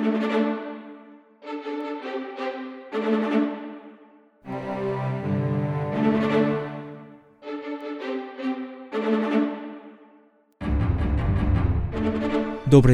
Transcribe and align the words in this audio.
Добрый 0.00 0.16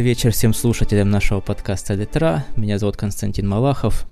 вечер 0.02 0.32
всем 0.32 0.52
слушателям 0.52 1.10
нашего 1.10 1.40
подкаста 1.40 1.94
«Литра». 1.94 2.44
Меня 2.56 2.78
зовут 2.78 2.96
Константин 2.96 3.46
Малахов. 3.46 4.08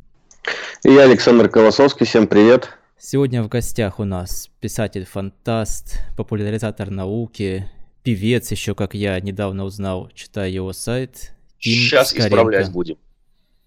И 0.85 0.93
я 0.93 1.03
Александр 1.03 1.49
Колосовский. 1.49 2.07
Всем 2.07 2.29
привет. 2.29 2.79
Сегодня 2.97 3.43
в 3.43 3.49
гостях 3.49 3.99
у 3.99 4.05
нас 4.05 4.51
писатель-фантаст, 4.61 5.99
популяризатор 6.17 6.91
науки, 6.91 7.69
певец 8.05 8.53
еще, 8.53 8.77
как 8.77 8.95
я 8.95 9.19
недавно 9.19 9.65
узнал, 9.65 10.11
читая 10.15 10.49
его 10.49 10.73
сайт. 10.73 11.34
Тим 11.65 11.79
Сейчас 11.79 12.11
Скоренко. 12.11 12.29
исправлять 12.29 12.71
будем. 12.71 12.99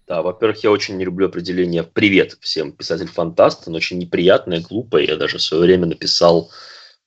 Да, 0.06 0.22
во-первых, 0.22 0.62
я 0.62 0.70
очень 0.70 0.96
не 0.98 1.04
люблю 1.04 1.26
определение 1.26 1.82
«привет» 1.82 2.38
всем 2.40 2.70
писатель-фантаст. 2.70 3.66
Оно 3.66 3.78
очень 3.78 3.98
неприятное, 3.98 4.60
глупое. 4.60 5.04
Я 5.08 5.16
даже 5.16 5.38
в 5.38 5.42
свое 5.42 5.64
время 5.64 5.86
написал 5.86 6.48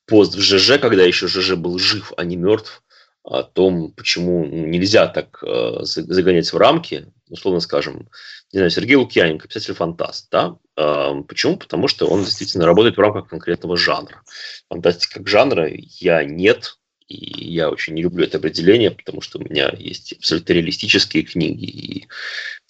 пост 0.05 0.35
в 0.35 0.41
ЖЖ, 0.41 0.79
когда 0.81 1.03
еще 1.03 1.29
ЖЖ 1.29 1.55
был 1.55 1.79
жив, 1.79 2.11
а 2.17 2.25
не 2.25 2.35
мертв 2.35 2.83
о 3.23 3.43
том, 3.43 3.93
почему 3.93 4.45
нельзя 4.45 5.07
так 5.07 5.41
э, 5.41 5.77
загонять 5.83 6.51
в 6.51 6.57
рамки, 6.57 7.05
условно 7.29 7.61
скажем, 7.61 8.09
не 8.51 8.59
знаю, 8.59 8.69
Сергей 8.69 8.97
Лукьяненко, 8.97 9.47
писатель-фантаст, 9.47 10.27
да? 10.29 10.57
Э, 10.75 11.13
почему? 11.25 11.55
Потому 11.55 11.87
что 11.87 12.07
он 12.07 12.25
действительно 12.25 12.65
работает 12.65 12.97
в 12.97 12.99
рамках 12.99 13.29
конкретного 13.29 13.77
жанра. 13.77 14.23
Фантастика 14.67 15.19
как 15.19 15.29
жанра 15.29 15.69
я 15.71 16.25
нет, 16.25 16.75
и 17.11 17.51
я 17.51 17.69
очень 17.69 17.93
не 17.93 18.03
люблю 18.03 18.23
это 18.23 18.37
определение, 18.37 18.91
потому 18.91 19.21
что 19.21 19.39
у 19.39 19.43
меня 19.43 19.73
есть 19.77 20.13
абсолютно 20.13 20.53
реалистические 20.53 21.23
книги 21.23 21.65
и, 21.65 22.07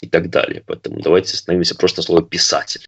и 0.02 0.08
так 0.08 0.30
далее. 0.30 0.64
Поэтому 0.66 1.02
давайте 1.02 1.34
остановимся 1.34 1.76
просто 1.76 2.00
на 2.00 2.04
слово 2.04 2.24
«писатель». 2.24 2.86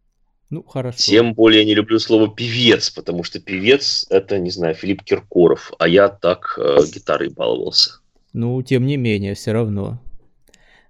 Ну, 0.50 0.62
хорошо. 0.64 0.98
Тем 1.00 1.34
более 1.34 1.66
не 1.66 1.74
люблю 1.74 1.98
слово 2.00 2.34
певец, 2.34 2.90
потому 2.92 3.24
что 3.24 3.40
певец 3.40 4.06
это, 4.10 4.38
не 4.38 4.52
знаю, 4.52 4.76
Филипп 4.76 5.04
Киркоров, 5.04 5.72
а 5.80 5.88
я 5.88 6.10
так 6.10 6.60
э, 6.60 6.78
гитарой 6.94 7.30
баловался. 7.30 8.02
Ну, 8.34 8.62
тем 8.62 8.86
не 8.86 8.98
менее, 8.98 9.34
все 9.34 9.52
равно. 9.52 10.00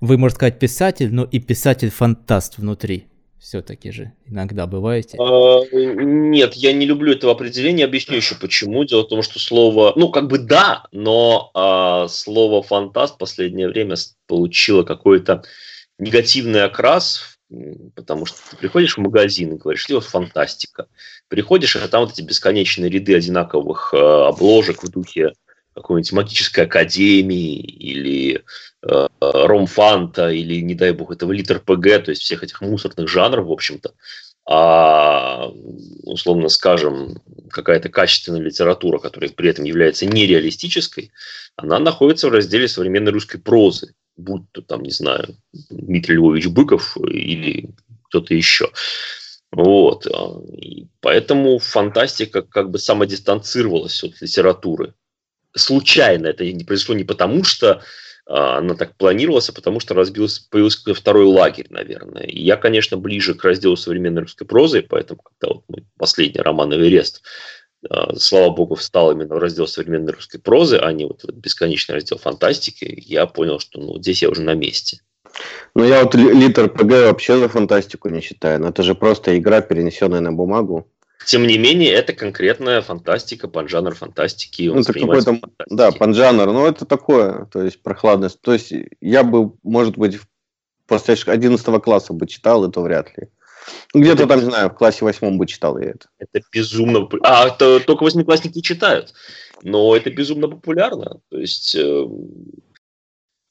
Вы, 0.02 0.18
можно 0.18 0.36
сказать, 0.36 0.60
писатель, 0.60 1.14
но 1.14 1.24
и 1.24 1.40
писатель-фантаст 1.40 2.58
внутри. 2.58 3.08
Все-таки 3.44 3.92
же 3.92 4.14
иногда 4.26 4.68
бываете? 4.68 5.18
А, 5.20 5.60
нет, 5.74 6.54
я 6.54 6.72
не 6.72 6.86
люблю 6.86 7.12
этого 7.12 7.34
определения. 7.34 7.84
Объясню 7.84 8.16
еще 8.16 8.36
почему. 8.36 8.86
Дело 8.86 9.02
в 9.02 9.10
том, 9.10 9.22
что 9.22 9.38
слово, 9.38 9.92
ну, 9.98 10.08
как 10.08 10.30
бы 10.30 10.38
да, 10.38 10.86
но 10.94 11.52
а, 11.54 12.08
слово 12.08 12.64
фантаст 12.64 13.16
в 13.16 13.18
последнее 13.18 13.68
время 13.68 13.98
получило 14.28 14.84
какой-то 14.84 15.44
негативный 16.00 16.64
окрас 16.64 17.34
Потому 17.96 18.26
что 18.26 18.38
ты 18.50 18.56
приходишь 18.56 18.98
в 18.98 19.02
магазин 19.02 19.54
и 19.54 19.58
говоришь, 19.58 19.88
вот 19.90 20.06
фантастика. 20.06 20.88
Приходишь, 21.28 21.76
а 21.76 21.88
там 21.88 22.04
вот 22.04 22.14
эти 22.14 22.22
бесконечные 22.22 22.90
ряды 22.90 23.16
одинаковых 23.16 23.94
э, 23.94 23.98
обложек 23.98 24.82
в 24.84 24.90
духе 24.90 25.34
какой-нибудь 25.76 26.12
магической 26.14 26.66
академии 26.66 27.60
или 27.60 28.44
э, 28.82 29.08
ромфанта 29.20 30.30
или, 30.30 30.62
не 30.62 30.76
дай 30.76 30.92
бог, 30.92 31.12
этого 31.12 31.32
литр 31.32 31.60
ПГ, 31.60 32.06
то 32.06 32.10
есть 32.10 32.22
всех 32.22 32.44
этих 32.44 32.62
мусорных 32.62 33.08
жанров, 33.08 33.48
в 33.48 33.52
общем-то. 33.52 33.94
А, 34.46 35.50
условно 36.04 36.50
скажем, 36.50 37.22
какая-то 37.50 37.90
качественная 37.90 38.42
литература, 38.42 39.00
которая 39.00 39.30
при 39.30 39.50
этом 39.50 39.64
является 39.64 40.06
нереалистической, 40.06 41.12
она 41.56 41.80
находится 41.80 42.28
в 42.28 42.34
разделе 42.34 42.68
современной 42.68 43.14
русской 43.14 43.38
прозы 43.38 43.94
будь 44.16 44.44
то 44.52 44.62
там, 44.62 44.84
не 44.84 44.92
знаю, 44.92 45.38
Дмитрий 45.70 46.16
Львович 46.16 46.48
Быков 46.48 46.98
или 46.98 47.70
кто-то 48.08 48.34
еще. 48.34 48.72
Вот. 49.52 50.08
И 50.52 50.88
поэтому 51.00 51.60
фантастика 51.60 52.42
как 52.42 52.70
бы 52.72 52.80
самодистанцировалась 52.80 54.04
от 54.04 54.20
литературы. 54.22 54.94
Случайно 55.56 56.28
это 56.28 56.44
не 56.52 56.64
произошло 56.64 56.96
не 56.96 57.04
потому, 57.04 57.44
что 57.44 57.82
а, 58.26 58.58
она 58.58 58.76
так 58.76 58.96
планировалась, 58.98 59.50
а 59.50 59.54
потому 59.54 59.80
что 59.80 59.94
разбился, 59.94 60.42
появился 60.50 60.94
второй 60.94 61.26
лагерь, 61.26 61.68
наверное. 61.70 62.24
И 62.24 62.42
я, 62.42 62.58
конечно, 62.58 62.98
ближе 62.98 63.36
к 63.36 63.44
разделу 63.44 63.76
современной 63.76 64.22
русской 64.22 64.46
прозы, 64.46 64.82
поэтому 64.82 65.22
когда 65.22 65.54
вот 65.54 65.64
мой 65.68 65.86
последний 65.98 66.42
роман 66.42 66.74
«Эверест» 66.74 67.22
А, 67.90 68.16
слава 68.16 68.50
богу, 68.50 68.76
встал 68.76 69.12
именно 69.12 69.36
в 69.36 69.40
раздел 69.40 69.68
современной 69.68 70.14
русской 70.14 70.40
прозы, 70.40 70.78
а 70.78 70.92
не 70.92 71.06
вот 71.06 71.24
в 71.24 71.34
бесконечный 71.34 71.96
раздел 71.96 72.18
фантастики, 72.18 73.04
я 73.06 73.26
понял, 73.26 73.60
что 73.60 73.80
ну, 73.80 73.98
здесь 74.00 74.22
я 74.22 74.30
уже 74.30 74.42
на 74.42 74.54
месте. 74.54 75.02
Ну, 75.76 75.84
я 75.84 76.04
вот 76.04 76.16
литр 76.16 76.70
ПГ 76.70 76.92
вообще 76.92 77.38
за 77.38 77.50
фантастику 77.50 78.10
не 78.10 78.22
считаю. 78.22 78.60
Но 78.62 78.70
это 78.70 78.84
же 78.84 78.94
просто 78.94 79.38
игра, 79.38 79.62
перенесенная 79.62 80.20
на 80.20 80.32
бумагу. 80.32 80.88
Тем 81.26 81.48
не 81.48 81.58
менее, 81.58 81.92
это 81.92 82.14
конкретная 82.14 82.82
фантастика, 82.82 83.48
панжанр 83.48 83.96
фантастики. 83.96 84.64
Ну, 84.64 84.82
это 84.82 84.94
какой-то, 84.94 85.40
да, 85.70 85.92
панжанр, 85.92 86.52
но 86.52 86.68
это 86.68 86.86
такое, 86.86 87.46
то 87.46 87.64
есть 87.64 87.82
прохладность. 87.82 88.42
То 88.42 88.54
есть 88.54 88.74
я 89.02 89.24
бы, 89.24 89.54
может 89.64 89.98
быть, 89.98 90.20
после 90.88 91.16
11 91.26 91.82
класса 91.82 92.14
бы 92.14 92.28
читал, 92.28 92.68
это 92.68 92.82
вряд 92.82 93.18
ли. 93.18 93.30
Где-то 93.94 94.28
там, 94.28 94.40
не 94.40 94.46
знаю, 94.46 94.70
в 94.70 94.76
классе 94.76 95.06
восьмом 95.06 95.38
бы 95.38 95.46
читал 95.48 95.80
я 95.80 95.92
это. 95.92 96.08
Это 96.20 96.42
безумно... 96.52 97.08
А, 97.24 97.48
это 97.48 97.80
только 97.80 98.04
восьмиклассники 98.04 98.62
читают. 98.62 99.14
Но 99.62 99.96
это 99.96 100.10
безумно 100.12 100.48
популярно. 100.48 101.22
То 101.30 101.38
есть... 101.38 101.76
Э, 101.76 102.06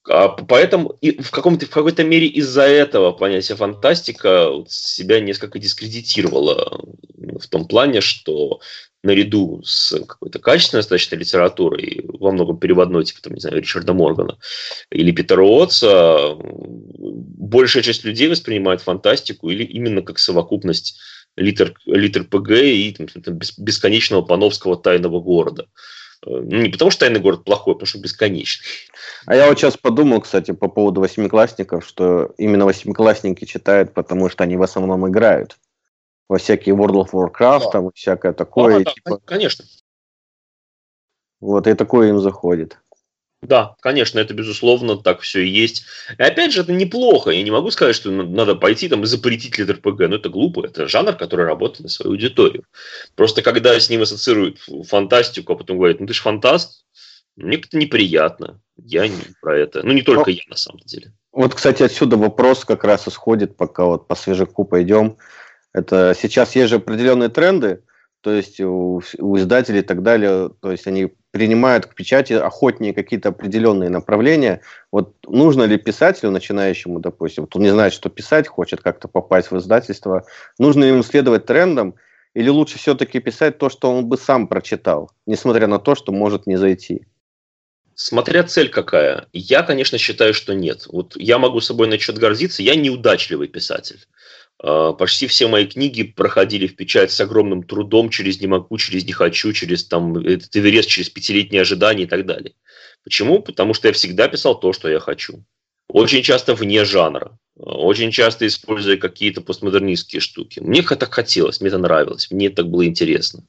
а 0.08 0.28
поэтому 0.28 0.98
и 1.00 1.22
в, 1.22 1.30
каком-то, 1.30 1.66
в 1.66 1.70
какой-то 1.70 2.02
мере 2.02 2.26
из-за 2.26 2.62
этого 2.62 3.12
понятие 3.12 3.56
фантастика 3.56 4.50
себя 4.66 5.20
несколько 5.20 5.58
дискредитировало 5.58 6.82
в 7.38 7.46
том 7.48 7.66
плане, 7.66 8.00
что 8.00 8.60
наряду 9.02 9.62
с 9.64 9.98
какой-то 10.06 10.38
качественной 10.38 10.80
достаточно 10.80 11.16
литературой, 11.16 12.04
во 12.06 12.30
многом 12.30 12.58
переводной, 12.58 13.04
типа, 13.04 13.20
там, 13.22 13.34
не 13.34 13.40
знаю, 13.40 13.56
Ричарда 13.56 13.92
Моргана 13.92 14.38
или 14.90 15.10
Питера 15.10 15.42
Уотса, 15.42 16.36
большая 16.38 17.82
часть 17.82 18.04
людей 18.04 18.28
воспринимает 18.28 18.80
фантастику 18.80 19.50
или 19.50 19.64
именно 19.64 20.02
как 20.02 20.18
совокупность 20.18 21.00
литр, 21.36 21.74
литр 21.86 22.24
ПГ 22.24 22.50
и 22.50 22.92
там, 22.92 23.38
бесконечного 23.58 24.22
пановского 24.22 24.76
тайного 24.76 25.20
города. 25.20 25.66
Ну, 26.24 26.40
не 26.42 26.68
потому 26.68 26.92
что 26.92 27.00
тайный 27.00 27.18
город 27.18 27.42
плохой, 27.42 27.72
а 27.72 27.74
потому 27.74 27.88
что 27.88 27.98
бесконечный. 27.98 28.64
А 29.26 29.34
я 29.34 29.48
вот 29.48 29.58
сейчас 29.58 29.76
подумал, 29.76 30.20
кстати, 30.20 30.52
по 30.52 30.68
поводу 30.68 31.00
восьмиклассников, 31.00 31.84
что 31.84 32.32
именно 32.38 32.64
восьмиклассники 32.64 33.44
читают, 33.44 33.92
потому 33.92 34.28
что 34.28 34.44
они 34.44 34.56
в 34.56 34.62
основном 34.62 35.08
играют 35.08 35.56
во 36.28 36.38
всякие 36.38 36.74
World 36.74 37.06
of 37.06 37.10
Warcraft, 37.12 37.64
да. 37.64 37.70
там 37.70 37.90
всякое 37.94 38.32
такое. 38.32 38.76
А, 38.76 38.84
да, 38.84 38.92
типа... 38.92 39.20
Конечно. 39.24 39.64
Вот, 41.40 41.66
и 41.66 41.74
такое 41.74 42.10
им 42.10 42.20
заходит. 42.20 42.78
Да, 43.42 43.74
конечно, 43.80 44.20
это 44.20 44.34
безусловно 44.34 44.96
так 44.96 45.20
все 45.20 45.40
и 45.40 45.48
есть. 45.48 45.84
И 46.16 46.22
опять 46.22 46.52
же, 46.52 46.60
это 46.60 46.72
неплохо. 46.72 47.30
Я 47.30 47.42
не 47.42 47.50
могу 47.50 47.72
сказать, 47.72 47.96
что 47.96 48.10
надо 48.12 48.54
пойти 48.54 48.88
там 48.88 49.02
и 49.02 49.06
запретить 49.06 49.58
литр 49.58 49.78
ПГ. 49.78 50.08
Но 50.08 50.16
это 50.16 50.28
глупо. 50.28 50.64
Это 50.64 50.86
жанр, 50.86 51.14
который 51.14 51.44
работает 51.44 51.80
на 51.80 51.88
свою 51.88 52.12
аудиторию. 52.12 52.64
Просто 53.16 53.42
когда 53.42 53.78
с 53.78 53.90
ним 53.90 54.02
ассоциируют 54.02 54.58
фантастику, 54.86 55.52
а 55.52 55.56
потом 55.56 55.78
говорят, 55.78 55.98
ну 55.98 56.06
ты 56.06 56.14
же 56.14 56.22
фантаст, 56.22 56.84
мне 57.34 57.56
как-то 57.56 57.78
неприятно. 57.78 58.60
Я 58.76 59.08
не 59.08 59.18
про 59.40 59.58
это. 59.58 59.82
Ну, 59.82 59.92
не 59.92 60.02
только 60.02 60.30
ну, 60.30 60.36
я, 60.36 60.42
на 60.48 60.56
самом 60.56 60.80
деле. 60.84 61.12
Вот, 61.32 61.54
кстати, 61.54 61.82
отсюда 61.82 62.16
вопрос 62.16 62.64
как 62.64 62.84
раз 62.84 63.08
исходит, 63.08 63.56
пока 63.56 63.86
вот 63.86 64.06
по 64.06 64.14
свежаку 64.14 64.64
пойдем. 64.64 65.16
Это 65.72 66.14
сейчас 66.20 66.54
есть 66.54 66.70
же 66.70 66.76
определенные 66.76 67.28
тренды, 67.28 67.82
то 68.20 68.30
есть 68.30 68.60
у, 68.60 69.02
у 69.18 69.36
издателей 69.36 69.80
и 69.80 69.82
так 69.82 70.02
далее, 70.02 70.50
то 70.60 70.70
есть 70.70 70.86
они 70.86 71.12
принимают 71.32 71.86
к 71.86 71.94
печати 71.94 72.34
охотнее 72.34 72.94
какие-то 72.94 73.30
определенные 73.30 73.88
направления. 73.88 74.60
Вот 74.92 75.14
нужно 75.26 75.64
ли 75.64 75.78
писателю, 75.78 76.30
начинающему, 76.30 77.00
допустим, 77.00 77.44
вот 77.44 77.56
он 77.56 77.62
не 77.62 77.70
знает, 77.70 77.92
что 77.92 78.10
писать, 78.10 78.46
хочет 78.46 78.80
как-то 78.80 79.08
попасть 79.08 79.50
в 79.50 79.58
издательство, 79.58 80.24
нужно 80.58 80.84
ему 80.84 81.02
следовать 81.02 81.46
трендам, 81.46 81.94
или 82.34 82.48
лучше 82.48 82.78
все-таки 82.78 83.18
писать 83.18 83.58
то, 83.58 83.68
что 83.68 83.90
он 83.90 84.06
бы 84.06 84.16
сам 84.16 84.46
прочитал, 84.46 85.10
несмотря 85.26 85.66
на 85.66 85.78
то, 85.78 85.94
что 85.94 86.12
может 86.12 86.46
не 86.46 86.56
зайти? 86.56 87.06
Смотря 87.94 88.42
цель 88.44 88.70
какая. 88.70 89.28
Я, 89.32 89.62
конечно, 89.62 89.98
считаю, 89.98 90.32
что 90.32 90.54
нет. 90.54 90.86
Вот 90.90 91.14
я 91.16 91.38
могу 91.38 91.60
собой 91.60 91.88
насчет 91.88 92.16
гордиться, 92.16 92.62
я 92.62 92.74
неудачливый 92.74 93.48
писатель. 93.48 94.06
А, 94.58 94.92
почти 94.92 95.26
все 95.26 95.48
мои 95.48 95.66
книги 95.66 96.02
проходили 96.02 96.66
в 96.66 96.76
печать 96.76 97.10
с 97.10 97.20
огромным 97.20 97.62
трудом, 97.62 98.10
через 98.10 98.40
«не 98.40 98.46
могу», 98.46 98.76
через 98.78 99.04
«не 99.04 99.12
хочу», 99.12 99.52
через 99.52 99.84
там, 99.84 100.16
этот 100.18 100.56
Эверест, 100.56 100.88
через 100.88 101.10
пятилетние 101.10 101.62
ожидания 101.62 102.04
и 102.04 102.06
так 102.06 102.26
далее. 102.26 102.54
Почему? 103.04 103.42
Потому 103.42 103.74
что 103.74 103.88
я 103.88 103.94
всегда 103.94 104.28
писал 104.28 104.58
то, 104.58 104.72
что 104.72 104.88
я 104.88 105.00
хочу. 105.00 105.44
Очень 105.88 106.22
часто 106.22 106.54
вне 106.54 106.84
жанра. 106.84 107.38
Очень 107.56 108.10
часто 108.10 108.46
используя 108.46 108.96
какие-то 108.96 109.42
постмодернистские 109.42 110.20
штуки. 110.20 110.60
Мне 110.60 110.82
так 110.82 111.12
хотелось, 111.12 111.60
мне 111.60 111.68
это 111.68 111.78
нравилось, 111.78 112.30
мне 112.30 112.48
так 112.48 112.68
было 112.68 112.86
интересно. 112.86 113.44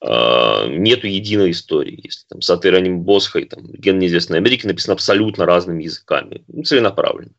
А, 0.00 0.66
нету 0.66 1.06
единой 1.06 1.52
истории. 1.52 2.00
Если 2.02 2.26
там 2.28 2.42
Сатыраним 2.42 3.02
Босха 3.02 3.38
и 3.38 3.44
там 3.44 3.66
Ген 3.72 3.98
неизвестной 3.98 4.38
Америки 4.38 4.66
написано 4.66 4.94
абсолютно 4.94 5.46
разными 5.46 5.84
языками. 5.84 6.44
Целенаправленно. 6.64 7.34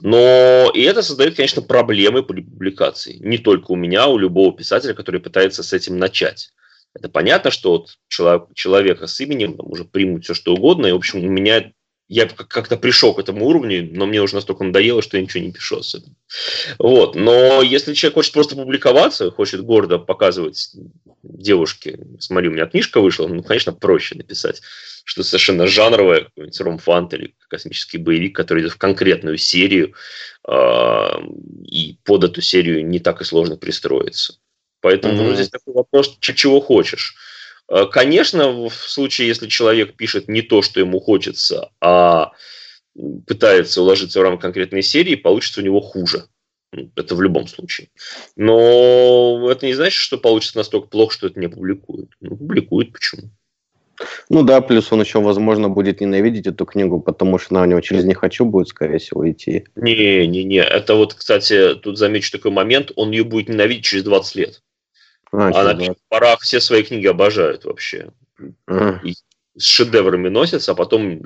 Но 0.00 0.70
и 0.74 0.82
это 0.82 1.02
создает, 1.02 1.36
конечно, 1.36 1.62
проблемы 1.62 2.22
публикации. 2.22 3.18
Не 3.20 3.38
только 3.38 3.72
у 3.72 3.76
меня, 3.76 4.08
у 4.08 4.18
любого 4.18 4.56
писателя, 4.56 4.94
который 4.94 5.20
пытается 5.20 5.62
с 5.62 5.72
этим 5.72 5.98
начать. 5.98 6.52
Это 6.94 7.08
понятно, 7.08 7.50
что 7.50 7.72
вот 7.72 7.98
человека 8.08 9.06
с 9.06 9.20
именем 9.20 9.56
уже 9.58 9.84
примут 9.84 10.24
все 10.24 10.34
что 10.34 10.54
угодно, 10.54 10.86
и, 10.86 10.92
в 10.92 10.96
общем, 10.96 11.24
у 11.24 11.28
меня 11.28 11.72
я 12.08 12.26
как-то 12.26 12.76
пришел 12.76 13.14
к 13.14 13.18
этому 13.20 13.46
уровню, 13.46 13.88
но 13.90 14.04
мне 14.04 14.20
уже 14.20 14.34
настолько 14.34 14.64
надоело, 14.64 15.00
что 15.00 15.16
я 15.16 15.22
ничего 15.22 15.42
не 15.42 15.50
пишу 15.52 15.78
особенно. 15.78 16.14
Вот. 16.78 17.14
Но 17.14 17.62
если 17.62 17.94
человек 17.94 18.16
хочет 18.16 18.34
просто 18.34 18.54
публиковаться, 18.54 19.30
хочет 19.30 19.64
гордо 19.64 19.98
показывать 19.98 20.72
девушке, 21.22 21.98
смотри, 22.18 22.48
у 22.48 22.52
меня 22.52 22.66
книжка 22.66 23.00
вышла, 23.00 23.28
ну, 23.28 23.42
конечно, 23.42 23.72
проще 23.72 24.16
написать, 24.16 24.60
что 25.04 25.22
совершенно 25.22 25.66
жанровая, 25.66 26.24
какой-нибудь 26.24 26.60
ромфант 26.60 27.14
или 27.14 27.34
космический 27.48 27.98
боевик, 27.98 28.34
который 28.34 28.62
идет 28.62 28.72
в 28.72 28.78
конкретную 28.78 29.36
серию, 29.38 29.94
э, 30.46 31.08
и 31.64 31.98
под 32.04 32.24
эту 32.24 32.40
серию 32.40 32.86
не 32.86 32.98
так 32.98 33.20
и 33.20 33.24
сложно 33.24 33.56
пристроиться. 33.56 34.38
Поэтому 34.80 35.22
mm-hmm. 35.22 35.34
здесь 35.34 35.48
такой 35.48 35.74
вопрос, 35.74 36.16
чего 36.20 36.60
хочешь. 36.60 37.14
Э, 37.68 37.86
конечно, 37.86 38.68
в 38.68 38.74
случае, 38.74 39.28
если 39.28 39.48
человек 39.48 39.96
пишет 39.96 40.28
не 40.28 40.42
то, 40.42 40.62
что 40.62 40.80
ему 40.80 41.00
хочется, 41.00 41.70
а 41.80 42.32
пытается 43.26 43.82
уложиться 43.82 44.20
в 44.20 44.22
рамки 44.22 44.42
конкретной 44.42 44.82
серии, 44.82 45.14
получится 45.14 45.60
у 45.60 45.64
него 45.64 45.80
хуже. 45.80 46.26
Это 46.96 47.14
в 47.14 47.20
любом 47.20 47.48
случае. 47.48 47.90
Но 48.36 49.48
это 49.50 49.66
не 49.66 49.74
значит, 49.74 49.98
что 49.98 50.16
получится 50.16 50.56
настолько 50.56 50.88
плохо, 50.88 51.12
что 51.12 51.26
это 51.26 51.38
не 51.38 51.48
публикуют. 51.48 52.10
Ну, 52.20 52.36
публикуют, 52.36 52.92
почему? 52.92 53.30
Ну 54.28 54.42
да, 54.42 54.60
плюс 54.60 54.92
он 54.92 55.00
еще, 55.00 55.20
возможно, 55.20 55.68
будет 55.68 56.00
ненавидеть 56.00 56.46
эту 56.46 56.64
книгу, 56.64 57.00
потому 57.00 57.38
что 57.38 57.54
она 57.54 57.62
у 57.62 57.66
него 57.66 57.80
через 57.80 58.04
«не 58.04 58.14
хочу» 58.14 58.44
будет, 58.44 58.68
скорее 58.68 58.98
всего, 58.98 59.30
идти. 59.30 59.64
Не-не-не, 59.76 60.62
это 60.62 60.94
вот, 60.94 61.14
кстати, 61.14 61.74
тут 61.76 61.98
замечу 61.98 62.32
такой 62.32 62.50
момент, 62.50 62.92
он 62.96 63.10
ее 63.10 63.24
будет 63.24 63.48
ненавидеть 63.48 63.84
через 63.84 64.04
20 64.04 64.34
лет. 64.36 64.62
А, 65.32 65.48
а 65.48 65.64
на 65.64 65.74
первых 65.74 65.96
порах 66.08 66.40
все 66.40 66.60
свои 66.60 66.82
книги 66.82 67.06
обожают 67.06 67.64
вообще. 67.64 68.10
А. 68.66 69.00
И 69.02 69.14
с 69.56 69.64
шедеврами 69.64 70.28
носятся, 70.28 70.72
а 70.72 70.74
потом 70.74 71.20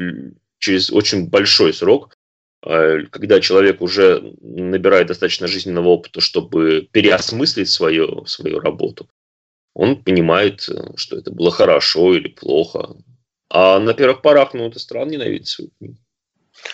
через 0.58 0.90
очень 0.90 1.28
большой 1.28 1.72
срок, 1.72 2.16
э, 2.64 3.02
когда 3.10 3.40
человек 3.40 3.80
уже 3.82 4.34
набирает 4.40 5.08
достаточно 5.08 5.46
жизненного 5.46 5.88
опыта, 5.88 6.20
чтобы 6.20 6.88
переосмыслить 6.90 7.68
свою, 7.68 8.24
свою 8.26 8.60
работу, 8.60 9.08
он 9.76 10.02
понимает, 10.02 10.66
э, 10.70 10.96
что 10.96 11.18
это 11.18 11.30
было 11.30 11.50
хорошо 11.50 12.14
или 12.14 12.28
плохо. 12.28 12.96
А 13.50 13.78
на 13.78 13.92
первых 13.92 14.22
порах, 14.22 14.54
ну, 14.54 14.66
это 14.66 14.78
странно 14.78 15.10
ненавидеть 15.10 15.48
свою 15.48 15.70
книгу. 15.78 15.96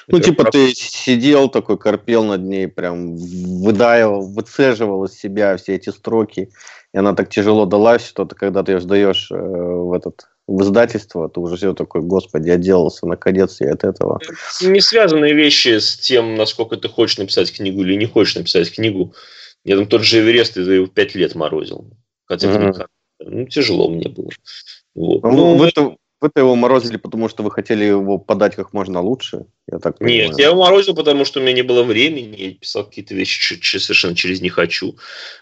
Ну, 0.06 0.19
это 0.19 0.28
типа, 0.28 0.44
ты 0.44 0.72
сидел 0.72 1.49
такой, 1.49 1.78
корпел 1.78 2.25
над 2.25 2.43
ней, 2.43 2.69
прям 2.69 3.16
выдаивал, 3.16 4.32
выцеживал 4.32 5.04
из 5.04 5.14
себя 5.14 5.56
все 5.56 5.75
эти 5.75 5.90
строки, 5.90 6.50
и 6.94 6.96
она 6.96 7.12
так 7.14 7.28
тяжело 7.28 7.66
далась, 7.66 8.06
что 8.06 8.25
ты, 8.25 8.37
когда 8.37 8.62
ты 8.62 8.72
ее 8.72 8.81
сдаешь 8.81 9.31
э, 9.32 9.34
в 9.34 9.93
этот 9.93 10.28
в 10.49 10.62
издательство, 10.62 11.28
ты 11.28 11.40
уже 11.40 11.56
все 11.56 11.72
такой, 11.72 12.02
господи, 12.02 12.50
отделался 12.50 13.06
наконец 13.06 13.60
я 13.60 13.72
от 13.72 13.84
этого. 13.84 14.20
Не 14.60 14.81
связанные 14.81 15.34
вещи 15.34 15.78
с 15.78 15.96
тем, 15.96 16.34
насколько 16.34 16.76
ты 16.76 16.88
хочешь 16.88 17.19
написать 17.19 17.52
книгу 17.52 17.82
или 17.82 17.94
не 17.94 18.06
хочешь 18.06 18.34
написать 18.34 18.72
книгу. 18.72 19.14
Я 19.64 19.76
там 19.76 19.87
тот 19.87 20.02
же 20.02 20.19
Эверест, 20.19 20.56
я 20.56 20.62
его 20.62 20.87
пять 20.87 21.14
лет 21.14 21.34
морозил. 21.37 21.96
Хотя 22.32 22.49
mm-hmm. 22.49 22.87
ну, 23.20 23.46
тяжело 23.46 23.90
мне 23.90 24.08
было. 24.08 24.31
Вот. 24.94 25.23
Ну, 25.23 25.31
ну, 25.32 25.56
в, 25.58 25.62
это, 25.62 25.96
вы-то 26.19 26.40
его 26.40 26.56
морозили, 26.56 26.96
потому 26.96 27.29
что 27.29 27.43
вы 27.43 27.50
хотели 27.50 27.84
его 27.84 28.17
подать 28.17 28.56
как 28.56 28.73
можно 28.73 29.02
лучше? 29.02 29.44
Я 29.70 29.81
так 29.81 30.00
Нет, 30.00 30.38
я 30.38 30.46
его 30.46 30.64
морозил, 30.64 30.94
потому 30.94 31.26
что 31.26 31.40
у 31.40 31.43
меня 31.43 31.52
не 31.52 31.62
было 31.62 31.82
времени, 31.82 32.37
я 32.40 32.55
писал 32.55 32.87
какие-то 32.87 33.14
вещи 33.14 33.58
совершенно 33.79 34.17
через 34.17 34.40
«не 34.40 34.49
хочу». 34.49 34.96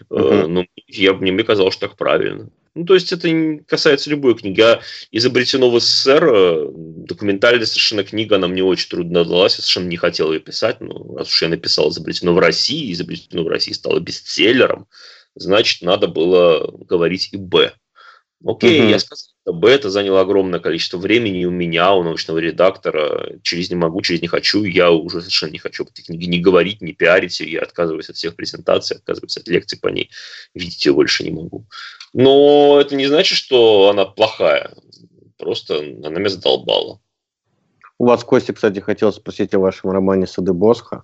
Uh-huh. 0.09 0.47
Но 0.47 0.65
я, 0.87 1.13
мне 1.13 1.43
казалось, 1.45 1.75
что 1.75 1.87
так 1.87 1.95
правильно. 1.95 2.49
Ну, 2.75 2.85
то 2.85 2.93
есть 2.93 3.13
это 3.13 3.29
касается 3.67 4.09
любой 4.09 4.35
книги. 4.35 4.59
А 4.59 4.81
изобретено 5.11 5.69
в 5.69 5.79
СССР, 5.79 6.29
э, 6.33 6.69
документальная 6.73 7.65
совершенно 7.65 8.03
книга, 8.03 8.35
она 8.35 8.47
мне 8.47 8.63
очень 8.63 8.89
трудно 8.89 9.23
далась, 9.23 9.55
я 9.55 9.61
совершенно 9.61 9.87
не 9.87 9.97
хотел 9.97 10.33
ее 10.33 10.39
писать, 10.41 10.81
но 10.81 11.15
раз 11.15 11.29
уж 11.29 11.41
я 11.41 11.47
написал 11.47 11.89
изобретено 11.89 12.33
в 12.33 12.39
России, 12.39 12.91
изобретено 12.91 13.43
в 13.43 13.47
России 13.47 13.71
стало 13.71 13.99
бестселлером, 13.99 14.87
значит, 15.35 15.81
надо 15.81 16.07
было 16.07 16.71
говорить 16.85 17.29
и 17.31 17.37
«Б». 17.37 17.73
Окей, 18.43 18.81
угу. 18.81 18.89
я 18.89 18.99
сказал, 18.99 19.29
что 19.43 19.53
Б 19.53 19.69
это 19.69 19.91
заняло 19.91 20.21
огромное 20.21 20.59
количество 20.59 20.97
времени 20.97 21.45
у 21.45 21.51
меня, 21.51 21.93
у 21.93 22.03
научного 22.03 22.39
редактора. 22.39 23.37
Через 23.43 23.69
не 23.69 23.75
могу, 23.75 24.01
через 24.01 24.21
не 24.21 24.27
хочу. 24.27 24.63
Я 24.63 24.91
уже 24.91 25.19
совершенно 25.19 25.51
не 25.51 25.59
хочу 25.59 25.83
этой 25.83 26.03
книге 26.03 26.25
не 26.25 26.39
говорить, 26.39 26.81
не 26.81 26.93
пиарить 26.93 27.39
ее. 27.39 27.51
Я 27.53 27.61
отказываюсь 27.61 28.09
от 28.09 28.15
всех 28.15 28.35
презентаций, 28.35 28.97
отказываюсь 28.97 29.37
от 29.37 29.47
лекций 29.47 29.79
по 29.79 29.89
ней. 29.89 30.09
Видеть 30.55 30.83
ее 30.85 30.93
больше 30.93 31.23
не 31.23 31.29
могу. 31.29 31.67
Но 32.13 32.79
это 32.81 32.95
не 32.95 33.05
значит, 33.05 33.37
что 33.37 33.89
она 33.89 34.05
плохая. 34.05 34.71
Просто 35.37 35.77
она 35.77 36.09
меня 36.09 36.29
задолбала. 36.29 36.99
У 37.99 38.05
вас, 38.05 38.23
Костя, 38.23 38.53
кстати, 38.53 38.79
хотел 38.79 39.13
спросить 39.13 39.53
о 39.53 39.59
вашем 39.59 39.91
романе 39.91 40.25
«Сады 40.25 40.53
Босха». 40.53 41.03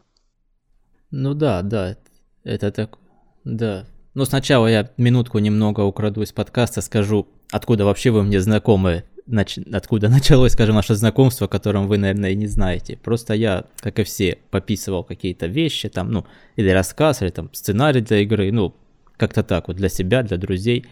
Ну 1.11 1.35
да, 1.35 1.61
да, 1.61 1.95
это 2.43 2.71
так, 2.71 2.97
да, 3.43 3.85
но 4.17 4.25
сначала 4.25 4.65
я 4.65 4.89
минутку 4.97 5.37
немного 5.37 5.81
украду 5.81 6.23
из 6.23 6.31
подкаста, 6.31 6.81
скажу, 6.81 7.27
откуда 7.51 7.85
вообще 7.85 8.09
вы 8.09 8.23
мне 8.23 8.41
знакомы, 8.41 9.03
нач... 9.27 9.59
откуда 9.71 10.09
началось, 10.09 10.53
скажем, 10.53 10.73
наше 10.73 10.95
знакомство, 10.95 11.45
о 11.45 11.47
котором 11.47 11.87
вы, 11.87 11.99
наверное, 11.99 12.31
и 12.31 12.35
не 12.35 12.47
знаете. 12.47 12.97
Просто 12.97 13.35
я, 13.35 13.65
как 13.79 13.99
и 13.99 14.03
все, 14.03 14.39
пописывал 14.49 15.03
какие-то 15.03 15.45
вещи, 15.45 15.87
там, 15.87 16.11
ну, 16.11 16.25
или 16.55 16.69
рассказ, 16.71 17.21
или 17.21 17.29
там 17.29 17.51
сценарий 17.53 18.01
для 18.01 18.17
игры, 18.21 18.51
ну, 18.51 18.73
как-то 19.17 19.43
так 19.43 19.67
вот, 19.67 19.77
для 19.77 19.87
себя, 19.87 20.23
для 20.23 20.37
друзей. 20.37 20.87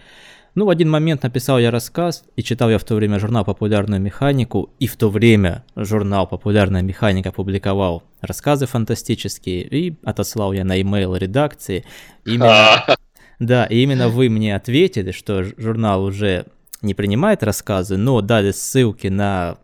Ну, 0.54 0.66
в 0.66 0.69
один 0.69 0.92
момент 0.92 1.24
написал 1.24 1.57
я 1.57 1.72
рассказ, 1.72 2.25
и 2.36 2.44
читал 2.44 2.69
я 2.69 2.77
в 2.77 2.83
то 2.83 2.94
время 2.94 3.18
журнал 3.18 3.44
«Популярную 3.44 4.00
механику», 4.00 4.69
и 4.80 4.86
в 4.86 4.98
то 4.98 5.10
время 5.10 5.66
журнал 5.75 6.27
«Популярная 6.27 6.83
механика» 6.83 7.31
публиковал 7.31 8.04
рассказы 8.22 8.68
фантастические, 8.68 9.63
и 9.63 9.95
отослал 10.04 10.54
я 10.54 10.63
на 10.63 10.75
e-mail 10.75 11.18
редакции. 11.18 11.86
Именно, 12.24 12.86
да, 13.39 13.65
и 13.65 13.77
именно 13.81 14.09
вы 14.09 14.29
мне 14.29 14.55
ответили, 14.55 15.11
что 15.11 15.43
журнал 15.57 16.03
уже 16.03 16.45
не 16.81 16.93
принимает 16.93 17.43
рассказы, 17.43 17.97
но 17.97 18.21
дали 18.21 18.51
ссылки 18.51 19.07
на 19.07 19.57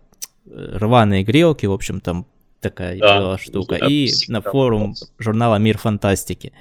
э, 0.45 0.77
рваные 0.77 1.23
грелки, 1.23 1.65
в 1.65 1.71
общем, 1.71 2.01
там 2.01 2.25
такая 2.59 2.97
да, 2.97 3.19
была 3.19 3.37
штука, 3.37 3.75
и 3.75 4.09
на 4.27 4.41
форум 4.41 4.95
журнала 5.17 5.55
«Мир 5.55 5.77
фантастики». 5.77 6.53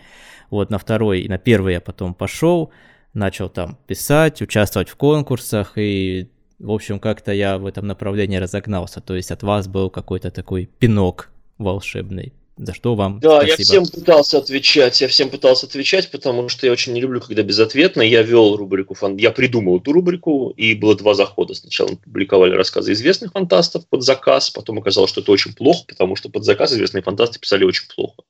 Вот 0.51 0.71
на 0.71 0.79
второй 0.79 1.21
и 1.21 1.29
на 1.29 1.39
первый 1.39 1.75
я 1.75 1.81
потом 1.81 2.13
пошел, 2.13 2.73
начал 3.15 3.49
там 3.49 3.79
писать, 3.87 4.43
участвовать 4.43 4.89
в 4.89 4.97
конкурсах, 4.97 5.75
и, 5.77 6.29
в 6.59 6.73
общем, 6.73 6.99
как-то 6.99 7.33
я 7.33 7.59
в 7.59 7.67
этом 7.67 7.87
направлении 7.87 8.37
разогнался. 8.37 9.01
То 9.01 9.15
есть 9.15 9.31
от 9.31 9.43
вас 9.43 9.69
был 9.69 9.91
какой-то 9.91 10.31
такой 10.31 10.69
пинок 10.79 11.31
волшебный. 11.59 12.33
За 12.63 12.75
что 12.75 12.95
вам 12.95 13.21
Да, 13.21 13.39
спасибо. 13.39 13.59
я 13.59 13.65
всем 13.65 13.87
пытался 13.87 14.37
отвечать, 14.37 15.01
я 15.01 15.09
всем 15.09 15.31
пытался 15.31 15.65
отвечать, 15.65 16.11
потому 16.11 16.51
что 16.51 16.67
я 16.67 16.73
очень 16.73 16.93
не 16.93 17.01
люблю, 17.01 17.19
когда 17.23 17.43
безответно. 17.43 18.03
Я 18.03 18.21
вел 18.21 18.55
рубрику, 18.55 18.93
фан... 18.93 19.17
я 19.17 19.31
придумал 19.31 19.79
эту 19.79 19.93
рубрику, 19.93 20.51
и 20.51 20.75
было 20.75 20.95
два 20.95 21.15
захода. 21.15 21.55
Сначала 21.55 21.89
мы 21.89 21.97
публиковали 21.97 22.55
рассказы 22.55 22.93
известных 22.93 23.33
фантастов 23.33 23.89
под 23.89 24.03
заказ, 24.03 24.51
потом 24.51 24.79
оказалось, 24.79 25.11
что 25.11 25.23
это 25.23 25.33
очень 25.33 25.55
плохо, 25.55 25.85
потому 25.89 26.17
что 26.17 26.29
под 26.29 26.45
заказ 26.45 26.75
известные 26.75 27.03
фантасты 27.03 27.39
писали 27.39 27.65
очень 27.65 27.87
плохо. 27.95 28.25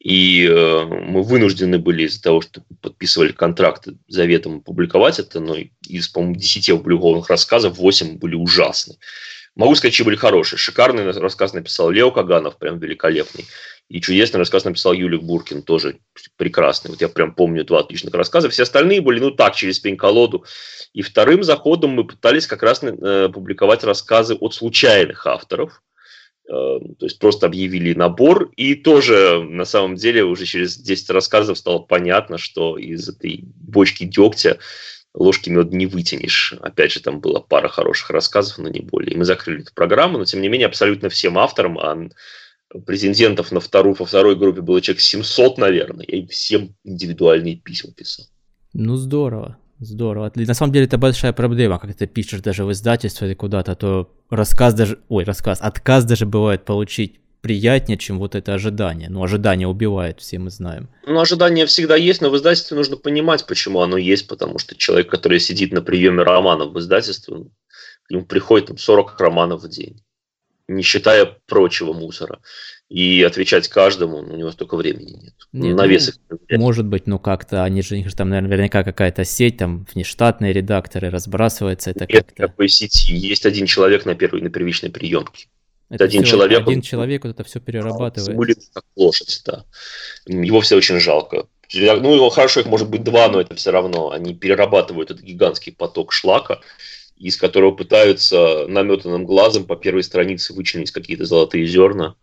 И 0.00 0.48
э, 0.50 0.84
мы 0.86 1.22
вынуждены 1.22 1.78
были 1.78 2.04
из-за 2.06 2.22
того, 2.22 2.40
что 2.40 2.62
подписывали 2.80 3.30
контракты 3.30 3.98
заветом 4.08 4.62
публиковать 4.62 5.20
это, 5.20 5.38
но 5.38 5.56
из, 5.86 6.08
по-моему, 6.08 6.34
10 6.34 6.70
опубликованных 6.70 7.28
рассказов 7.28 7.78
8 7.78 8.18
были 8.18 8.34
ужасны. 8.34 8.96
Могу 9.56 9.74
сказать, 9.74 9.94
что 9.94 10.04
были 10.04 10.16
хорошие. 10.16 10.58
Шикарный 10.58 11.10
рассказ 11.10 11.52
написал 11.52 11.90
Лео 11.90 12.10
Каганов, 12.10 12.58
прям 12.58 12.78
великолепный. 12.78 13.46
И 13.88 14.00
чудесный 14.00 14.38
рассказ 14.38 14.64
написал 14.64 14.92
Юлик 14.92 15.22
Буркин, 15.22 15.62
тоже 15.62 15.98
прекрасный. 16.36 16.92
Вот 16.92 17.00
я 17.00 17.08
прям 17.08 17.34
помню 17.34 17.64
два 17.64 17.80
отличных 17.80 18.14
рассказа. 18.14 18.48
Все 18.48 18.62
остальные 18.62 19.00
были, 19.00 19.18
ну 19.18 19.32
так, 19.32 19.56
через 19.56 19.80
пень-колоду. 19.80 20.44
И 20.92 21.02
вторым 21.02 21.42
заходом 21.42 21.90
мы 21.90 22.06
пытались 22.06 22.46
как 22.46 22.62
раз 22.62 22.82
э, 22.84 23.28
публиковать 23.32 23.82
рассказы 23.82 24.36
от 24.36 24.54
случайных 24.54 25.26
авторов. 25.26 25.82
Э, 26.48 26.78
то 26.98 27.06
есть 27.06 27.18
просто 27.18 27.46
объявили 27.46 27.92
набор. 27.94 28.52
И 28.54 28.76
тоже, 28.76 29.42
на 29.42 29.64
самом 29.64 29.96
деле, 29.96 30.22
уже 30.22 30.46
через 30.46 30.76
10 30.76 31.10
рассказов 31.10 31.58
стало 31.58 31.80
понятно, 31.80 32.38
что 32.38 32.78
из 32.78 33.08
этой 33.08 33.40
бочки 33.56 34.04
дегтя 34.04 34.58
ложки 35.14 35.50
мед 35.50 35.72
не 35.72 35.86
вытянешь. 35.86 36.54
Опять 36.60 36.92
же, 36.92 37.00
там 37.00 37.20
была 37.20 37.40
пара 37.40 37.68
хороших 37.68 38.10
рассказов, 38.10 38.58
но 38.58 38.68
не 38.68 38.80
более. 38.80 39.14
И 39.14 39.16
мы 39.16 39.24
закрыли 39.24 39.62
эту 39.62 39.74
программу, 39.74 40.18
но 40.18 40.24
тем 40.24 40.40
не 40.40 40.48
менее 40.48 40.66
абсолютно 40.66 41.08
всем 41.08 41.38
авторам, 41.38 41.78
а 41.78 42.08
претендентов 42.86 43.50
на 43.50 43.60
вторую, 43.60 43.96
во 43.98 44.06
второй 44.06 44.36
группе 44.36 44.60
было 44.60 44.80
человек 44.80 45.00
700, 45.00 45.58
наверное. 45.58 46.04
Я 46.06 46.18
им 46.18 46.28
всем 46.28 46.74
индивидуальные 46.84 47.56
письма 47.56 47.92
писал. 47.92 48.26
Ну, 48.72 48.96
здорово. 48.96 49.58
Здорово. 49.80 50.30
На 50.34 50.54
самом 50.54 50.72
деле 50.72 50.84
это 50.84 50.98
большая 50.98 51.32
проблема, 51.32 51.78
как 51.78 51.94
ты 51.94 52.06
пишешь 52.06 52.42
даже 52.42 52.64
в 52.64 52.70
издательство 52.70 53.24
или 53.24 53.34
куда-то, 53.34 53.74
то 53.74 54.14
рассказ 54.28 54.74
даже, 54.74 54.98
ой, 55.08 55.24
рассказ, 55.24 55.58
отказ 55.62 56.04
даже 56.04 56.26
бывает 56.26 56.66
получить 56.66 57.18
приятнее, 57.40 57.98
чем 57.98 58.18
вот 58.18 58.34
это 58.34 58.54
ожидание. 58.54 59.08
Ну, 59.08 59.22
ожидание 59.22 59.68
убивает, 59.68 60.20
все 60.20 60.38
мы 60.38 60.50
знаем. 60.50 60.88
Ну, 61.06 61.18
ожидание 61.20 61.66
всегда 61.66 61.96
есть, 61.96 62.20
но 62.20 62.30
в 62.30 62.36
издательстве 62.36 62.76
нужно 62.76 62.96
понимать, 62.96 63.46
почему 63.46 63.80
оно 63.80 63.96
есть, 63.96 64.28
потому 64.28 64.58
что 64.58 64.76
человек, 64.76 65.10
который 65.10 65.40
сидит 65.40 65.72
на 65.72 65.82
приеме 65.82 66.22
романов 66.22 66.72
в 66.72 66.78
издательстве, 66.78 67.46
к 68.04 68.10
нему 68.10 68.24
приходит 68.24 68.68
там, 68.68 68.78
40 68.78 69.18
романов 69.20 69.62
в 69.62 69.68
день, 69.68 70.02
не 70.68 70.82
считая 70.82 71.36
прочего 71.46 71.92
мусора. 71.92 72.40
И 72.88 73.22
отвечать 73.22 73.68
каждому, 73.68 74.20
ну, 74.20 74.34
у 74.34 74.36
него 74.36 74.50
столько 74.50 74.76
времени 74.76 75.12
нет. 75.12 75.34
нет 75.52 75.76
Навес 75.76 76.18
ну, 76.28 76.58
Может 76.58 76.86
быть, 76.86 77.06
ну 77.06 77.20
как-то, 77.20 77.62
они 77.62 77.82
же, 77.82 78.02
там 78.16 78.30
наверняка 78.30 78.82
какая-то 78.82 79.24
сеть, 79.24 79.58
там 79.58 79.86
внештатные 79.94 80.52
редакторы, 80.52 81.08
разбрасывается 81.08 81.90
это 81.90 82.00
Нет 82.00 82.10
как-то. 82.10 82.42
никакой 82.42 82.68
сети. 82.68 83.14
Есть 83.14 83.46
один 83.46 83.66
человек 83.66 84.06
на 84.06 84.16
первой, 84.16 84.42
на 84.42 84.50
первичной 84.50 84.90
приемке. 84.90 85.46
Это 85.90 86.04
один 86.04 86.22
человек. 86.22 86.60
Один 86.60 86.78
он, 86.78 86.82
человек 86.82 87.24
вот 87.24 87.30
это 87.30 87.44
все 87.44 87.60
перерабатывает. 87.60 88.32
Смулит 88.32 88.58
как 88.72 88.84
лошадь, 88.96 89.42
да. 89.44 89.64
Его 90.26 90.60
все 90.60 90.76
очень 90.76 91.00
жалко. 91.00 91.46
Ну, 91.72 92.14
его 92.14 92.30
хорошо, 92.30 92.60
их 92.60 92.66
может 92.66 92.88
быть 92.88 93.02
два, 93.04 93.28
но 93.28 93.40
это 93.40 93.54
все 93.56 93.70
равно. 93.70 94.10
Они 94.10 94.34
перерабатывают 94.34 95.10
этот 95.10 95.24
гигантский 95.24 95.72
поток 95.72 96.12
шлака, 96.12 96.60
из 97.16 97.36
которого 97.36 97.72
пытаются 97.72 98.66
наметанным 98.68 99.24
глазом 99.24 99.66
по 99.66 99.76
первой 99.76 100.04
странице 100.04 100.54
вычленить 100.54 100.92
какие-то 100.92 101.26
золотые 101.26 101.66
зерна. 101.66 102.14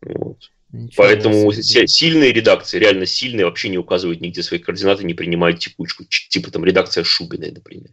Вот. 0.00 0.50
Поэтому 0.96 1.52
себе. 1.52 1.86
сильные 1.86 2.32
редакции, 2.32 2.78
реально 2.78 3.04
сильные, 3.04 3.44
вообще 3.44 3.68
не 3.68 3.78
указывают 3.78 4.20
нигде 4.20 4.42
свои 4.42 4.58
координаты, 4.58 5.04
не 5.04 5.12
принимают 5.12 5.58
текучку. 5.58 6.04
Типа 6.08 6.50
там 6.50 6.64
редакция 6.64 7.04
Шубиной, 7.04 7.50
например. 7.50 7.90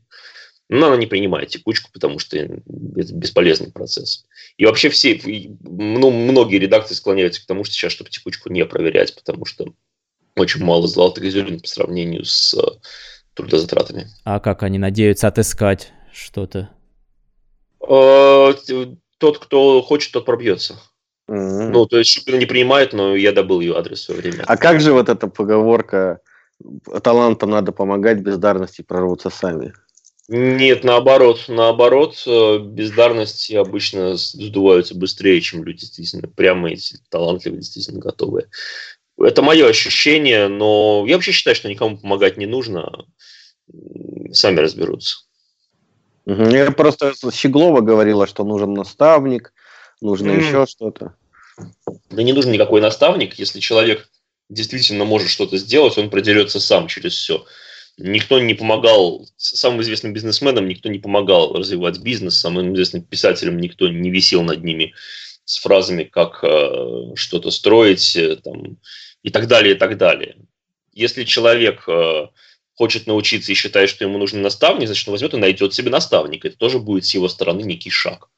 Но 0.69 0.87
она 0.87 0.97
не 0.97 1.07
принимает 1.07 1.49
текучку, 1.49 1.89
потому 1.91 2.19
что 2.19 2.37
это 2.37 2.61
бесполезный 2.65 3.71
процесс. 3.71 4.25
И 4.57 4.65
вообще 4.65 4.89
все, 4.89 5.19
ну, 5.61 6.11
многие 6.11 6.57
редакции 6.57 6.93
склоняются 6.93 7.41
к 7.41 7.47
тому, 7.47 7.63
что 7.63 7.73
сейчас, 7.73 7.91
чтобы 7.91 8.11
текучку 8.11 8.49
не 8.51 8.63
проверять, 8.65 9.15
потому 9.15 9.45
что 9.45 9.73
очень 10.35 10.63
мало 10.63 10.87
золотых 10.87 11.23
зерен 11.25 11.59
по 11.59 11.67
сравнению 11.67 12.23
с 12.23 12.53
э, 12.53 12.61
трудозатратами. 13.33 14.07
А 14.23 14.39
как 14.39 14.61
они 14.61 14.77
надеются 14.77 15.27
отыскать 15.27 15.91
что-то? 16.13 16.69
Э, 17.81 18.53
тот, 19.17 19.39
кто 19.39 19.81
хочет, 19.81 20.13
тот 20.13 20.25
пробьется. 20.25 20.79
Mm-hmm. 21.29 21.69
Ну, 21.69 21.85
то 21.87 21.97
есть 21.97 22.11
Шупина 22.11 22.37
не 22.37 22.45
принимает, 22.45 22.93
но 22.93 23.15
я 23.15 23.31
добыл 23.31 23.59
ее 23.59 23.75
адрес 23.75 23.99
в 23.99 24.03
свое 24.03 24.21
время. 24.21 24.43
А 24.47 24.57
как 24.57 24.81
же 24.81 24.93
вот 24.93 25.09
эта 25.09 25.27
поговорка 25.27 26.21
талантам 27.03 27.51
надо 27.51 27.71
помогать, 27.71 28.19
бездарности 28.19 28.81
прорвутся 28.81 29.29
сами? 29.29 29.73
Нет, 30.31 30.83
наоборот, 30.83 31.45
наоборот, 31.47 32.21
э, 32.27 32.59
бездарности 32.59 33.53
обычно 33.53 34.15
сдуваются 34.15 34.93
быстрее, 34.93 35.41
чем 35.41 35.63
люди 35.63 35.79
действительно 35.79 36.27
прямо 36.27 36.69
эти 36.69 36.97
талантливые, 37.09 37.61
действительно 37.61 37.99
готовые. 37.99 38.47
Это 39.17 39.41
мое 39.41 39.67
ощущение, 39.67 40.47
но 40.47 41.03
я 41.07 41.15
вообще 41.15 41.31
считаю, 41.31 41.55
что 41.55 41.67
никому 41.67 41.97
помогать 41.97 42.37
не 42.37 42.45
нужно, 42.45 43.05
сами 44.31 44.59
разберутся. 44.59 45.17
Я 46.27 46.69
просто 46.71 47.13
Щеглова 47.33 47.81
говорила, 47.81 48.27
что 48.27 48.43
нужен 48.43 48.75
наставник, 48.75 49.51
нужно 49.99 50.29
mm. 50.29 50.37
еще 50.37 50.65
что-то. 50.67 51.15
Да 52.11 52.21
не 52.21 52.33
нужен 52.33 52.51
никакой 52.51 52.81
наставник, 52.81 53.39
если 53.39 53.59
человек 53.59 54.07
действительно 54.47 55.05
может 55.05 55.29
что-то 55.29 55.57
сделать, 55.57 55.97
он 55.97 56.11
продерется 56.11 56.59
сам 56.59 56.87
через 56.87 57.13
все. 57.13 57.45
Никто 57.99 58.39
не 58.39 58.53
помогал, 58.53 59.27
самым 59.35 59.81
известным 59.81 60.13
бизнесменам 60.13 60.69
никто 60.69 60.87
не 60.87 60.99
помогал 60.99 61.53
развивать 61.53 61.99
бизнес, 61.99 62.39
самым 62.39 62.73
известным 62.73 63.03
писателям 63.03 63.57
никто 63.57 63.89
не 63.89 64.09
висел 64.09 64.41
над 64.41 64.63
ними 64.63 64.93
с 65.43 65.57
фразами, 65.57 66.05
как 66.05 66.39
э, 66.43 67.15
что-то 67.15 67.51
строить 67.51 68.15
э, 68.15 68.37
там, 68.37 68.77
и 69.21 69.29
так 69.29 69.47
далее, 69.47 69.75
и 69.75 69.77
так 69.77 69.97
далее. 69.97 70.37
Если 70.93 71.25
человек 71.25 71.83
э, 71.89 72.27
хочет 72.73 73.05
научиться 73.05 73.51
и 73.51 73.55
считает, 73.55 73.89
что 73.89 74.05
ему 74.05 74.17
нужен 74.17 74.41
наставник, 74.41 74.87
значит, 74.87 75.05
он 75.09 75.13
возьмет 75.13 75.33
и 75.33 75.37
найдет 75.37 75.73
себе 75.73 75.89
наставника. 75.89 76.47
Это 76.47 76.57
тоже 76.57 76.79
будет 76.79 77.03
с 77.05 77.13
его 77.13 77.27
стороны 77.27 77.63
некий 77.63 77.89
шаг. 77.89 78.29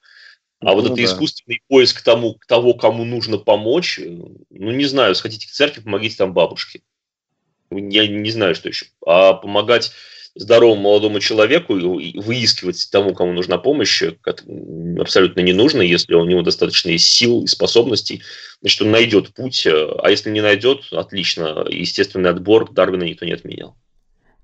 А 0.59 0.65
ну, 0.65 0.75
вот 0.75 0.85
это 0.85 0.95
да. 0.95 1.03
искусственный 1.03 1.61
поиск 1.67 2.01
тому, 2.01 2.39
того, 2.47 2.73
кому 2.73 3.05
нужно 3.05 3.37
помочь, 3.37 3.99
э, 3.99 4.05
ну, 4.07 4.71
не 4.71 4.85
знаю, 4.85 5.13
сходите 5.13 5.47
к 5.47 5.51
церкви, 5.51 5.81
помогите 5.81 6.17
там 6.17 6.33
бабушке 6.33 6.81
я 7.71 8.07
не 8.07 8.31
знаю, 8.31 8.55
что 8.55 8.69
еще, 8.69 8.85
а 9.05 9.33
помогать 9.33 9.91
здоровому 10.35 10.81
молодому 10.81 11.19
человеку 11.19 11.77
и 11.77 12.17
выискивать 12.17 12.87
тому, 12.91 13.13
кому 13.13 13.33
нужна 13.33 13.57
помощь, 13.57 14.01
абсолютно 14.99 15.41
не 15.41 15.53
нужно, 15.53 15.81
если 15.81 16.13
у 16.13 16.25
него 16.25 16.41
достаточно 16.41 16.97
сил 16.97 17.43
и 17.43 17.47
способностей, 17.47 18.21
значит, 18.61 18.81
он 18.81 18.91
найдет 18.91 19.33
путь, 19.33 19.67
а 19.67 20.09
если 20.09 20.29
не 20.29 20.41
найдет, 20.41 20.83
отлично, 20.91 21.65
естественный 21.69 22.29
отбор 22.29 22.71
Дарвина 22.71 23.03
никто 23.03 23.25
не 23.25 23.33
отменял. 23.33 23.75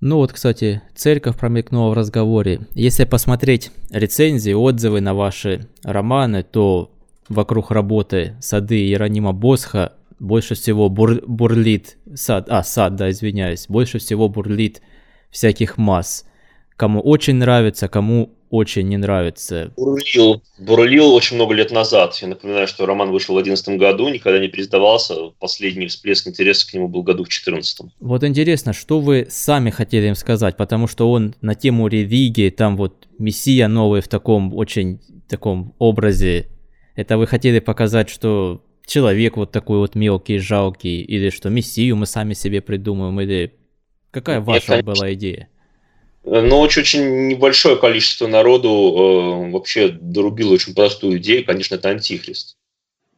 Ну 0.00 0.18
вот, 0.18 0.32
кстати, 0.32 0.82
церковь 0.94 1.36
промелькнула 1.36 1.90
в 1.90 1.94
разговоре. 1.94 2.60
Если 2.74 3.04
посмотреть 3.04 3.72
рецензии, 3.90 4.52
отзывы 4.52 5.00
на 5.00 5.14
ваши 5.14 5.66
романы, 5.82 6.44
то 6.44 6.92
вокруг 7.28 7.70
работы 7.72 8.36
сады 8.40 8.78
Иеронима 8.78 9.32
Босха 9.32 9.94
больше 10.18 10.54
всего 10.54 10.88
бур, 10.88 11.22
бурлит 11.26 11.96
сад, 12.14 12.46
а, 12.48 12.62
сад, 12.62 12.96
да, 12.96 13.10
извиняюсь, 13.10 13.66
больше 13.68 13.98
всего 13.98 14.28
бурлит 14.28 14.82
всяких 15.30 15.78
масс. 15.78 16.24
Кому 16.76 17.00
очень 17.00 17.34
нравится, 17.34 17.88
кому 17.88 18.38
очень 18.50 18.88
не 18.88 18.96
нравится. 18.96 19.72
Бурлил. 19.76 20.42
Бурлил 20.58 21.12
очень 21.12 21.36
много 21.36 21.54
лет 21.54 21.70
назад. 21.70 22.16
Я 22.22 22.28
напоминаю, 22.28 22.66
что 22.66 22.86
роман 22.86 23.10
вышел 23.10 23.34
в 23.34 23.42
2011 23.42 23.78
году, 23.80 24.08
никогда 24.08 24.38
не 24.38 24.48
пересдавался. 24.48 25.14
Последний 25.38 25.88
всплеск 25.88 26.26
интереса 26.26 26.70
к 26.70 26.74
нему 26.74 26.88
был 26.88 27.02
году 27.02 27.24
в 27.24 27.28
2014. 27.28 27.92
Вот 28.00 28.24
интересно, 28.24 28.72
что 28.72 29.00
вы 29.00 29.26
сами 29.28 29.70
хотели 29.70 30.08
им 30.08 30.14
сказать, 30.14 30.56
потому 30.56 30.86
что 30.86 31.10
он 31.10 31.34
на 31.40 31.54
тему 31.54 31.88
религии, 31.88 32.50
там 32.50 32.76
вот 32.76 33.08
Мессия 33.18 33.68
новый 33.68 34.00
в 34.00 34.08
таком 34.08 34.54
очень 34.54 35.00
таком 35.28 35.74
образе. 35.78 36.48
Это 36.94 37.18
вы 37.18 37.26
хотели 37.26 37.58
показать, 37.58 38.08
что 38.08 38.62
человек 38.88 39.36
вот 39.36 39.52
такой 39.52 39.78
вот 39.78 39.94
мелкий, 39.94 40.38
жалкий, 40.38 41.02
или 41.02 41.30
что 41.30 41.50
мессию 41.50 41.94
мы 41.96 42.06
сами 42.06 42.34
себе 42.34 42.60
придумаем, 42.60 43.20
или 43.20 43.54
какая 44.10 44.40
ваша 44.40 44.76
Нет, 44.76 44.84
была 44.84 45.12
идея? 45.14 45.48
Ну, 46.24 46.58
очень, 46.58 47.28
небольшое 47.28 47.76
количество 47.76 48.26
народу 48.26 48.68
э, 48.68 49.50
вообще 49.52 49.88
дорубило 49.88 50.52
очень 50.54 50.74
простую 50.74 51.18
идею, 51.18 51.44
конечно, 51.44 51.76
это 51.76 51.90
антихрист. 51.90 52.56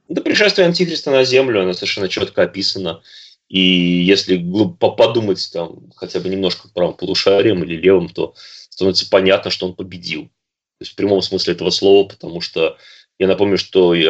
Это 0.09 0.21
пришествие 0.23 0.67
антихриста 0.67 1.11
на 1.11 1.25
землю, 1.25 1.63
оно 1.63 1.73
совершенно 1.73 2.09
четко 2.09 2.43
описано. 2.43 3.01
И 3.49 3.61
если 3.61 4.37
подумать 4.79 5.51
там 5.53 5.91
хотя 5.97 6.21
бы 6.21 6.29
немножко 6.29 6.69
правым 6.69 6.95
полушарием 6.95 7.65
или 7.65 7.77
левым, 7.77 8.09
то 8.09 8.35
становится 8.69 9.09
понятно, 9.09 9.51
что 9.51 9.67
он 9.67 9.75
победил. 9.75 10.25
То 10.25 10.83
есть 10.83 10.93
в 10.93 10.97
прямом 10.97 11.21
смысле 11.21 11.55
этого 11.55 11.71
слова, 11.71 12.09
потому 12.09 12.41
что 12.41 12.77
я 13.21 13.27
напомню, 13.27 13.59
что 13.59 13.95
э, 13.95 14.01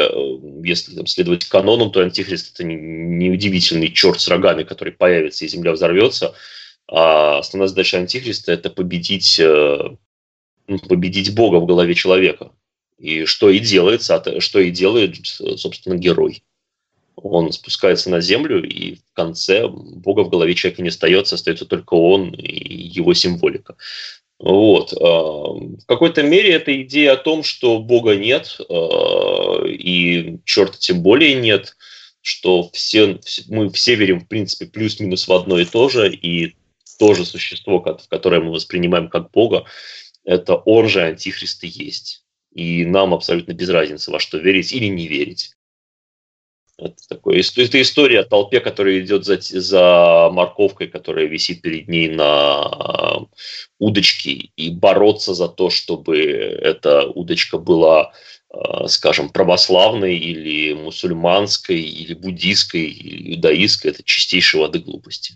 если 0.62 0.94
там, 0.94 1.04
следовать 1.06 1.44
канонам, 1.44 1.90
то 1.90 2.00
антихрист 2.00 2.54
это 2.54 2.62
неудивительный 2.62 3.88
не 3.88 3.94
черт 3.94 4.20
с 4.20 4.28
рогами, 4.28 4.62
который 4.62 4.92
появится 4.92 5.44
и 5.44 5.48
земля 5.48 5.72
взорвется. 5.72 6.32
А 6.86 7.38
основная 7.38 7.66
задача 7.66 7.98
антихриста 7.98 8.52
это 8.52 8.70
победить, 8.70 9.40
э, 9.40 9.96
ну, 10.68 10.78
победить 10.78 11.34
Бога 11.34 11.56
в 11.56 11.66
голове 11.66 11.96
человека. 11.96 12.52
И 12.98 13.24
что 13.24 13.50
и 13.50 13.58
делается, 13.58 14.40
что 14.40 14.60
и 14.60 14.70
делает, 14.70 15.16
собственно, 15.26 15.96
герой. 15.96 16.44
Он 17.16 17.50
спускается 17.50 18.10
на 18.10 18.20
землю, 18.20 18.62
и 18.62 18.94
в 18.94 19.12
конце 19.12 19.66
Бога 19.66 20.20
в 20.20 20.30
голове 20.30 20.54
человека 20.54 20.82
не 20.82 20.90
остается, 20.90 21.34
остается 21.34 21.66
только 21.66 21.94
он 21.94 22.30
и 22.30 22.86
его 22.86 23.12
символика. 23.14 23.74
Вот. 24.40 24.94
А, 24.94 25.04
в 25.04 25.86
какой-то 25.86 26.22
мере 26.22 26.52
это 26.54 26.82
идея 26.82 27.12
о 27.12 27.18
том, 27.18 27.42
что 27.42 27.78
Бога 27.78 28.16
нет, 28.16 28.58
а, 28.68 29.66
и 29.66 30.38
черта 30.46 30.78
тем 30.78 31.02
более 31.02 31.34
нет, 31.34 31.76
что 32.22 32.70
все, 32.72 33.20
мы 33.48 33.70
все 33.70 33.94
верим, 33.94 34.20
в 34.20 34.28
принципе, 34.28 34.66
плюс-минус 34.66 35.28
в 35.28 35.32
одно 35.32 35.58
и 35.58 35.66
то 35.66 35.90
же, 35.90 36.10
и 36.10 36.56
то 36.98 37.14
же 37.14 37.26
существо, 37.26 37.80
которое 37.80 38.40
мы 38.40 38.52
воспринимаем 38.52 39.08
как 39.08 39.30
Бога, 39.30 39.64
это 40.24 40.54
он 40.54 40.88
же 40.88 41.02
антихрист 41.02 41.64
и 41.64 41.68
есть. 41.68 42.24
И 42.54 42.84
нам 42.84 43.14
абсолютно 43.14 43.52
без 43.52 43.68
разницы, 43.68 44.10
во 44.10 44.20
что 44.20 44.38
верить 44.38 44.72
или 44.72 44.86
не 44.86 45.06
верить. 45.06 45.54
Это, 46.80 46.96
такое, 47.08 47.40
это 47.40 47.82
история 47.82 48.20
о 48.20 48.24
толпе, 48.24 48.60
которая 48.60 49.00
идет 49.00 49.24
за, 49.24 49.38
за 49.40 50.30
морковкой, 50.32 50.88
которая 50.88 51.26
висит 51.26 51.60
перед 51.60 51.88
ней 51.88 52.08
на 52.08 53.26
удочке, 53.78 54.50
и 54.56 54.70
бороться 54.70 55.34
за 55.34 55.48
то, 55.48 55.68
чтобы 55.68 56.18
эта 56.18 57.06
удочка 57.06 57.58
была, 57.58 58.12
а, 58.50 58.88
скажем, 58.88 59.28
православной 59.28 60.16
или 60.16 60.72
мусульманской, 60.72 61.80
или 61.80 62.14
буддийской, 62.14 62.86
или 62.86 63.34
иудаистской, 63.34 63.90
это 63.90 64.02
чистейшей 64.02 64.60
воды 64.60 64.78
глупости. 64.78 65.34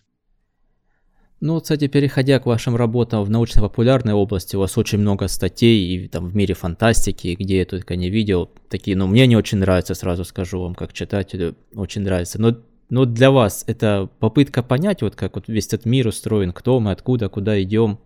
Ну, 1.46 1.60
кстати, 1.60 1.88
переходя 1.88 2.38
к 2.38 2.46
вашим 2.46 2.74
работам 2.74 3.22
в 3.22 3.28
научно-популярной 3.28 4.14
области, 4.14 4.56
у 4.56 4.60
вас 4.60 4.78
очень 4.78 4.96
много 4.96 5.28
статей 5.28 5.94
и 5.94 6.08
там 6.08 6.26
в 6.26 6.34
мире 6.34 6.54
фантастики, 6.54 7.36
где 7.38 7.58
я 7.58 7.66
только 7.66 7.96
не 7.96 8.08
видел. 8.08 8.50
Такие, 8.70 8.96
ну, 8.96 9.06
мне 9.06 9.26
не 9.26 9.36
очень 9.36 9.58
нравятся, 9.58 9.94
сразу 9.94 10.24
скажу 10.24 10.62
вам, 10.62 10.74
как 10.74 10.94
читателю, 10.94 11.54
очень 11.74 12.00
нравится. 12.00 12.40
Но, 12.40 12.56
но 12.88 13.04
для 13.04 13.30
вас 13.30 13.64
это 13.66 14.08
попытка 14.20 14.62
понять, 14.62 15.02
вот 15.02 15.16
как 15.16 15.34
вот 15.34 15.44
весь 15.48 15.66
этот 15.66 15.84
мир 15.84 16.06
устроен, 16.06 16.50
кто 16.54 16.80
мы, 16.80 16.92
откуда, 16.92 17.28
куда 17.28 17.62
идем. 17.62 17.98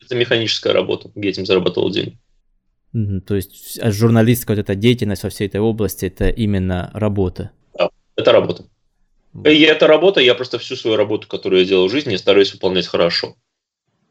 Это 0.00 0.14
механическая 0.14 0.72
работа, 0.72 1.10
я 1.16 1.28
этим 1.28 1.46
зарабатывал 1.46 1.90
деньги. 1.90 2.20
То 3.26 3.34
есть 3.34 3.80
а 3.82 3.90
журналистская 3.90 4.56
вот 4.56 4.62
эта 4.62 4.76
деятельность 4.76 5.24
во 5.24 5.30
всей 5.30 5.48
этой 5.48 5.60
области, 5.60 6.06
это 6.06 6.28
именно 6.28 6.92
работа? 6.94 7.50
Да, 7.76 7.90
это 8.14 8.30
работа. 8.30 8.66
И 9.44 9.60
это 9.60 9.86
работа, 9.86 10.20
я 10.20 10.34
просто 10.34 10.58
всю 10.58 10.76
свою 10.76 10.96
работу, 10.96 11.28
которую 11.28 11.62
я 11.62 11.68
делал 11.68 11.88
в 11.88 11.92
жизни, 11.92 12.16
стараюсь 12.16 12.52
выполнять 12.52 12.86
хорошо. 12.86 13.36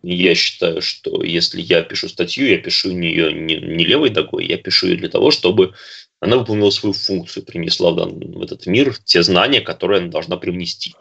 Я 0.02 0.34
считаю, 0.34 0.82
что 0.82 1.24
если 1.24 1.60
я 1.60 1.82
пишу 1.82 2.08
статью, 2.08 2.48
я 2.48 2.58
пишу 2.58 2.90
ее 2.90 3.34
не, 3.34 3.58
не 3.58 3.84
левой 3.84 4.12
ногой, 4.12 4.46
я 4.46 4.58
пишу 4.58 4.88
ее 4.88 4.96
для 4.96 5.10
того, 5.10 5.30
чтобы 5.32 5.74
она 6.22 6.38
выполнила 6.38 6.70
свою 6.70 6.94
функцию, 6.94 7.44
принесла 7.46 7.92
в, 7.92 7.96
дан, 7.98 8.20
в 8.20 8.42
этот 8.42 8.66
мир 8.66 8.98
те 9.04 9.22
знания, 9.24 9.60
которые 9.60 10.00
она 10.00 10.10
должна 10.10 10.38
привнести. 10.38 10.96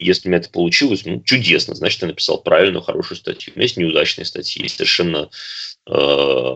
Если 0.00 0.26
у 0.26 0.30
меня 0.30 0.40
это 0.40 0.50
получилось, 0.50 1.04
ну, 1.04 1.22
чудесно, 1.22 1.74
значит, 1.74 2.02
я 2.02 2.08
написал 2.08 2.42
правильную, 2.42 2.82
хорошую 2.82 3.18
статью. 3.18 3.52
У 3.54 3.58
меня 3.58 3.64
есть 3.64 3.76
неудачные 3.76 4.24
статьи, 4.24 4.66
совершенно 4.66 5.28
э, 5.88 6.54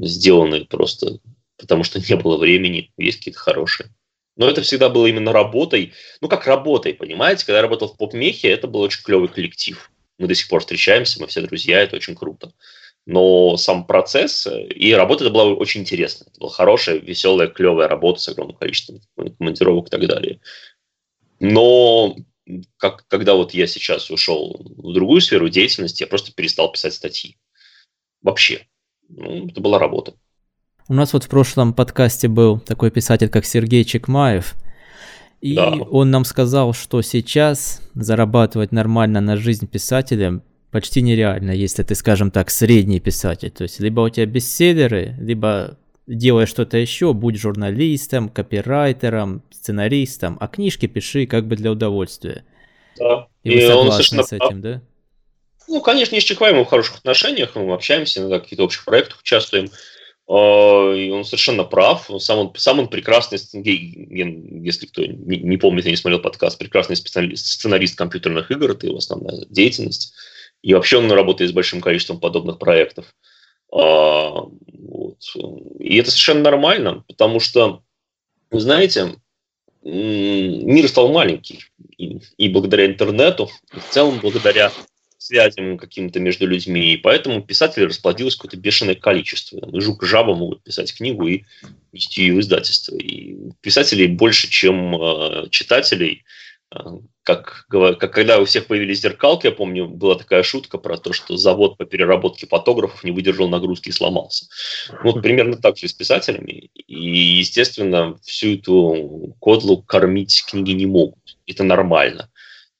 сделанные 0.00 0.64
просто 0.64 1.18
потому, 1.56 1.84
что 1.84 2.00
не 2.00 2.16
было 2.16 2.36
времени, 2.36 2.90
есть 2.96 3.18
какие-то 3.18 3.40
хорошие. 3.40 3.90
Но 4.38 4.48
это 4.48 4.62
всегда 4.62 4.88
было 4.88 5.06
именно 5.08 5.32
работой. 5.32 5.92
Ну, 6.20 6.28
как 6.28 6.46
работой, 6.46 6.94
понимаете? 6.94 7.44
Когда 7.44 7.58
я 7.58 7.62
работал 7.62 7.88
в 7.88 7.96
поп-мехе, 7.96 8.48
это 8.48 8.68
был 8.68 8.80
очень 8.80 9.02
клевый 9.02 9.28
коллектив. 9.28 9.90
Мы 10.16 10.28
до 10.28 10.34
сих 10.34 10.48
пор 10.48 10.60
встречаемся, 10.60 11.20
мы 11.20 11.26
все 11.26 11.42
друзья, 11.42 11.80
это 11.80 11.96
очень 11.96 12.14
круто. 12.14 12.52
Но 13.04 13.56
сам 13.56 13.84
процесс 13.84 14.46
и 14.46 14.92
работа 14.92 15.24
это 15.24 15.32
была 15.32 15.44
очень 15.46 15.80
интересная. 15.80 16.28
Это 16.28 16.38
была 16.38 16.50
хорошая, 16.50 16.98
веселая, 16.98 17.48
клевая 17.48 17.88
работа 17.88 18.20
с 18.20 18.28
огромным 18.28 18.56
количеством 18.56 19.00
командировок 19.16 19.88
и 19.88 19.90
так 19.90 20.06
далее. 20.06 20.40
Но 21.40 22.16
как, 22.76 23.06
когда 23.08 23.34
вот 23.34 23.54
я 23.54 23.66
сейчас 23.66 24.08
ушел 24.08 24.60
в 24.76 24.92
другую 24.92 25.20
сферу 25.20 25.48
деятельности, 25.48 26.04
я 26.04 26.06
просто 26.06 26.32
перестал 26.32 26.70
писать 26.70 26.94
статьи. 26.94 27.36
Вообще. 28.22 28.66
Ну, 29.08 29.48
это 29.48 29.60
была 29.60 29.80
работа. 29.80 30.14
У 30.90 30.94
нас 30.94 31.12
вот 31.12 31.24
в 31.24 31.28
прошлом 31.28 31.74
подкасте 31.74 32.28
был 32.28 32.58
такой 32.58 32.90
писатель, 32.90 33.28
как 33.28 33.44
Сергей 33.44 33.84
Чекмаев. 33.84 34.54
И 35.42 35.54
да. 35.54 35.68
он 35.68 36.10
нам 36.10 36.24
сказал, 36.24 36.72
что 36.72 37.02
сейчас 37.02 37.82
зарабатывать 37.94 38.72
нормально 38.72 39.20
на 39.20 39.36
жизнь 39.36 39.68
писателем 39.68 40.42
почти 40.70 41.02
нереально, 41.02 41.50
если 41.50 41.82
ты, 41.82 41.94
скажем 41.94 42.30
так, 42.30 42.50
средний 42.50 43.00
писатель. 43.00 43.50
То 43.50 43.64
есть 43.64 43.80
либо 43.80 44.00
у 44.00 44.08
тебя 44.08 44.24
бестселлеры, 44.24 45.14
либо 45.20 45.76
делай 46.06 46.46
что-то 46.46 46.78
еще, 46.78 47.12
будь 47.12 47.36
журналистом, 47.36 48.30
копирайтером, 48.30 49.42
сценаристом, 49.50 50.38
а 50.40 50.48
книжки 50.48 50.86
пиши 50.86 51.26
как 51.26 51.46
бы 51.46 51.56
для 51.56 51.70
удовольствия. 51.70 52.44
Да. 52.98 53.28
И, 53.44 53.50
и 53.50 53.54
вы 53.56 53.66
согласны 53.66 54.24
с 54.24 54.32
этим, 54.32 54.62
да? 54.62 54.82
Ну, 55.68 55.82
конечно, 55.82 56.14
не 56.14 56.22
с 56.22 56.24
Чекмаевым 56.24 56.64
в 56.64 56.68
хороших 56.68 56.96
отношениях, 56.96 57.54
мы 57.54 57.74
общаемся, 57.74 58.26
в 58.26 58.30
каких-то 58.30 58.64
общих 58.64 58.86
проектах 58.86 59.20
участвуем. 59.20 59.70
А, 60.28 60.92
и 60.92 61.10
он 61.10 61.24
совершенно 61.24 61.64
прав. 61.64 62.10
Сам 62.18 62.38
он, 62.38 62.52
сам 62.56 62.80
он 62.80 62.88
прекрасный, 62.88 63.38
если 63.62 64.86
кто 64.86 65.04
не, 65.04 65.56
помнит, 65.56 65.86
я 65.86 65.90
не 65.90 65.96
смотрел 65.96 66.20
подкаст, 66.20 66.58
прекрасный 66.58 66.96
специалист, 66.96 67.46
сценарист 67.46 67.96
компьютерных 67.96 68.50
игр, 68.50 68.70
это 68.70 68.86
его 68.86 68.98
основная 68.98 69.46
деятельность. 69.48 70.12
И 70.62 70.74
вообще 70.74 70.98
он 70.98 71.10
работает 71.10 71.50
с 71.50 71.54
большим 71.54 71.80
количеством 71.80 72.20
подобных 72.20 72.58
проектов. 72.58 73.14
А, 73.72 74.30
вот. 74.30 75.18
И 75.78 75.96
это 75.96 76.10
совершенно 76.10 76.42
нормально, 76.42 77.04
потому 77.08 77.40
что, 77.40 77.82
вы 78.50 78.60
знаете, 78.60 79.14
мир 79.82 80.88
стал 80.88 81.10
маленький. 81.10 81.64
И, 81.96 82.18
и 82.36 82.48
благодаря 82.48 82.84
интернету, 82.84 83.48
и 83.74 83.80
в 83.80 83.88
целом 83.88 84.18
благодаря 84.20 84.72
связям 85.18 85.76
каким-то 85.78 86.20
между 86.20 86.46
людьми, 86.46 86.94
и 86.94 86.96
поэтому 86.96 87.42
писателей 87.42 87.86
расплодилось 87.86 88.36
какое-то 88.36 88.56
бешеное 88.56 88.94
количество. 88.94 89.58
И 89.58 89.80
жук 89.80 90.02
и 90.02 90.06
жаба 90.06 90.34
могут 90.34 90.62
писать 90.62 90.94
книгу 90.94 91.26
и 91.26 91.42
нести 91.92 92.22
ее 92.22 92.34
в 92.34 92.40
издательство. 92.40 92.96
И 92.96 93.36
писателей 93.60 94.06
больше, 94.06 94.48
чем 94.48 94.94
э, 94.94 95.48
читателей. 95.50 96.24
Э, 96.74 96.78
как, 97.24 97.66
как 97.68 98.12
когда 98.12 98.38
у 98.38 98.46
всех 98.46 98.66
появились 98.66 99.02
зеркалки, 99.02 99.46
я 99.46 99.52
помню, 99.52 99.86
была 99.86 100.14
такая 100.14 100.42
шутка 100.42 100.78
про 100.78 100.96
то, 100.96 101.12
что 101.12 101.36
завод 101.36 101.76
по 101.76 101.84
переработке 101.84 102.46
фотографов 102.46 103.04
не 103.04 103.10
выдержал 103.10 103.48
нагрузки 103.48 103.88
и 103.88 103.92
сломался. 103.92 104.46
Вот 105.02 105.20
примерно 105.22 105.56
так 105.56 105.76
же 105.76 105.88
с 105.88 105.92
писателями. 105.92 106.70
И, 106.74 106.94
естественно, 106.94 108.16
всю 108.22 108.54
эту 108.54 109.36
кодлу 109.40 109.82
кормить 109.82 110.44
книги 110.46 110.70
не 110.70 110.86
могут. 110.86 111.36
Это 111.46 111.64
нормально. 111.64 112.30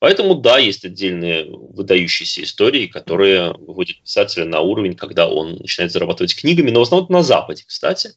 Поэтому, 0.00 0.37
да, 0.37 0.58
есть 0.58 0.84
отдельные 0.84 1.46
выдающиеся 1.50 2.44
истории, 2.44 2.87
которые 2.87 3.52
выводят 3.54 4.00
писателя 4.00 4.44
на 4.44 4.61
уровень, 4.61 4.94
когда 4.94 5.28
он 5.28 5.56
начинает 5.56 5.92
зарабатывать 5.92 6.37
книгами, 6.37 6.70
но 6.70 6.80
в 6.80 6.82
основном 6.82 7.08
на 7.11 7.22
Западе, 7.22 7.64
кстати. 7.66 8.12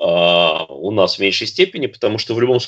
А, 0.00 0.64
у 0.64 0.90
нас 0.92 1.16
в 1.16 1.18
меньшей 1.18 1.46
степени, 1.46 1.88
потому 1.88 2.16
что 2.16 2.34
в 2.34 2.40
любом 2.40 2.58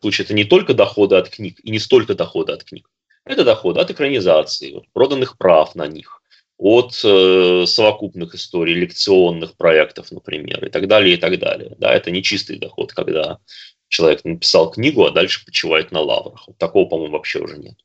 случае 0.00 0.24
это 0.24 0.34
не 0.34 0.44
только 0.44 0.74
доходы 0.74 1.16
от 1.16 1.30
книг 1.30 1.60
и 1.62 1.70
не 1.70 1.78
столько 1.78 2.14
доходы 2.14 2.52
от 2.52 2.64
книг. 2.64 2.90
Это 3.24 3.44
доходы 3.44 3.78
от 3.78 3.90
экранизации, 3.92 4.74
от 4.74 4.88
проданных 4.92 5.38
прав 5.38 5.76
на 5.76 5.86
них, 5.86 6.20
от 6.58 7.00
э, 7.04 7.64
совокупных 7.66 8.34
историй, 8.34 8.74
лекционных 8.74 9.56
проектов, 9.56 10.10
например, 10.10 10.64
и 10.64 10.70
так 10.70 10.88
далее, 10.88 11.14
и 11.14 11.16
так 11.16 11.38
далее. 11.38 11.76
Да, 11.78 11.94
это 11.94 12.10
не 12.10 12.24
чистый 12.24 12.58
доход, 12.58 12.92
когда 12.92 13.38
человек 13.86 14.24
написал 14.24 14.72
книгу, 14.72 15.04
а 15.04 15.12
дальше 15.12 15.44
почивает 15.44 15.92
на 15.92 16.00
лаврах. 16.00 16.48
Вот 16.48 16.58
такого, 16.58 16.88
по-моему, 16.88 17.12
вообще 17.12 17.38
уже 17.38 17.56
нет 17.56 17.76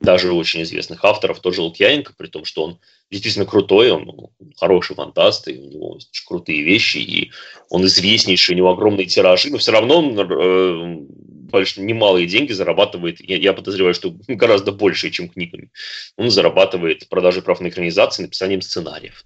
даже 0.00 0.32
очень 0.32 0.62
известных 0.62 1.04
авторов, 1.04 1.40
тоже 1.40 1.60
Лукьяненко, 1.60 2.14
при 2.16 2.26
том, 2.26 2.44
что 2.44 2.64
он 2.64 2.78
действительно 3.10 3.44
крутой, 3.44 3.90
он 3.90 4.04
ну, 4.04 4.30
хороший 4.56 4.96
фантаст, 4.96 5.48
и 5.48 5.58
у 5.58 5.70
него 5.70 5.90
очень 5.90 6.26
крутые 6.26 6.62
вещи, 6.62 6.98
и 6.98 7.30
он 7.68 7.84
известнейший, 7.84 8.54
у 8.54 8.58
него 8.58 8.70
огромные 8.70 9.06
тиражи, 9.06 9.50
но 9.50 9.58
все 9.58 9.72
равно 9.72 9.98
он 9.98 10.18
э, 10.18 11.06
большие, 11.50 11.84
немалые 11.84 12.26
деньги 12.26 12.52
зарабатывает, 12.52 13.20
я, 13.20 13.36
я 13.36 13.52
подозреваю, 13.52 13.94
что 13.94 14.14
гораздо 14.28 14.72
больше, 14.72 15.10
чем 15.10 15.28
книгами. 15.28 15.70
Он 16.16 16.30
зарабатывает 16.30 17.08
продажей 17.08 17.42
прав 17.42 17.60
на 17.60 17.68
экранизации, 17.68 18.22
написанием 18.22 18.62
сценариев. 18.62 19.24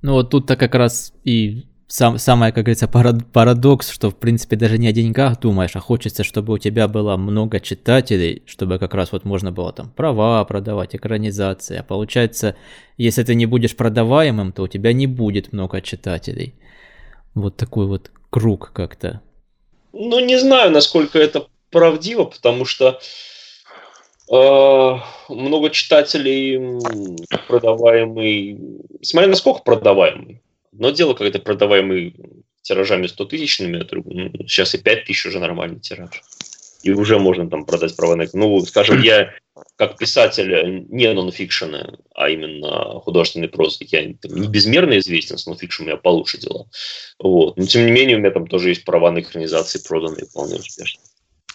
Ну 0.00 0.14
вот 0.14 0.30
тут-то 0.30 0.56
как 0.56 0.74
раз 0.74 1.12
и 1.24 1.64
сам, 1.94 2.18
самое, 2.18 2.52
как 2.52 2.64
говорится, 2.64 2.88
парадокс, 2.88 3.88
что 3.88 4.10
в 4.10 4.16
принципе 4.16 4.56
даже 4.56 4.78
не 4.78 4.88
о 4.88 4.92
деньгах 4.92 5.38
думаешь, 5.38 5.76
а 5.76 5.78
хочется, 5.80 6.24
чтобы 6.24 6.54
у 6.54 6.58
тебя 6.58 6.88
было 6.88 7.16
много 7.16 7.60
читателей, 7.60 8.42
чтобы 8.46 8.80
как 8.80 8.94
раз 8.94 9.12
вот 9.12 9.24
можно 9.24 9.52
было 9.52 9.72
там 9.72 9.90
права 9.90 10.44
продавать, 10.44 10.96
экранизация. 10.96 11.78
А 11.78 11.84
получается, 11.84 12.56
если 12.96 13.22
ты 13.22 13.36
не 13.36 13.46
будешь 13.46 13.76
продаваемым, 13.76 14.50
то 14.50 14.62
у 14.64 14.66
тебя 14.66 14.92
не 14.92 15.06
будет 15.06 15.52
много 15.52 15.80
читателей. 15.80 16.56
Вот 17.36 17.56
такой 17.56 17.86
вот 17.86 18.10
круг 18.28 18.72
как-то. 18.72 19.20
Ну, 19.92 20.18
не 20.18 20.36
знаю, 20.36 20.72
насколько 20.72 21.20
это 21.20 21.46
правдиво, 21.70 22.24
потому 22.24 22.64
что 22.64 22.98
э, 24.32 24.98
много 25.28 25.70
читателей 25.70 26.58
продаваемый, 27.46 28.58
смотря 29.00 29.30
насколько 29.30 29.62
продаваемый. 29.62 30.40
Но 30.76 30.90
дело, 30.90 31.14
когда 31.14 31.38
продаваемый 31.38 32.16
тиражами 32.62 33.06
100 33.06 33.24
тысячными, 33.26 33.86
ну, 33.92 34.46
сейчас 34.46 34.74
и 34.74 34.78
5 34.78 35.04
тысяч 35.04 35.26
уже 35.26 35.38
нормальный 35.38 35.80
тираж. 35.80 36.22
И 36.82 36.90
уже 36.90 37.18
можно 37.18 37.48
там 37.48 37.64
продать 37.64 37.96
права 37.96 38.14
на 38.14 38.26
Ну, 38.32 38.60
скажем, 38.60 39.00
я 39.00 39.32
как 39.76 39.96
писатель 39.96 40.86
не 40.90 41.12
нонфикшена, 41.12 41.98
а 42.14 42.28
именно 42.28 43.00
художественный 43.00 43.48
прозы, 43.48 43.86
я 43.88 44.02
там, 44.20 44.34
не 44.34 44.48
безмерно 44.48 44.98
известен, 44.98 45.38
с 45.38 45.46
нонфикшеном 45.46 45.86
у 45.86 45.90
меня 45.92 45.96
получше 45.96 46.38
дела. 46.38 46.66
Вот. 47.18 47.56
Но 47.56 47.64
тем 47.64 47.86
не 47.86 47.92
менее 47.92 48.16
у 48.16 48.20
меня 48.20 48.30
там 48.30 48.46
тоже 48.46 48.70
есть 48.70 48.84
права 48.84 49.10
на 49.10 49.20
экранизации, 49.20 49.80
проданные 49.86 50.26
вполне 50.26 50.56
успешно. 50.56 51.00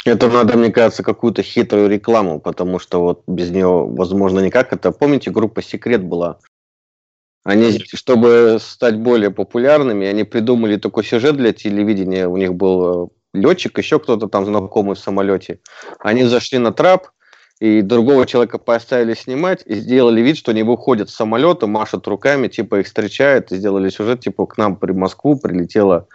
Это 0.06 0.30
надо, 0.30 0.58
мне 0.58 0.72
кажется, 0.72 1.04
какую-то 1.04 1.44
хитрую 1.44 1.90
рекламу, 1.90 2.40
потому 2.40 2.80
что 2.80 3.02
вот 3.02 3.24
без 3.28 3.50
нее 3.52 3.86
возможно 3.86 4.40
никак. 4.40 4.74
Это, 4.74 4.92
помните, 4.92 5.30
группа 5.30 5.62
«Секрет» 5.62 6.04
была? 6.04 6.40
Они, 7.44 7.80
чтобы 7.94 8.58
стать 8.62 8.98
более 8.98 9.32
популярными, 9.32 10.06
они 10.08 10.24
придумали 10.24 10.76
такой 10.76 11.04
сюжет 11.04 11.38
для 11.38 11.54
телевидения. 11.54 12.28
У 12.28 12.38
них 12.38 12.54
был 12.54 13.06
э, 13.06 13.08
летчик, 13.34 13.78
еще 13.78 14.00
кто-то 14.00 14.28
там 14.28 14.46
знакомый 14.46 14.96
в 14.96 15.00
самолете. 15.00 15.60
Они 16.00 16.24
зашли 16.26 16.58
на 16.58 16.74
трап, 16.74 17.10
и 17.60 17.82
другого 17.82 18.26
человека 18.26 18.58
поставили 18.58 19.14
снимать, 19.14 19.64
и 19.66 19.76
сделали 19.76 20.22
вид, 20.22 20.38
что 20.38 20.52
они 20.52 20.64
выходят 20.64 21.10
с 21.10 21.16
самолета, 21.16 21.68
машут 21.68 22.08
руками, 22.08 22.48
типа 22.48 22.80
их 22.80 22.88
встречают, 22.88 23.52
и 23.52 23.58
сделали 23.58 23.90
сюжет, 23.90 24.22
типа 24.22 24.46
к 24.46 24.58
нам 24.58 24.76
при 24.76 24.92
Москву 24.92 25.38
прилетела 25.40 26.08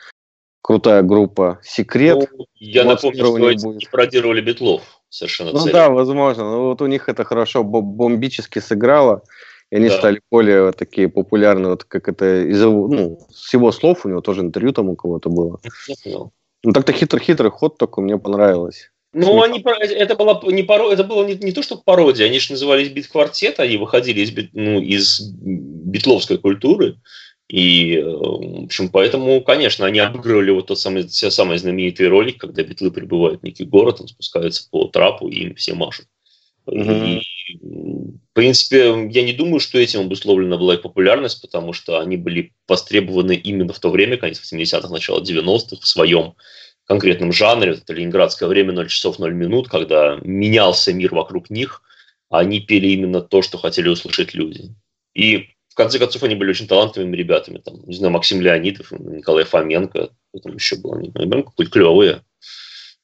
крутая 0.63 1.03
группа 1.03 1.61
«Секрет». 1.63 2.27
Ну, 2.33 2.47
я 2.55 2.85
вот 2.85 2.95
напомню, 2.95 3.25
что 3.25 3.51
эти 3.51 3.65
будет. 3.65 3.91
пародировали 3.91 4.41
Бетлов 4.41 4.83
совершенно 5.11 5.53
Ну 5.53 5.59
целью. 5.59 5.73
да, 5.75 5.91
возможно. 5.91 6.45
Но 6.45 6.69
вот 6.69 6.81
у 6.81 6.87
них 6.87 7.09
это 7.11 7.25
хорошо 7.25 7.63
бомбически 7.63 8.61
сыграло. 8.61 9.23
И 9.75 9.77
они 9.77 9.89
да. 9.89 9.99
стали 9.99 10.21
более 10.31 10.71
такие 10.71 11.09
популярны, 11.09 11.71
вот 11.71 11.83
как 11.83 12.09
это 12.09 12.45
из 12.45 12.63
его, 12.63 12.87
ну, 12.87 13.27
с 13.33 13.53
его 13.53 13.73
слов, 13.73 14.07
у 14.07 14.09
него 14.09 14.21
тоже 14.21 14.43
интервью 14.43 14.73
там 14.73 14.89
у 14.89 14.95
кого-то 14.95 15.31
было. 15.31 15.59
Ну 16.07 16.73
так-то 16.73 16.93
хитрый-хитрый 16.93 17.51
ход 17.51 17.77
только 17.77 18.01
мне 18.01 18.17
понравилось. 18.17 18.93
Ну, 19.13 19.43
они, 19.43 19.65
это, 19.65 20.15
было 20.15 20.41
не 20.49 20.63
паро, 20.63 20.93
это 20.93 21.03
было 21.03 21.27
не, 21.27 21.35
не 21.35 21.51
то, 21.51 21.61
что 21.65 21.77
пародия, 21.77 22.27
они 22.27 22.39
же 22.39 22.53
назывались 22.53 22.91
бит-квартет, 22.91 23.59
они 23.59 23.77
выходили 23.77 24.21
из, 24.21 24.33
ну, 24.53 24.81
из 24.81 25.21
битловской 25.33 26.39
культуры, 26.39 27.01
и, 27.49 27.97
э, 27.97 28.05
в 28.05 28.65
общем, 28.67 28.91
поэтому, 28.91 29.41
конечно, 29.41 29.87
они 29.87 29.99
обыгрывали 29.99 30.53
вот 30.53 30.69
тот 30.69 30.79
самый, 30.79 31.09
все 31.09 31.31
самые 31.31 31.59
знаменитые 31.59 32.09
ролики, 32.09 32.39
когда 32.39 32.63
битлы 32.63 32.93
прибывают 32.93 33.41
в 33.41 33.45
некий 33.45 33.65
город, 33.65 34.01
он 34.01 34.07
спускается 34.07 34.69
по 34.71 34.87
трапу, 34.87 35.27
и 35.27 35.47
им 35.47 35.55
все 35.57 35.75
машут. 35.75 36.07
Mm-hmm. 36.66 37.18
И, 37.18 37.59
в 37.61 38.33
принципе, 38.33 39.09
я 39.11 39.22
не 39.22 39.33
думаю, 39.33 39.61
что 39.61 39.79
этим 39.79 40.00
обусловлена 40.00 40.57
была 40.57 40.74
их 40.74 40.83
популярность, 40.83 41.42
потому 41.42 41.72
что 41.72 42.00
они 42.00 42.16
были 42.16 42.53
востребованы 42.66 43.35
именно 43.35 43.72
в 43.72 43.79
то 43.79 43.90
время, 43.90 44.16
конец 44.16 44.40
80-х, 44.40 44.88
начало 44.88 45.22
90-х, 45.22 45.77
в 45.81 45.87
своем 45.87 46.35
конкретном 46.87 47.33
жанре. 47.33 47.72
Это 47.72 47.92
ленинградское 47.92 48.48
время 48.48 48.72
0 48.72 48.88
часов 48.88 49.18
0 49.18 49.33
минут, 49.33 49.68
когда 49.68 50.18
менялся 50.22 50.92
мир 50.92 51.14
вокруг 51.14 51.50
них, 51.50 51.83
а 52.31 52.40
они 52.40 52.61
пели 52.61 52.88
именно 52.88 53.20
то, 53.20 53.42
что 53.42 53.59
хотели 53.59 53.88
услышать 53.88 54.35
люди. 54.35 54.74
И 55.14 55.48
в 55.68 55.77
конце 55.77 55.98
концов, 55.98 56.22
они 56.22 56.35
были 56.35 56.50
очень 56.50 56.68
талантливыми 56.68 57.16
ребятами. 57.16 57.59
Там, 57.59 57.85
не 57.87 57.96
знаю, 57.96 58.12
Максим 58.12 58.40
Леонидов, 58.40 58.92
Николай 58.92 59.44
Фоменко, 59.44 60.11
там 60.42 60.55
еще 60.55 60.77
был, 60.77 60.94
они, 60.94 61.11
ну, 61.14 61.42
клевые. 61.42 62.22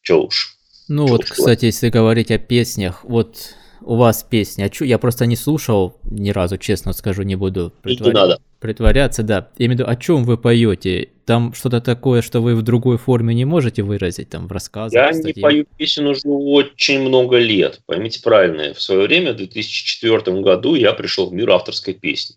Че 0.03 0.23
уж. 0.23 0.57
Ну 0.91 1.07
вот, 1.07 1.25
кстати, 1.25 1.67
если 1.67 1.89
говорить 1.89 2.33
о 2.33 2.39
песнях, 2.39 3.05
вот 3.05 3.55
у 3.81 3.95
вас 3.95 4.27
песня, 4.29 4.69
а 4.69 4.85
я 4.85 4.99
просто 4.99 5.25
не 5.27 5.37
слушал 5.37 5.97
ни 6.03 6.31
разу, 6.31 6.59
честно 6.59 6.93
скажу, 6.93 7.23
не 7.23 7.37
буду 7.37 7.73
притворя... 7.81 8.11
не 8.11 8.15
надо. 8.15 8.39
притворяться, 8.59 9.23
да. 9.23 9.51
Я 9.57 9.67
имею 9.67 9.77
в 9.77 9.81
виду, 9.83 9.89
о 9.89 9.95
чем 9.95 10.25
вы 10.25 10.37
поете? 10.37 11.11
Там 11.27 11.55
что-то 11.55 11.81
такое, 11.81 12.23
что 12.23 12.41
вы 12.41 12.57
в 12.57 12.63
другой 12.63 12.99
форме 12.99 13.37
не 13.37 13.45
можете 13.45 13.85
выразить, 13.85 14.31
там, 14.31 14.49
в 14.49 14.53
рассказах? 14.53 14.93
Я 14.93 15.13
не 15.13 15.33
пою 15.33 15.65
песен 15.77 16.09
уже 16.09 16.23
очень 16.27 17.01
много 17.03 17.39
лет, 17.39 17.81
поймите 17.87 18.21
правильно. 18.21 18.75
В 18.75 18.83
свое 18.83 19.07
время, 19.07 19.33
в 19.33 19.37
2004 19.37 20.41
году, 20.41 20.75
я 20.75 20.93
пришел 20.93 21.31
в 21.31 21.33
мир 21.33 21.51
авторской 21.51 21.95
песни. 21.95 22.35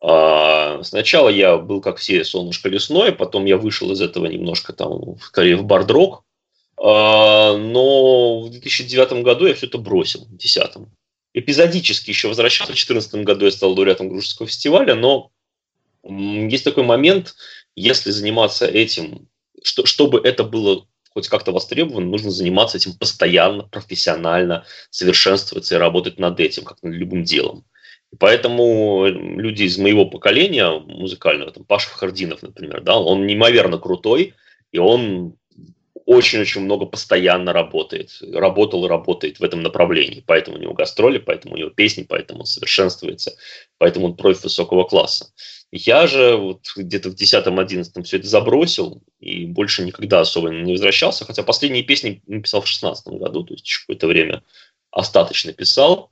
А, 0.00 0.84
сначала 0.84 1.30
я 1.30 1.56
был, 1.56 1.80
как 1.80 1.96
все, 1.96 2.22
солнышко 2.22 2.68
лесное, 2.68 3.10
потом 3.10 3.44
я 3.44 3.56
вышел 3.56 3.90
из 3.90 4.00
этого 4.00 4.26
немножко 4.26 4.72
там, 4.72 5.16
скорее, 5.20 5.56
в 5.56 5.64
бардрок, 5.64 6.22
но 6.82 8.40
в 8.40 8.50
2009 8.50 9.22
году 9.22 9.46
я 9.46 9.54
все 9.54 9.66
это 9.66 9.78
бросил, 9.78 10.24
в 10.24 10.28
2010. 10.30 10.88
Эпизодически 11.34 12.10
еще 12.10 12.28
возвращался. 12.28 12.72
В 12.72 12.76
2014 12.76 13.14
году 13.24 13.44
я 13.44 13.52
стал 13.52 13.72
лауреатом 13.72 14.08
Грузинского 14.08 14.48
фестиваля, 14.48 14.94
но 14.94 15.30
есть 16.02 16.64
такой 16.64 16.82
момент, 16.82 17.36
если 17.76 18.10
заниматься 18.10 18.66
этим, 18.66 19.28
что, 19.62 19.86
чтобы 19.86 20.20
это 20.24 20.42
было 20.42 20.86
хоть 21.14 21.28
как-то 21.28 21.52
востребовано, 21.52 22.06
нужно 22.06 22.30
заниматься 22.30 22.78
этим 22.78 22.94
постоянно, 22.94 23.64
профессионально, 23.64 24.64
совершенствоваться 24.90 25.74
и 25.74 25.78
работать 25.78 26.18
над 26.18 26.40
этим, 26.40 26.64
как 26.64 26.82
над 26.82 26.94
любым 26.94 27.22
делом. 27.22 27.64
Поэтому 28.18 29.06
люди 29.06 29.64
из 29.64 29.78
моего 29.78 30.06
поколения 30.06 30.70
музыкального, 30.70 31.52
там 31.52 31.64
Паша 31.64 31.88
Хардинов, 31.90 32.42
например, 32.42 32.82
да, 32.82 32.98
он 32.98 33.26
неимоверно 33.26 33.78
крутой, 33.78 34.34
и 34.70 34.78
он 34.78 35.36
очень-очень 36.06 36.62
много 36.62 36.86
постоянно 36.86 37.52
работает. 37.52 38.18
Работал 38.32 38.84
и 38.84 38.88
работает 38.88 39.40
в 39.40 39.44
этом 39.44 39.62
направлении. 39.62 40.24
Поэтому 40.26 40.56
у 40.56 40.60
него 40.60 40.74
гастроли, 40.74 41.18
поэтому 41.18 41.54
у 41.54 41.58
него 41.58 41.70
песни, 41.70 42.04
поэтому 42.08 42.40
он 42.40 42.46
совершенствуется, 42.46 43.36
поэтому 43.78 44.06
он 44.06 44.16
профи 44.16 44.42
высокого 44.44 44.84
класса. 44.84 45.32
Я 45.70 46.06
же 46.06 46.36
вот 46.36 46.66
где-то 46.76 47.10
в 47.10 47.14
10-11 47.14 48.02
все 48.02 48.18
это 48.18 48.26
забросил 48.28 49.02
и 49.20 49.46
больше 49.46 49.82
никогда 49.84 50.20
особо 50.20 50.50
не 50.50 50.72
возвращался, 50.72 51.24
хотя 51.24 51.42
последние 51.42 51.82
песни 51.82 52.22
написал 52.26 52.60
в 52.60 52.68
16 52.68 53.06
году, 53.14 53.44
то 53.44 53.54
есть 53.54 53.72
какое-то 53.78 54.06
время 54.06 54.42
остаточно 54.90 55.52
писал. 55.54 56.10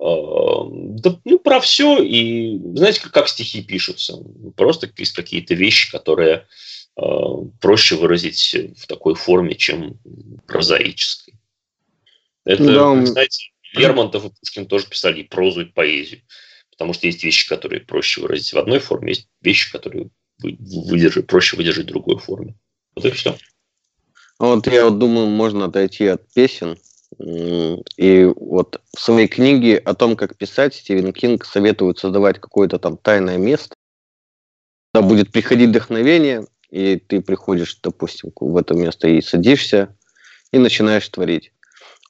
А, 0.00 0.64
да, 0.70 1.18
ну, 1.24 1.38
про 1.38 1.60
все. 1.60 2.02
И 2.02 2.58
знаете, 2.74 3.02
как, 3.02 3.12
как 3.12 3.28
стихи 3.28 3.62
пишутся? 3.62 4.18
Просто 4.56 4.90
есть 4.96 5.12
какие-то 5.12 5.54
вещи, 5.54 5.90
которые 5.90 6.46
проще 6.94 7.96
выразить 7.96 8.56
в 8.76 8.86
такой 8.86 9.14
форме, 9.14 9.54
чем 9.54 9.98
прозаической. 10.46 11.34
Это, 12.44 12.62
ну 12.62 12.72
да, 12.72 13.06
знаете, 13.06 13.50
Лермонтов 13.72 14.24
и 14.24 14.30
Пушкин 14.30 14.66
тоже 14.66 14.86
писали 14.86 15.20
и 15.20 15.28
прозу, 15.28 15.62
и 15.62 15.64
поэзию. 15.64 16.22
Потому 16.70 16.94
что 16.94 17.06
есть 17.06 17.22
вещи, 17.22 17.48
которые 17.48 17.80
проще 17.80 18.20
выразить 18.20 18.52
в 18.52 18.58
одной 18.58 18.80
форме, 18.80 19.12
есть 19.12 19.28
вещи, 19.40 19.70
которые 19.70 20.10
выдержать, 20.38 21.26
проще 21.26 21.56
выдержать 21.56 21.86
в 21.86 21.88
другой 21.88 22.18
форме. 22.18 22.54
Вот 22.94 23.04
и 23.04 23.10
все. 23.10 23.36
Вот 24.38 24.66
я 24.66 24.84
вот 24.86 24.98
думаю, 24.98 25.28
можно 25.28 25.66
отойти 25.66 26.06
от 26.06 26.26
песен. 26.32 26.76
И 27.96 28.24
вот 28.24 28.80
в 28.94 29.00
своей 29.00 29.28
книге 29.28 29.78
о 29.78 29.94
том, 29.94 30.16
как 30.16 30.36
писать, 30.36 30.74
Стивен 30.74 31.12
Кинг 31.12 31.44
советует 31.44 31.98
создавать 31.98 32.40
какое-то 32.40 32.78
там 32.78 32.96
тайное 32.96 33.36
место, 33.36 33.76
куда 34.92 35.06
будет 35.06 35.30
приходить 35.30 35.68
вдохновение, 35.68 36.46
и 36.72 36.96
ты 36.96 37.20
приходишь, 37.20 37.78
допустим, 37.82 38.32
в 38.34 38.56
это 38.56 38.74
место 38.74 39.06
и 39.06 39.20
садишься, 39.20 39.94
и 40.52 40.58
начинаешь 40.58 41.06
творить. 41.08 41.52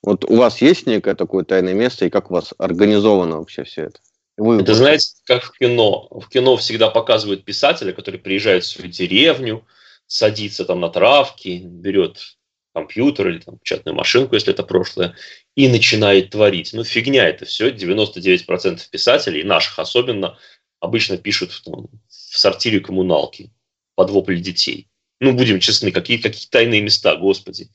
Вот 0.02 0.24
у 0.24 0.36
вас 0.36 0.62
есть 0.62 0.86
некое 0.86 1.16
такое 1.16 1.44
тайное 1.44 1.74
место, 1.74 2.06
и 2.06 2.10
как 2.10 2.30
у 2.30 2.34
вас 2.34 2.54
организовано 2.58 3.38
вообще 3.38 3.64
все 3.64 3.82
это? 3.86 3.98
Вы 4.36 4.62
это, 4.62 4.74
знаете, 4.74 5.10
как 5.26 5.42
в 5.42 5.58
кино. 5.58 6.08
В 6.10 6.28
кино 6.28 6.56
всегда 6.56 6.90
показывают 6.90 7.44
писателя, 7.44 7.92
который 7.92 8.20
приезжает 8.20 8.62
в 8.62 8.68
свою 8.68 8.90
деревню, 8.90 9.66
садится 10.06 10.64
там 10.64 10.80
на 10.80 10.90
травке, 10.90 11.58
берет 11.58 12.36
компьютер 12.72 13.28
или 13.28 13.38
там 13.38 13.58
печатную 13.58 13.96
машинку, 13.96 14.36
если 14.36 14.52
это 14.52 14.62
прошлое, 14.62 15.16
и 15.56 15.68
начинает 15.68 16.30
творить. 16.30 16.72
Ну, 16.72 16.84
фигня 16.84 17.28
это 17.28 17.44
все. 17.46 17.70
99% 17.70 18.80
писателей, 18.90 19.42
наших 19.42 19.78
особенно, 19.80 20.38
обычно 20.78 21.18
пишут 21.18 21.50
там, 21.64 21.88
в 22.08 22.38
сортире 22.38 22.80
коммуналки 22.80 23.50
под 23.94 24.10
вопли 24.10 24.36
детей. 24.36 24.88
Ну, 25.20 25.32
будем 25.32 25.60
честны, 25.60 25.92
какие, 25.92 26.16
какие 26.16 26.48
тайные 26.48 26.80
места, 26.80 27.14
господи. 27.16 27.68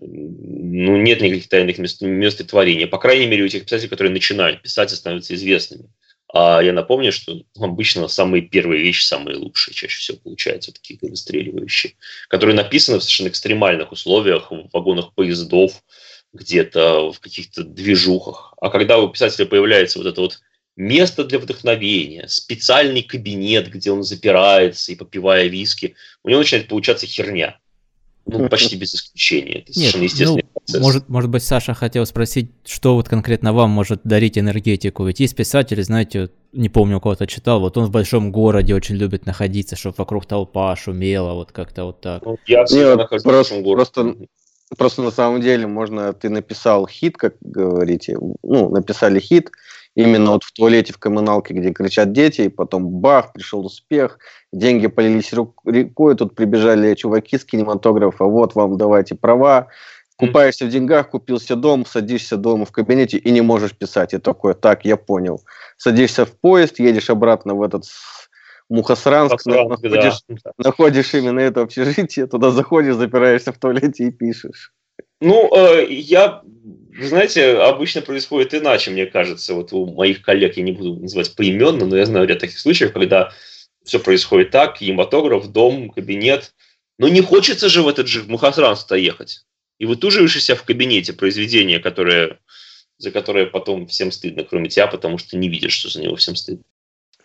Ну, 0.00 0.96
нет 0.96 1.20
никаких 1.20 1.48
тайных 1.48 1.78
мест, 1.78 2.00
мест 2.00 2.40
и 2.40 2.44
творения. 2.44 2.86
По 2.86 2.98
крайней 2.98 3.26
мере, 3.26 3.44
у 3.44 3.48
тех 3.48 3.64
писателей, 3.64 3.90
которые 3.90 4.12
начинают 4.12 4.62
писать 4.62 4.92
и 4.92 4.96
становятся 4.96 5.34
известными. 5.34 5.90
А 6.32 6.60
я 6.60 6.72
напомню, 6.72 7.12
что 7.12 7.42
обычно 7.58 8.08
самые 8.08 8.42
первые 8.42 8.82
вещи 8.82 9.04
самые 9.04 9.36
лучшие, 9.36 9.74
чаще 9.74 9.98
всего 9.98 10.18
получаются 10.18 10.72
такие 10.72 10.98
выстреливающие, 11.00 11.94
которые 12.28 12.56
написаны 12.56 12.98
в 12.98 13.02
совершенно 13.02 13.28
экстремальных 13.28 13.92
условиях, 13.92 14.50
в 14.50 14.68
вагонах 14.72 15.14
поездов, 15.14 15.82
где-то 16.32 17.12
в 17.12 17.20
каких-то 17.20 17.62
движухах. 17.62 18.54
А 18.60 18.70
когда 18.70 18.98
у 18.98 19.08
писателя 19.08 19.46
появляется 19.46 19.98
вот 19.98 20.08
это 20.08 20.20
вот 20.20 20.40
место 20.76 21.24
для 21.24 21.38
вдохновения, 21.38 22.28
специальный 22.28 23.02
кабинет, 23.02 23.70
где 23.70 23.90
он 23.90 24.02
запирается 24.02 24.92
и 24.92 24.94
попивая 24.94 25.46
виски, 25.46 25.94
у 26.22 26.28
него 26.28 26.40
начинает 26.40 26.68
получаться 26.68 27.06
херня. 27.06 27.58
Ну, 28.28 28.48
почти 28.48 28.74
без 28.74 28.92
исключения. 28.92 29.60
Это 29.60 29.78
Нет, 29.78 29.94
естественный 29.94 30.44
ну, 30.52 30.60
процесс. 30.60 30.82
Может, 30.82 31.08
может 31.08 31.30
быть, 31.30 31.44
Саша 31.44 31.74
хотел 31.74 32.04
спросить, 32.06 32.50
что 32.64 32.96
вот 32.96 33.08
конкретно 33.08 33.52
вам 33.52 33.70
может 33.70 34.00
дарить 34.02 34.36
энергетику. 34.36 35.04
Ведь 35.04 35.20
есть 35.20 35.36
писатели, 35.36 35.80
знаете, 35.80 36.30
не 36.52 36.68
помню, 36.68 36.96
у 36.96 37.00
кого-то 37.00 37.28
читал, 37.28 37.60
вот 37.60 37.76
он 37.76 37.84
в 37.84 37.90
большом 37.92 38.32
городе 38.32 38.74
очень 38.74 38.96
любит 38.96 39.26
находиться, 39.26 39.76
чтобы 39.76 39.94
вокруг 39.98 40.26
толпа 40.26 40.74
шумела, 40.74 41.34
вот 41.34 41.52
как-то 41.52 41.84
вот 41.84 42.00
так. 42.00 42.24
Ну, 42.24 42.36
я 42.46 42.64
всегда 42.64 42.96
нахожусь 42.96 43.22
просто, 43.22 43.54
в 43.54 43.58
большом 43.58 43.62
городе. 43.62 43.90
Просто, 43.92 44.26
просто 44.76 45.02
на 45.02 45.10
самом 45.12 45.40
деле 45.40 45.68
можно, 45.68 46.12
ты 46.12 46.28
написал 46.28 46.88
хит, 46.88 47.16
как 47.16 47.36
говорите, 47.40 48.18
ну, 48.42 48.70
написали 48.70 49.20
хит, 49.20 49.52
именно 49.96 50.32
вот 50.32 50.44
в 50.44 50.52
туалете, 50.52 50.92
в 50.92 50.98
коммуналке, 50.98 51.54
где 51.54 51.72
кричат 51.72 52.12
дети, 52.12 52.42
и 52.42 52.48
потом 52.48 52.86
бах, 52.86 53.32
пришел 53.32 53.64
успех, 53.64 54.18
деньги 54.52 54.86
полились 54.86 55.32
рекой, 55.32 56.14
тут 56.14 56.36
прибежали 56.36 56.94
чуваки 56.94 57.38
с 57.38 57.44
кинематографа, 57.44 58.24
вот 58.24 58.54
вам 58.54 58.76
давайте 58.76 59.14
права, 59.14 59.68
купаешься 60.16 60.66
в 60.66 60.68
деньгах, 60.68 61.10
купил 61.10 61.40
себе 61.40 61.56
дом, 61.56 61.86
садишься 61.86 62.36
дома 62.36 62.66
в 62.66 62.72
кабинете 62.72 63.16
и 63.16 63.30
не 63.30 63.40
можешь 63.40 63.76
писать. 63.76 64.14
И 64.14 64.18
такое, 64.18 64.54
так, 64.54 64.84
я 64.84 64.96
понял. 64.96 65.42
Садишься 65.78 66.26
в 66.26 66.32
поезд, 66.32 66.78
едешь 66.78 67.10
обратно 67.10 67.54
в 67.54 67.62
этот 67.62 67.84
Мухосранск, 68.68 69.46
Мухосранск 69.46 69.82
находишь, 69.82 70.22
да. 70.28 70.52
находишь 70.58 71.14
именно 71.14 71.40
это 71.40 71.62
общежитие, 71.62 72.26
туда 72.26 72.50
заходишь, 72.50 72.96
запираешься 72.96 73.52
в 73.52 73.58
туалете 73.58 74.04
и 74.04 74.10
пишешь. 74.10 74.72
Ну, 75.20 75.50
э, 75.54 75.86
я 75.90 76.42
знаете, 77.00 77.58
обычно 77.58 78.00
происходит 78.00 78.54
иначе, 78.54 78.90
мне 78.90 79.06
кажется. 79.06 79.54
Вот 79.54 79.72
у 79.72 79.86
моих 79.86 80.22
коллег, 80.22 80.56
я 80.56 80.62
не 80.62 80.72
буду 80.72 80.96
называть 80.96 81.34
поименно, 81.34 81.86
но 81.86 81.96
я 81.96 82.06
знаю 82.06 82.26
ряд 82.26 82.38
таких 82.38 82.58
случаев, 82.58 82.92
когда 82.92 83.32
все 83.84 84.00
происходит 84.00 84.50
так, 84.50 84.78
кинематограф, 84.78 85.50
дом, 85.50 85.90
кабинет. 85.90 86.54
Но 86.98 87.08
не 87.08 87.20
хочется 87.20 87.68
же 87.68 87.82
в 87.82 87.88
этот 87.88 88.08
же 88.08 88.24
Мухасранск-то 88.24 88.96
ехать. 88.96 89.44
и 89.78 89.84
вытуживаешь 89.84 90.42
себя 90.42 90.56
в 90.56 90.62
кабинете 90.62 91.12
произведение, 91.12 91.80
которое, 91.80 92.38
за 92.96 93.10
которое 93.10 93.44
потом 93.44 93.86
всем 93.86 94.10
стыдно, 94.10 94.42
кроме 94.42 94.70
тебя, 94.70 94.86
потому 94.86 95.18
что 95.18 95.36
не 95.36 95.50
видишь, 95.50 95.74
что 95.74 95.90
за 95.90 96.00
него 96.00 96.16
всем 96.16 96.34
стыдно. 96.34 96.64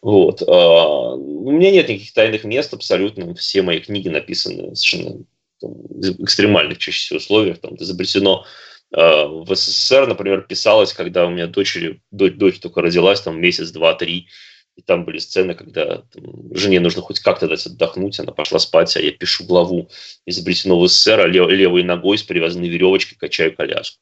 Вот. 0.02 0.42
А, 0.42 1.14
у 1.16 1.52
меня 1.52 1.72
нет 1.72 1.88
никаких 1.88 2.12
тайных 2.14 2.44
мест 2.44 2.74
абсолютно. 2.74 3.34
Все 3.36 3.62
мои 3.62 3.80
книги 3.80 4.10
написаны 4.10 4.76
совершенно 4.76 5.24
там, 5.62 5.72
в 5.74 6.24
экстремальных 6.24 6.78
чаще 6.78 7.00
всего 7.00 7.18
условиях. 7.18 7.60
Там 7.60 7.76
изобретено 7.76 8.46
а, 8.94 9.26
в 9.26 9.56
СССР, 9.56 10.08
например, 10.08 10.42
писалось, 10.42 10.94
когда 10.94 11.26
у 11.26 11.30
меня 11.30 11.48
дочери, 11.48 12.02
дочь, 12.12 12.34
дочь 12.34 12.60
только 12.60 12.82
родилась, 12.82 13.22
там 13.22 13.40
месяц, 13.40 13.72
два, 13.72 13.94
три, 13.94 14.28
и 14.76 14.82
там 14.82 15.06
были 15.06 15.18
сцены, 15.18 15.54
когда 15.54 16.04
там, 16.14 16.56
жене 16.56 16.80
нужно 16.80 17.02
хоть 17.02 17.20
как-то 17.20 17.48
дать 17.48 17.66
отдохнуть, 17.66 18.20
она 18.20 18.32
пошла 18.32 18.60
спать, 18.60 18.96
а 18.96 19.02
я 19.02 19.12
пишу 19.12 19.46
главу 19.46 19.90
изобретено 20.26 20.80
в 20.80 20.88
СССР, 20.88 21.20
а 21.22 21.28
лев, 21.28 21.50
левой 21.50 21.84
ногой 21.84 22.18
с 22.18 22.24
привязанной 22.24 22.70
веревочкой 22.70 23.18
качаю 23.18 23.56
коляску. 23.56 24.00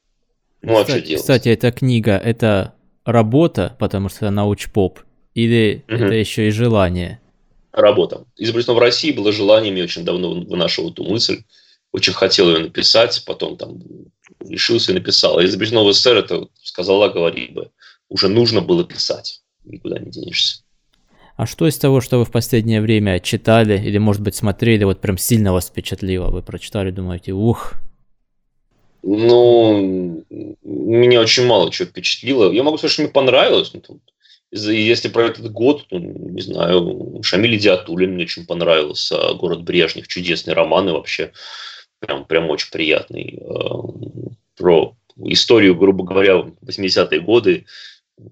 Ну, 0.62 0.74
кстати, 0.74 0.91
а 0.91 0.98
что 0.98 1.08
делать? 1.08 1.22
Кстати, 1.22 1.50
эта 1.50 1.72
книга, 1.72 2.17
это 2.17 2.74
работа, 3.06 3.76
потому 3.80 4.10
что 4.10 4.28
она 4.28 4.43
научпоп, 4.43 5.00
или 5.34 5.84
угу. 5.88 5.95
это 5.95 6.13
еще 6.15 6.48
и 6.48 6.52
желание? 6.52 7.22
Работа. 7.71 8.25
Изобретено 8.38 8.75
в 8.75 8.79
России 8.79 9.12
было 9.12 9.32
желанием, 9.32 9.75
я 9.75 9.84
очень 9.84 10.03
давно 10.03 10.34
вынашивал 10.34 10.91
эту 10.91 11.03
мысль, 11.03 11.43
очень 11.91 12.13
хотел 12.13 12.49
ее 12.49 12.60
написать, 12.60 13.23
потом 13.25 13.58
там 13.58 13.79
решился 14.39 14.91
и 14.91 14.95
написал. 14.95 15.38
А 15.38 15.45
изобретено 15.45 15.86
в 15.86 15.93
СССР, 15.93 16.17
это 16.17 16.47
сказала, 16.63 17.10
говори 17.10 17.47
бы, 17.47 17.71
уже 18.10 18.27
нужно 18.27 18.62
было 18.62 18.84
писать 18.84 19.41
никуда 19.69 19.99
не 19.99 20.12
денешься. 20.12 20.63
А 21.36 21.45
что 21.45 21.67
из 21.67 21.77
того, 21.77 22.01
что 22.01 22.17
вы 22.17 22.25
в 22.25 22.32
последнее 22.32 22.82
время 22.82 23.19
читали 23.19 23.82
или, 23.82 23.97
может 23.97 24.21
быть, 24.21 24.36
смотрели, 24.36 24.84
вот 24.84 24.99
прям 24.99 25.17
сильно 25.17 25.53
вас 25.53 25.67
впечатлило? 25.67 26.29
Вы 26.29 26.41
прочитали, 26.41 26.91
думаете, 26.91 27.32
ух. 27.32 27.75
Ну, 29.01 30.25
меня 30.63 31.21
очень 31.21 31.45
мало 31.45 31.71
чего 31.71 31.88
впечатлило. 31.88 32.51
Я 32.51 32.63
могу 32.63 32.77
сказать, 32.77 32.91
что 32.91 33.03
мне 33.03 33.12
понравилось. 33.12 33.71
Ну, 33.73 33.79
там, 33.79 34.01
если 34.51 35.09
про 35.09 35.25
этот 35.25 35.51
год, 35.51 35.88
то, 35.88 35.99
не 35.99 36.41
знаю, 36.41 37.21
Шамиль 37.23 37.59
Диатулин 37.59 38.13
мне 38.13 38.23
очень 38.23 38.45
понравился. 38.45 39.33
«Город 39.33 39.63
Брежнев», 39.63 40.07
чудесный 40.07 40.53
роман 40.53 40.89
и 40.89 40.91
вообще 40.91 41.31
прям, 41.99 42.25
прям 42.25 42.49
очень 42.49 42.71
приятный. 42.71 43.39
Э, 43.41 44.29
про 44.55 44.95
историю, 45.25 45.75
грубо 45.75 46.03
говоря, 46.03 46.45
80-е 46.62 47.19
годы, 47.19 47.65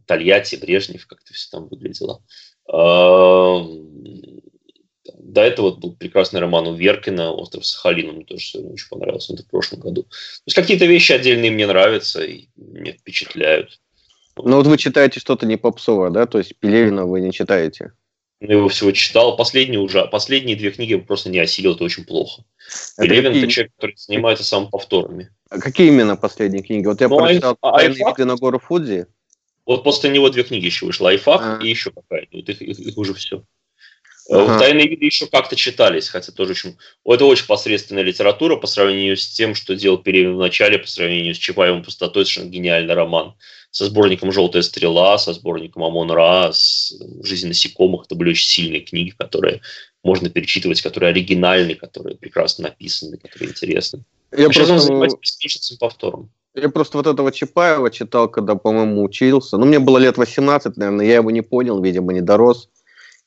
Тольятти, 0.06 0.56
Брежнев, 0.56 1.06
как-то 1.08 1.34
все 1.34 1.50
там 1.52 1.68
выглядело. 1.68 2.22
А, 2.72 3.66
до 5.14 5.42
этого 5.42 5.72
был 5.72 5.96
прекрасный 5.96 6.40
роман 6.40 6.68
у 6.68 6.74
Веркина 6.74 7.32
«Остров 7.32 7.66
Сахалина», 7.66 8.12
мне 8.12 8.26
тоже 8.26 8.60
очень 8.60 8.90
понравился, 8.90 9.34
это 9.34 9.44
в 9.44 9.48
прошлом 9.48 9.80
году. 9.80 10.04
То 10.04 10.10
есть 10.48 10.56
какие-то 10.56 10.86
вещи 10.86 11.14
отдельные 11.14 11.52
мне 11.52 11.68
нравятся 11.68 12.24
и 12.24 12.48
меня 12.56 12.94
впечатляют. 12.94 13.80
Ну 14.44 14.58
вот 14.58 14.68
вы 14.68 14.78
читаете 14.78 15.20
что-то 15.20 15.46
не 15.46 15.58
попсовое, 15.58 16.10
да? 16.10 16.26
То 16.26 16.38
есть 16.38 16.56
Пелевина 16.58 17.06
вы 17.06 17.22
не 17.22 17.32
читаете? 17.32 17.94
Я 18.40 18.56
его 18.56 18.70
всего 18.70 18.92
читал. 18.92 19.36
Последние 19.36 19.80
уже, 19.80 20.06
последние 20.06 20.56
две 20.56 20.72
книги 20.72 20.94
я 20.94 21.00
просто 21.00 21.30
не 21.30 21.40
осилил, 21.40 21.74
это 21.74 21.84
очень 21.84 22.06
плохо. 22.06 22.44
Это 22.98 23.08
Пелевин 23.08 23.32
какие... 23.32 23.44
это 23.44 23.52
человек, 23.52 23.72
который 23.76 23.96
занимается 23.98 24.44
самоповторами. 24.44 25.32
А 25.50 25.60
какие 25.60 25.88
именно 25.88 26.16
последние 26.16 26.62
книги? 26.62 26.86
Вот 26.86 27.02
я 27.02 27.08
ну, 27.08 27.18
прочитал 27.18 27.58
а, 27.62 27.78
«Тайные 27.78 28.06
виды 28.06 28.26
на 28.26 28.36
гору 28.36 28.60
Фудзи». 28.60 29.08
Вот 29.66 29.84
после 29.84 30.10
него 30.12 30.30
две 30.30 30.44
книги 30.44 30.66
еще 30.66 30.86
вышла. 30.86 31.10
Айфак 31.10 31.42
а. 31.42 31.60
и 31.64 31.70
еще 31.70 31.92
какая-то. 31.92 32.38
Вот 32.38 32.48
их, 32.48 32.62
их, 32.62 32.80
их 32.80 32.98
уже 32.98 33.14
все. 33.14 33.44
Э, 34.30 34.36
ага. 34.36 34.60
Тайные 34.60 34.88
виды 34.88 35.06
еще 35.06 35.28
как-то 35.28 35.56
читались, 35.56 36.10
хотя 36.10 36.32
тоже 36.32 36.52
очень... 36.52 36.78
Это 37.06 37.26
очень 37.26 37.48
посредственная 37.48 38.04
литература 38.04 38.58
по 38.58 38.68
сравнению 38.68 39.18
с 39.18 39.28
тем, 39.28 39.56
что 39.56 39.76
делал 39.76 39.98
Перевин 39.98 40.36
в 40.36 40.40
начале, 40.40 40.80
по 40.80 40.88
сравнению 40.88 41.34
с 41.34 41.38
Чапаевым 41.38 41.84
пустотой, 41.84 42.26
совершенно 42.26 42.50
гениальный 42.50 42.94
роман. 42.94 43.36
Со 43.78 43.86
сборником 43.86 44.32
«Желтая 44.32 44.64
стрела», 44.64 45.20
со 45.20 45.34
сборником 45.34 45.84
«Амон 45.84 46.10
Ра», 46.10 46.52
с 46.52 47.00
«Жизнь 47.22 47.48
насекомых». 47.48 48.06
Это 48.06 48.16
были 48.16 48.32
очень 48.32 48.48
сильные 48.48 48.82
книги, 48.82 49.14
которые 49.16 49.62
можно 50.04 50.32
перечитывать, 50.32 50.82
которые 50.82 51.12
оригинальны, 51.12 51.76
которые 51.76 52.18
прекрасно 52.18 52.70
написаны, 52.70 53.18
которые 53.18 53.52
интересны. 53.52 54.04
Я 54.32 54.46
а 54.48 54.50
просто... 54.50 54.62
Сейчас 54.62 54.70
он 54.72 54.80
занимается 54.80 55.20
бесконечным 55.22 55.78
повтором. 55.78 56.32
Я 56.56 56.70
просто 56.70 56.98
вот 56.98 57.06
этого 57.06 57.32
Чапаева 57.32 57.92
читал, 57.92 58.28
когда, 58.30 58.56
по-моему, 58.56 59.04
учился. 59.04 59.58
Ну, 59.58 59.68
мне 59.68 59.78
было 59.78 60.00
лет 60.00 60.18
18, 60.18 60.76
наверное, 60.76 61.06
я 61.06 61.18
его 61.18 61.30
не 61.30 61.42
понял, 61.42 61.80
видимо, 61.80 62.14
не 62.14 62.22
дорос. 62.22 62.70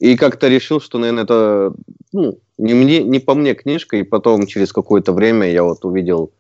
И 0.01 0.17
как-то 0.17 0.49
решил, 0.49 0.81
что, 0.81 0.99
наверное, 0.99 1.23
это 1.23 1.73
ну, 2.11 2.41
не, 2.59 2.75
мне, 2.75 3.05
не 3.05 3.21
по 3.21 3.35
мне 3.35 3.55
книжка. 3.55 3.99
И 3.99 4.03
потом, 4.03 4.49
через 4.49 4.73
какое-то 4.73 5.13
время, 5.13 5.49
я 5.49 5.63
вот 5.63 5.85
увидел 5.85 6.33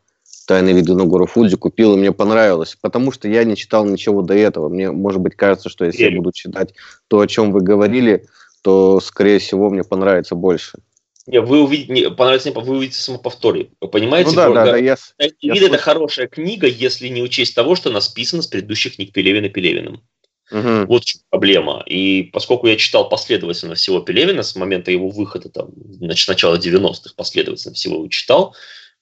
«Тайные 0.50 0.74
виды 0.74 0.94
на 0.94 1.04
гору 1.04 1.26
Фудзи», 1.26 1.54
купил, 1.54 1.94
и 1.94 1.96
мне 1.96 2.10
понравилось. 2.10 2.76
Потому 2.80 3.12
что 3.12 3.28
я 3.28 3.44
не 3.44 3.54
читал 3.54 3.84
ничего 3.84 4.20
до 4.22 4.34
этого. 4.34 4.68
Мне, 4.68 4.90
может 4.90 5.20
быть, 5.20 5.36
кажется, 5.36 5.68
что 5.68 5.84
если 5.84 6.02
я 6.02 6.10
буду 6.10 6.32
читать 6.32 6.74
то, 7.06 7.20
о 7.20 7.28
чем 7.28 7.52
вы 7.52 7.60
говорили, 7.60 8.26
то, 8.62 8.98
скорее 8.98 9.38
всего, 9.38 9.70
мне 9.70 9.84
понравится 9.84 10.34
больше. 10.34 10.80
Не, 11.28 11.40
вы 11.40 11.62
увидите, 11.62 11.92
не, 11.92 12.10
понравится, 12.10 12.50
вы 12.50 12.78
увидите 12.78 12.98
самоповторе. 12.98 13.68
Вы 13.80 13.86
понимаете? 13.86 14.30
Ну, 14.30 14.36
да, 14.36 14.50
да, 14.50 14.64
да, 14.72 14.76
я, 14.76 14.96
я 15.20 15.54
вид 15.54 15.62
это 15.62 15.78
хорошая 15.78 16.26
книга, 16.26 16.66
если 16.66 17.06
не 17.06 17.22
учесть 17.22 17.54
того, 17.54 17.76
что 17.76 17.90
она 17.90 18.00
списана 18.00 18.42
с 18.42 18.48
предыдущих 18.48 18.96
книг 18.96 19.12
Пелевина 19.12 19.50
Пелевиным. 19.50 20.02
Угу. 20.50 20.86
Вот 20.88 21.04
в 21.04 21.04
чем 21.04 21.20
проблема. 21.30 21.84
И 21.86 22.24
поскольку 22.24 22.66
я 22.66 22.74
читал 22.74 23.08
последовательно 23.08 23.76
всего 23.76 24.00
Пелевина 24.00 24.42
с 24.42 24.56
момента 24.56 24.90
его 24.90 25.10
выхода, 25.10 25.48
там, 25.48 25.68
значит, 25.92 26.26
начала 26.26 26.56
90-х 26.56 27.14
последовательно 27.14 27.74
всего 27.74 27.98
его 27.98 28.08
читал, 28.08 28.56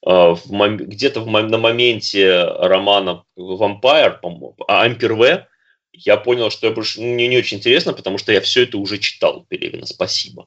где-то 0.05 1.25
на 1.25 1.59
моменте 1.59 2.45
романа 2.45 3.25
«Вампир», 3.37 4.21
«Ампер 4.69 5.15
В», 5.15 5.47
я 5.93 6.17
понял, 6.17 6.51
что 6.51 6.67
я 6.67 6.73
больше, 6.73 7.01
мне 7.01 7.27
не 7.27 7.39
очень 7.39 7.59
интересно, 7.59 7.93
потому 7.93 8.19
что 8.19 8.33
я 8.33 8.41
все 8.41 8.63
это 8.63 8.79
уже 8.79 8.99
читал 8.99 9.45
Пелевина. 9.49 9.87
Спасибо. 9.87 10.47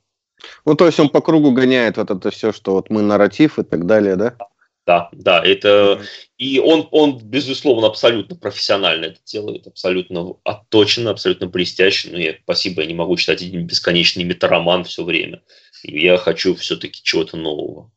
Ну, 0.65 0.75
то 0.75 0.85
есть 0.85 0.99
он 0.99 1.09
по 1.09 1.21
кругу 1.21 1.51
гоняет 1.51 1.97
вот 1.97 2.09
это 2.09 2.31
все, 2.31 2.51
что 2.51 2.73
вот 2.73 2.89
мы 2.89 3.01
нарратив 3.01 3.59
и 3.59 3.63
так 3.63 3.85
далее, 3.85 4.15
да? 4.15 4.35
Да, 4.87 5.09
да, 5.11 5.45
это 5.45 5.67
mm-hmm. 5.67 6.05
и 6.39 6.59
он, 6.59 6.87
он 6.89 7.19
безусловно 7.19 7.85
абсолютно 7.85 8.35
профессионально 8.35 9.05
это 9.05 9.19
делает, 9.23 9.67
абсолютно 9.67 10.33
отточенно, 10.43 11.11
абсолютно 11.11 11.45
блестяще. 11.45 12.09
Но 12.11 12.17
я, 12.17 12.35
спасибо, 12.43 12.81
я 12.81 12.87
не 12.87 12.95
могу 12.95 13.15
читать 13.15 13.43
один 13.43 13.67
бесконечный 13.67 14.23
метароман 14.23 14.83
все 14.83 15.03
время. 15.03 15.43
Я 15.83 16.17
хочу 16.17 16.55
все-таки 16.55 16.99
чего-то 17.03 17.37
нового. 17.37 17.91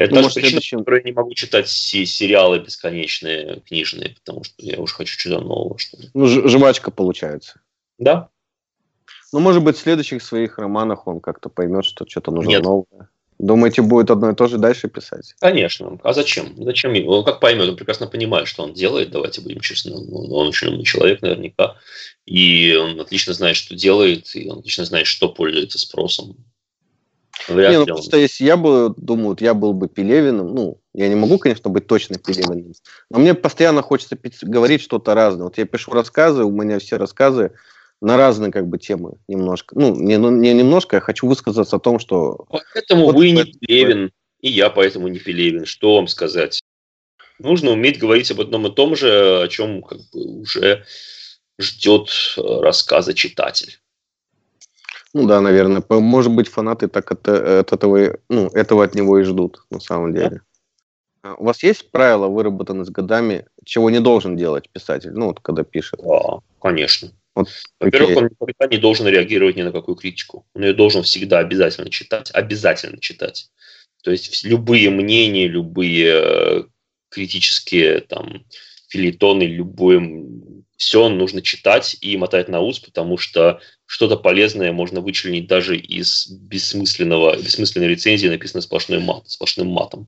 Это 0.00 0.14
ну, 0.14 0.22
причина, 0.22 0.42
следующем... 0.42 0.78
по 0.78 0.84
которой 0.84 1.00
я 1.00 1.04
не 1.04 1.12
могу 1.12 1.34
читать 1.34 1.68
сериалы 1.68 2.58
бесконечные, 2.58 3.60
книжные, 3.66 4.16
потому 4.22 4.44
что 4.44 4.54
я 4.58 4.78
уже 4.78 4.94
хочу 4.94 5.18
чего-то 5.18 5.44
нового. 5.44 5.78
Что 5.78 5.96
ли. 5.98 6.08
Ну, 6.14 6.26
жвачка 6.26 6.90
получается. 6.90 7.60
Да, 7.98 8.30
ну, 9.32 9.40
может 9.40 9.62
быть, 9.62 9.76
в 9.76 9.80
следующих 9.80 10.22
своих 10.22 10.58
романах 10.58 11.06
он 11.06 11.20
как-то 11.20 11.48
поймет, 11.48 11.84
что 11.84 12.04
что-то 12.08 12.30
нужно 12.32 12.50
Нет. 12.50 12.62
новое. 12.62 13.08
Думаете, 13.38 13.80
будет 13.80 14.10
одно 14.10 14.30
и 14.30 14.34
то 14.34 14.48
же 14.48 14.58
дальше 14.58 14.88
писать? 14.88 15.34
Конечно. 15.40 15.98
А 16.02 16.12
зачем? 16.12 16.52
Зачем 16.62 16.92
ему? 16.92 17.10
Он 17.10 17.24
как 17.24 17.40
поймет, 17.40 17.70
он 17.70 17.76
прекрасно 17.76 18.06
понимает, 18.06 18.48
что 18.48 18.64
он 18.64 18.74
делает, 18.74 19.10
давайте 19.10 19.40
будем 19.40 19.60
честны. 19.60 19.94
Он 19.94 20.46
очень 20.46 20.68
умный 20.68 20.84
человек 20.84 21.22
наверняка. 21.22 21.76
И 22.26 22.74
он 22.74 23.00
отлично 23.00 23.32
знает, 23.32 23.56
что 23.56 23.74
делает, 23.74 24.34
и 24.34 24.46
он 24.50 24.58
отлично 24.58 24.84
знает, 24.84 25.06
что 25.06 25.30
пользуется 25.30 25.78
спросом. 25.78 26.36
Вряд 27.48 27.70
не, 27.72 27.78
ну, 27.78 27.86
просто 27.86 28.16
если 28.18 28.44
я 28.44 28.56
бы, 28.56 28.94
думаю, 28.96 29.36
я 29.40 29.54
был 29.54 29.72
бы 29.72 29.88
Пелевиным, 29.88 30.54
ну, 30.54 30.80
я 30.94 31.08
не 31.08 31.14
могу, 31.14 31.38
конечно, 31.38 31.70
быть 31.70 31.86
точно 31.86 32.18
Пелевиным, 32.18 32.72
но 33.10 33.18
мне 33.18 33.34
постоянно 33.34 33.82
хочется 33.82 34.16
говорить 34.42 34.82
что-то 34.82 35.14
разное. 35.14 35.44
Вот 35.44 35.58
я 35.58 35.64
пишу 35.64 35.92
рассказы, 35.92 36.44
у 36.44 36.50
меня 36.50 36.78
все 36.78 36.96
рассказы 36.96 37.52
на 38.00 38.16
разные 38.16 38.50
как 38.50 38.66
бы 38.66 38.78
темы 38.78 39.14
немножко. 39.28 39.78
Ну, 39.78 39.94
не, 39.94 40.16
ну, 40.18 40.30
не 40.30 40.52
немножко, 40.54 40.96
я 40.96 41.00
хочу 41.00 41.26
высказаться 41.26 41.76
о 41.76 41.80
том, 41.80 41.98
что... 41.98 42.46
Поэтому 42.72 43.06
вот 43.06 43.16
вы 43.16 43.30
не 43.30 43.44
Пелевин, 43.44 44.10
и 44.40 44.50
я 44.50 44.70
поэтому 44.70 45.08
не 45.08 45.18
Пелевин. 45.18 45.66
Что 45.66 45.96
вам 45.96 46.08
сказать? 46.08 46.60
Нужно 47.38 47.70
уметь 47.70 47.98
говорить 47.98 48.30
об 48.30 48.40
одном 48.40 48.66
и 48.66 48.74
том 48.74 48.96
же, 48.96 49.42
о 49.42 49.48
чем 49.48 49.82
как 49.82 49.98
бы 50.12 50.40
уже 50.40 50.84
ждет 51.58 52.10
рассказа 52.36 53.14
читатель. 53.14 53.78
Ну 55.12 55.26
да, 55.26 55.40
наверное. 55.40 55.82
Может 55.88 56.32
быть, 56.32 56.48
фанаты 56.48 56.88
так 56.88 57.10
от, 57.10 57.28
от 57.28 57.72
этого, 57.72 58.18
ну, 58.28 58.46
этого 58.48 58.84
от 58.84 58.94
него 58.94 59.18
и 59.18 59.24
ждут, 59.24 59.64
на 59.70 59.80
самом 59.80 60.14
деле. 60.14 60.42
Да? 61.22 61.34
У 61.34 61.44
вас 61.44 61.62
есть 61.62 61.90
правила, 61.90 62.28
выработанные 62.28 62.84
с 62.84 62.90
годами, 62.90 63.46
чего 63.64 63.90
не 63.90 64.00
должен 64.00 64.36
делать 64.36 64.70
писатель, 64.70 65.12
ну, 65.12 65.26
вот 65.26 65.40
когда 65.40 65.64
пишет? 65.64 66.00
Да, 66.02 66.38
конечно. 66.60 67.10
Вот, 67.34 67.48
Во-первых, 67.78 68.16
он 68.16 68.24
никогда 68.24 68.66
не 68.66 68.78
должен 68.78 69.06
реагировать 69.06 69.56
ни 69.56 69.62
на 69.62 69.72
какую 69.72 69.96
критику. 69.96 70.46
Он 70.54 70.62
ее 70.62 70.72
должен 70.72 71.02
всегда 71.02 71.38
обязательно 71.38 71.90
читать. 71.90 72.30
Обязательно 72.32 72.98
читать. 72.98 73.50
То 74.02 74.10
есть 74.10 74.44
любые 74.44 74.90
мнения, 74.90 75.46
любые 75.46 76.12
э, 76.14 76.62
критические 77.10 78.00
там, 78.00 78.44
филитоны, 78.88 79.44
любое, 79.44 80.24
все 80.76 81.08
нужно 81.08 81.42
читать 81.42 81.96
и 82.00 82.16
мотать 82.16 82.48
на 82.48 82.60
ус, 82.60 82.80
потому 82.80 83.18
что 83.18 83.60
что-то 83.90 84.16
полезное 84.16 84.70
можно 84.70 85.00
вычленить 85.00 85.48
даже 85.48 85.76
из 85.76 86.28
бессмысленного, 86.30 87.36
бессмысленной 87.36 87.88
рецензии, 87.88 88.28
написанной 88.28 88.62
сплошной 88.62 89.00
мат, 89.00 89.28
сплошным 89.28 89.66
матом. 89.66 90.06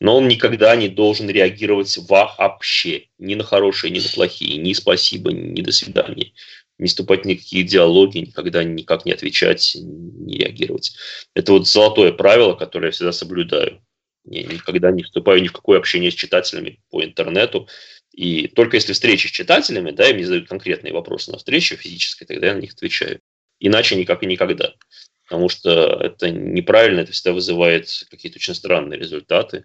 но 0.00 0.18
он 0.18 0.28
никогда 0.28 0.76
не 0.76 0.86
должен 0.88 1.28
реагировать 1.28 1.98
вообще. 2.08 3.06
Ни 3.18 3.34
на 3.34 3.42
хорошие, 3.42 3.90
ни 3.90 3.98
на 3.98 4.08
плохие, 4.08 4.56
ни 4.58 4.72
спасибо, 4.72 5.32
ни 5.32 5.62
до 5.62 5.72
свидания. 5.72 6.32
Не 6.78 6.86
вступать 6.86 7.24
никакие 7.24 7.64
диалоги, 7.64 8.18
никогда 8.18 8.62
никак 8.62 9.04
не 9.04 9.10
отвечать, 9.10 9.76
не 9.80 10.38
реагировать. 10.38 10.92
Это 11.34 11.52
вот 11.52 11.66
золотое 11.66 12.12
правило, 12.12 12.54
которое 12.54 12.86
я 12.86 12.92
всегда 12.92 13.10
соблюдаю. 13.10 13.82
Я 14.24 14.44
никогда 14.44 14.92
не 14.92 15.02
вступаю 15.02 15.42
ни 15.42 15.48
в 15.48 15.52
какое 15.52 15.78
общение 15.78 16.12
с 16.12 16.14
читателями 16.14 16.80
по 16.88 17.02
интернету. 17.02 17.66
И 18.14 18.46
только 18.46 18.76
если 18.76 18.92
встречи 18.92 19.26
с 19.26 19.30
читателями, 19.30 19.90
да, 19.90 20.08
и 20.08 20.14
мне 20.14 20.24
задают 20.24 20.48
конкретные 20.48 20.92
вопросы 20.92 21.32
на 21.32 21.38
встрече 21.38 21.74
физической, 21.74 22.24
тогда 22.26 22.48
я 22.48 22.54
на 22.54 22.60
них 22.60 22.74
отвечаю. 22.74 23.20
Иначе 23.58 23.96
никак 23.96 24.22
и 24.22 24.26
никогда. 24.26 24.72
Потому 25.24 25.48
что 25.48 26.00
это 26.00 26.30
неправильно, 26.30 27.00
это 27.00 27.10
всегда 27.10 27.32
вызывает 27.32 27.88
какие-то 28.10 28.38
очень 28.38 28.54
странные 28.54 29.00
результаты. 29.00 29.64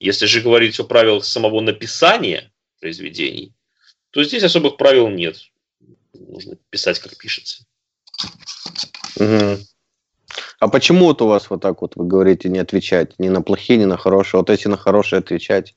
Если 0.00 0.24
же 0.24 0.40
говорить 0.40 0.80
о 0.80 0.84
правилах 0.84 1.26
самого 1.26 1.60
написания 1.60 2.50
произведений, 2.80 3.52
то 4.10 4.24
здесь 4.24 4.42
особых 4.42 4.78
правил 4.78 5.08
нет. 5.08 5.36
Нужно 6.14 6.56
писать, 6.70 6.98
как 6.98 7.16
пишется. 7.18 7.66
Угу. 9.16 9.58
А 10.60 10.68
почему 10.68 11.06
вот 11.06 11.20
у 11.20 11.26
вас 11.26 11.50
вот 11.50 11.60
так 11.60 11.82
вот 11.82 11.96
вы 11.96 12.06
говорите 12.06 12.48
не 12.48 12.58
отвечать 12.58 13.18
ни 13.18 13.28
на 13.28 13.42
плохие, 13.42 13.78
ни 13.78 13.84
на 13.84 13.98
хорошие? 13.98 14.40
Вот 14.40 14.48
если 14.48 14.70
на 14.70 14.78
хорошие 14.78 15.18
отвечать. 15.18 15.74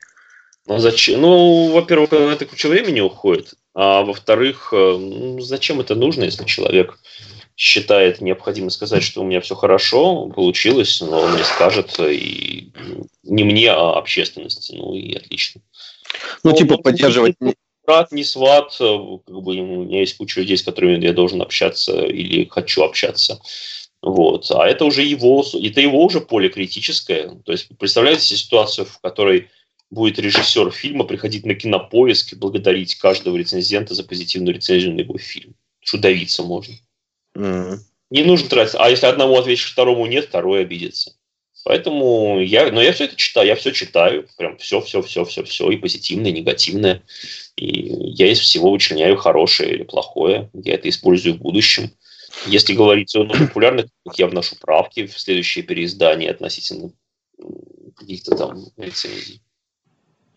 Ну, 0.68 0.80
зачем? 0.80 1.22
Ну, 1.22 1.72
во-первых, 1.72 2.12
это 2.14 2.46
куча 2.46 2.68
времени 2.68 3.00
уходит. 3.00 3.54
А 3.74 4.02
во-вторых, 4.02 4.70
э, 4.72 4.98
ну, 4.98 5.40
зачем 5.42 5.80
это 5.80 5.96
нужно, 5.96 6.24
если 6.24 6.46
человек 6.46 6.98
считает 7.56 8.20
необходимо 8.20 8.70
сказать, 8.70 9.04
что 9.04 9.22
у 9.22 9.26
меня 9.26 9.42
все 9.42 9.56
хорошо, 9.56 10.28
получилось, 10.28 11.02
но 11.02 11.22
он 11.22 11.34
мне 11.34 11.44
скажет 11.44 12.00
и 12.00 12.72
не 13.24 13.44
мне, 13.44 13.72
а 13.72 13.98
общественности. 13.98 14.76
Ну 14.76 14.94
и 14.94 15.16
отлично. 15.16 15.62
Ну, 16.44 16.52
но, 16.52 16.58
типа 16.58 16.78
поддерживать... 16.78 17.36
Не 17.40 17.56
брат, 17.86 18.12
не 18.12 18.24
сват, 18.24 18.76
э, 18.80 18.98
как 19.26 19.42
бы 19.42 19.56
у 19.58 19.86
меня 19.86 20.00
есть 20.00 20.18
куча 20.18 20.40
людей, 20.40 20.58
с 20.58 20.64
которыми 20.64 21.04
я 21.04 21.14
должен 21.14 21.42
общаться 21.42 22.06
или 22.06 22.46
хочу 22.46 22.84
общаться. 22.84 23.40
Вот. 24.02 24.50
А 24.52 24.68
это 24.68 24.86
уже 24.86 25.04
его, 25.04 25.46
это 25.54 25.82
его 25.82 26.04
уже 26.04 26.22
поле 26.22 26.50
критическое. 26.50 27.30
То 27.46 27.52
есть 27.52 27.70
представляете 27.78 28.36
ситуацию, 28.36 28.86
в 28.86 29.00
которой 29.00 29.50
будет 29.96 30.20
режиссер 30.20 30.70
фильма 30.72 31.06
приходить 31.06 31.46
на 31.46 31.56
кинопоиск 31.56 32.34
и 32.34 32.36
благодарить 32.36 32.96
каждого 32.96 33.36
рецензента 33.38 33.96
за 33.96 34.04
позитивную 34.04 34.54
рецензию 34.54 34.94
на 34.94 35.00
его 35.00 35.18
фильм. 35.18 35.56
Что 35.80 35.98
давиться 35.98 36.44
можно. 36.44 36.76
Mm. 37.36 37.78
Не 38.12 38.24
нужно 38.24 38.50
тратить. 38.50 38.76
А 38.78 38.90
если 38.90 39.08
одному 39.08 39.38
ответишь, 39.38 39.72
второму 39.72 40.06
нет, 40.06 40.26
второй 40.26 40.62
обидится. 40.62 41.16
Поэтому 41.64 42.40
я, 42.40 42.72
но 42.72 42.82
я 42.82 42.94
все 42.94 43.06
это 43.06 43.16
читаю, 43.16 43.48
я 43.48 43.56
все 43.56 43.72
читаю, 43.72 44.28
прям 44.38 44.58
все, 44.58 44.82
все, 44.82 45.02
все, 45.02 45.26
все, 45.26 45.44
все, 45.44 45.72
и 45.72 45.78
позитивное, 45.78 46.30
и 46.30 46.34
негативное. 46.34 47.02
И 47.56 47.66
я 48.14 48.32
из 48.32 48.40
всего 48.40 48.70
вычленяю 48.70 49.18
хорошее 49.18 49.74
или 49.74 49.84
плохое. 49.84 50.52
Я 50.54 50.76
это 50.76 50.90
использую 50.90 51.36
в 51.36 51.40
будущем. 51.40 51.90
Если 52.46 52.74
говорить 52.74 53.16
о 53.16 53.26
популярных, 53.26 53.88
я 54.16 54.28
вношу 54.28 54.56
правки 54.58 55.08
в 55.08 55.20
следующее 55.20 55.64
переиздание 55.64 56.30
относительно 56.30 56.92
каких-то 57.96 58.36
там 58.36 58.68
рецензий. 58.78 59.42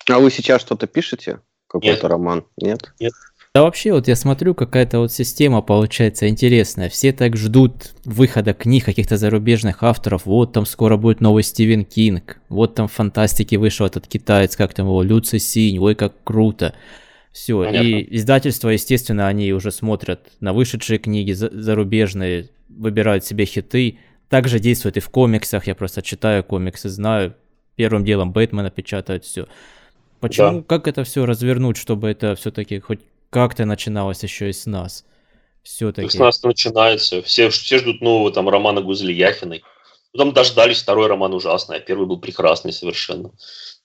А 0.09 0.19
вы 0.19 0.31
сейчас 0.31 0.61
что-то 0.63 0.87
пишете? 0.87 1.41
Какой-то 1.67 2.09
роман? 2.09 2.45
Нет? 2.57 2.93
Нет. 2.99 3.13
Да 3.55 3.63
вообще, 3.63 3.93
вот 3.93 4.09
я 4.09 4.15
смотрю, 4.15 4.55
какая-то 4.55 5.01
вот 5.01 5.13
система 5.13 5.63
получается 5.63 6.29
интересная. 6.29 6.89
Все 6.89 7.13
так 7.13 7.37
ждут 7.37 7.93
выхода 8.05 8.55
книг 8.55 8.85
каких-то 8.85 9.17
зарубежных 9.17 9.83
авторов. 9.83 10.27
Вот 10.27 10.53
там 10.53 10.67
скоро 10.67 10.97
будет 10.97 11.21
новый 11.21 11.43
Стивен 11.43 11.85
Кинг. 11.85 12.41
Вот 12.49 12.75
там 12.75 12.89
в 12.89 12.93
фантастике 12.93 13.59
вышел 13.59 13.87
этот 13.87 14.07
китаец, 14.07 14.55
как 14.55 14.75
там 14.75 14.87
его, 14.87 15.03
Люци 15.03 15.39
Синь. 15.39 15.79
Ой, 15.79 15.95
как 15.95 16.13
круто. 16.25 16.75
Все. 17.33 17.65
И 17.65 18.17
издательства, 18.17 18.69
естественно, 18.69 19.29
они 19.29 19.53
уже 19.53 19.73
смотрят 19.73 20.29
на 20.41 20.53
вышедшие 20.53 20.99
книги 20.99 21.33
зарубежные, 21.33 22.51
выбирают 22.69 23.25
себе 23.25 23.45
хиты. 23.45 23.99
Также 24.29 24.59
действует 24.61 24.99
и 24.99 25.01
в 25.01 25.09
комиксах. 25.09 25.67
Я 25.67 25.75
просто 25.75 26.03
читаю 26.03 26.45
комиксы, 26.45 26.89
знаю. 26.89 27.35
Первым 27.77 28.05
делом 28.05 28.33
Бэтмена 28.33 28.71
печатают 28.71 29.25
все. 29.25 29.47
Почему, 30.21 30.61
да. 30.61 30.65
как 30.67 30.89
это 30.89 31.05
все 31.05 31.27
развернуть, 31.27 31.77
чтобы 31.77 32.11
это 32.11 32.35
все-таки 32.35 32.81
хоть 32.81 33.01
как-то 33.31 33.65
начиналось 33.65 34.23
еще 34.23 34.51
и 34.51 34.53
с 34.53 34.67
нас. 34.67 35.05
Все-таки. 35.63 36.09
С 36.09 36.15
нас 36.15 36.43
начинается. 36.43 37.23
Все, 37.23 37.51
все 37.51 37.79
ждут 37.79 38.01
нового 38.01 38.33
там 38.33 38.49
романа 38.49 38.81
Гузели 38.81 39.13
Яхиной. 39.13 39.63
Ну, 40.15 40.19
там 40.19 40.33
дождались, 40.33 40.83
второй 40.83 41.07
роман 41.07 41.35
ужасный, 41.35 41.77
а 41.77 41.81
первый 41.81 42.07
был 42.07 42.19
прекрасный 42.19 42.73
совершенно. 42.73 43.31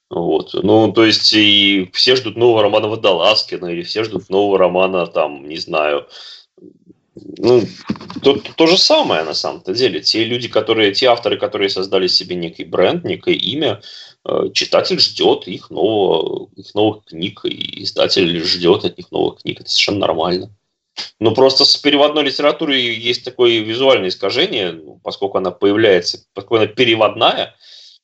Вот. 0.10 0.54
Ну, 0.54 0.92
то 0.94 1.06
есть, 1.06 1.34
и 1.34 1.90
все 1.94 2.16
ждут 2.16 2.38
нового 2.38 2.62
романа 2.62 2.88
Водолазкина, 2.88 3.68
или 3.68 3.82
все 3.84 4.04
ждут 4.04 4.30
нового 4.30 4.58
романа, 4.58 5.08
там, 5.08 5.48
не 5.48 5.58
знаю, 5.58 6.08
ну, 7.16 7.62
то, 8.24 8.34
то, 8.36 8.54
то 8.56 8.68
же 8.68 8.78
самое 8.78 9.24
на 9.24 9.34
самом-то 9.34 9.74
деле. 9.74 10.02
Те 10.02 10.24
люди, 10.24 10.48
которые, 10.48 10.94
те 10.94 11.08
авторы, 11.08 11.38
которые 11.38 11.70
создали 11.70 12.08
себе 12.08 12.36
некий 12.36 12.64
бренд, 12.64 13.04
некое 13.04 13.36
имя, 13.36 13.82
читатель 14.54 15.00
ждет 15.00 15.48
их, 15.48 15.70
нового, 15.70 16.50
их 16.56 16.74
новых 16.74 17.06
книг, 17.06 17.42
и 17.46 17.84
издатель 17.84 18.44
ждет 18.44 18.86
от 18.86 18.98
них 18.98 19.12
новых 19.12 19.42
книг. 19.42 19.62
Это 19.62 19.70
совершенно 19.70 20.00
нормально. 20.00 20.50
Но 21.20 21.34
просто 21.34 21.66
с 21.66 21.76
переводной 21.78 22.24
литературой 22.24 22.82
есть 22.82 23.26
такое 23.26 23.60
визуальное 23.60 24.10
искажение, 24.10 24.72
ну, 24.74 25.00
поскольку 25.04 25.38
она 25.38 25.52
появляется, 25.52 26.26
поскольку 26.34 26.64
она 26.64 26.68
переводная, 26.68 27.56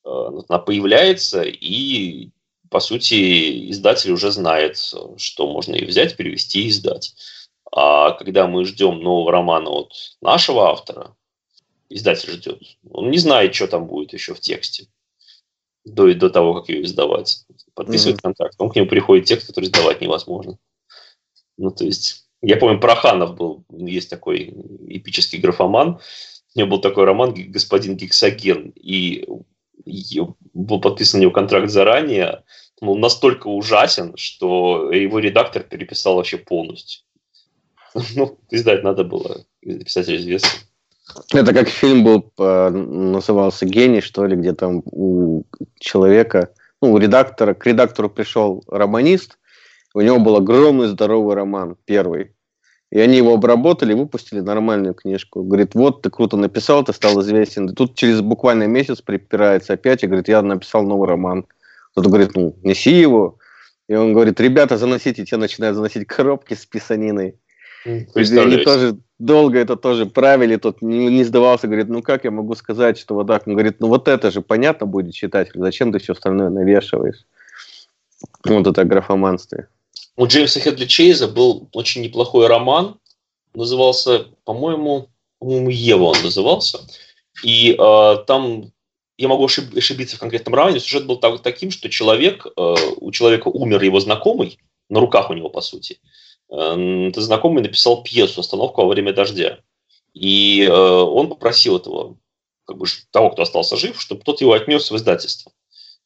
э, 0.03 0.09
она 0.49 0.59
появляется, 0.59 1.43
и, 1.43 2.29
по 2.69 2.79
сути, 2.79 3.69
издатель 3.71 4.11
уже 4.11 4.31
знает, 4.31 4.77
что 5.17 5.47
можно 5.47 5.75
и 5.75 5.85
взять, 5.85 6.17
перевести 6.17 6.63
и 6.63 6.69
издать. 6.69 7.13
А 7.71 8.11
когда 8.11 8.47
мы 8.47 8.65
ждем 8.65 9.01
нового 9.01 9.31
романа 9.31 9.69
от 9.69 9.93
нашего 10.21 10.69
автора, 10.69 11.15
издатель 11.89 12.31
ждет, 12.31 12.61
он 12.91 13.11
не 13.11 13.19
знает, 13.19 13.53
что 13.53 13.67
там 13.67 13.85
будет 13.85 14.13
еще 14.13 14.33
в 14.33 14.39
тексте 14.39 14.87
до, 15.93 16.13
до 16.13 16.29
того, 16.29 16.55
как 16.55 16.69
ее 16.69 16.83
издавать. 16.83 17.45
Подписывает 17.73 18.17
mm-hmm. 18.17 18.23
контракт, 18.23 18.55
он 18.57 18.69
к 18.69 18.75
нему 18.75 18.87
приходит 18.87 19.25
текст, 19.25 19.47
который 19.47 19.65
издавать 19.65 20.01
невозможно. 20.01 20.57
Ну, 21.57 21.71
то 21.71 21.85
есть, 21.85 22.25
я 22.41 22.57
помню, 22.57 22.79
Проханов 22.79 23.35
был, 23.35 23.65
есть 23.69 24.09
такой 24.09 24.53
эпический 24.87 25.39
графоман, 25.39 25.99
у 26.55 26.59
него 26.59 26.69
был 26.71 26.81
такой 26.81 27.05
роман 27.05 27.33
«Господин 27.33 27.95
Гексоген», 27.95 28.73
и 28.75 29.27
был 30.53 30.81
подписан 30.81 31.19
у 31.19 31.21
него 31.21 31.31
контракт 31.31 31.69
заранее, 31.69 32.43
он 32.81 32.87
был 32.87 32.97
настолько 32.97 33.47
ужасен, 33.47 34.15
что 34.15 34.91
его 34.91 35.19
редактор 35.19 35.63
переписал 35.63 36.15
вообще 36.15 36.37
полностью. 36.37 37.03
Ну, 38.15 38.37
издать 38.51 38.83
надо 38.83 39.03
было, 39.03 39.45
писатель 39.61 40.17
известный. 40.17 40.68
Это 41.33 41.53
как 41.53 41.69
фильм 41.69 42.03
был, 42.03 42.31
назывался 42.37 43.65
«Гений», 43.65 44.01
что 44.01 44.25
ли, 44.25 44.35
где 44.35 44.53
там 44.53 44.83
у 44.85 45.43
человека, 45.79 46.49
ну, 46.81 46.93
у 46.93 46.97
редактора, 46.97 47.53
к 47.53 47.65
редактору 47.65 48.09
пришел 48.09 48.63
романист, 48.67 49.37
у 49.93 50.01
него 50.01 50.19
был 50.19 50.35
огромный 50.35 50.87
здоровый 50.87 51.35
роман, 51.35 51.75
первый. 51.85 52.33
И 52.91 52.99
они 52.99 53.17
его 53.17 53.33
обработали, 53.33 53.93
выпустили 53.93 54.39
нормальную 54.39 54.95
книжку. 54.95 55.43
Говорит, 55.43 55.75
вот 55.75 56.01
ты 56.01 56.09
круто 56.09 56.37
написал, 56.37 56.83
ты 56.83 56.91
стал 56.91 57.21
известен. 57.21 57.67
И 57.69 57.73
тут 57.73 57.95
через 57.95 58.21
буквально 58.21 58.63
месяц 58.63 59.01
припирается 59.01 59.73
опять 59.73 60.03
и 60.03 60.07
говорит, 60.07 60.27
я 60.27 60.41
написал 60.41 60.83
новый 60.83 61.07
роман. 61.07 61.45
Кто-то 61.91 62.09
говорит, 62.09 62.35
ну, 62.35 62.55
неси 62.63 62.91
его. 62.91 63.37
И 63.87 63.93
он 63.93 64.13
говорит, 64.13 64.39
ребята, 64.39 64.77
заносите. 64.77 65.23
Те 65.23 65.37
начинают 65.37 65.75
заносить 65.75 66.07
коробки 66.07 66.55
с 66.55 66.65
писаниной. 66.65 67.35
Они 67.85 68.57
тоже 68.57 68.97
долго 69.19 69.59
это 69.59 69.75
тоже 69.75 70.05
правили, 70.05 70.55
тот 70.55 70.81
не, 70.81 71.07
не 71.07 71.23
сдавался, 71.23 71.67
говорит, 71.67 71.89
ну 71.89 72.01
как 72.01 72.23
я 72.23 72.31
могу 72.31 72.55
сказать, 72.55 72.97
что 72.97 73.15
вот 73.15 73.27
так? 73.27 73.47
Он 73.47 73.53
говорит, 73.53 73.79
ну 73.79 73.87
вот 73.87 74.07
это 74.07 74.31
же 74.31 74.41
понятно 74.41 74.85
будет 74.85 75.13
читателю, 75.13 75.61
зачем 75.61 75.91
ты 75.91 75.99
все 75.99 76.13
остальное 76.13 76.49
навешиваешь? 76.49 77.25
Вот 78.45 78.67
это 78.67 78.83
графоманстве. 78.85 79.67
У 80.15 80.25
Джеймса 80.25 80.59
Хедли 80.59 80.85
Чейза 80.85 81.27
был 81.27 81.69
очень 81.73 82.01
неплохой 82.01 82.47
роман, 82.47 82.97
назывался, 83.53 84.25
по-моему, 84.43 85.09
по-моему, 85.39 85.69
Ева 85.69 86.03
он 86.03 86.21
назывался, 86.23 86.79
и 87.43 87.77
э, 87.79 88.15
там 88.27 88.71
я 89.17 89.27
могу 89.27 89.45
ошибиться 89.45 90.15
в 90.15 90.19
конкретном 90.19 90.55
романе, 90.55 90.79
сюжет 90.79 91.05
был 91.05 91.17
так, 91.17 91.41
таким, 91.41 91.71
что 91.71 91.89
человек, 91.89 92.45
э, 92.45 92.75
у 92.97 93.11
человека 93.11 93.49
умер 93.49 93.83
его 93.83 93.99
знакомый, 93.99 94.59
на 94.89 94.99
руках 94.99 95.29
у 95.29 95.33
него, 95.33 95.49
по 95.49 95.61
сути, 95.61 95.99
этот 96.49 97.23
знакомый 97.23 97.63
написал 97.63 98.03
пьесу 98.03 98.41
«Остановка 98.41 98.81
во 98.81 98.87
время 98.87 99.13
дождя». 99.13 99.59
И 100.13 100.63
э, 100.63 100.71
он 100.71 101.29
попросил 101.29 101.77
этого, 101.77 102.17
как 102.65 102.77
бы, 102.77 102.87
того, 103.11 103.29
кто 103.29 103.43
остался 103.43 103.77
жив, 103.77 104.01
чтобы 104.01 104.23
тот 104.23 104.41
его 104.41 104.53
отнес 104.53 104.89
в 104.89 104.95
издательство. 104.95 105.51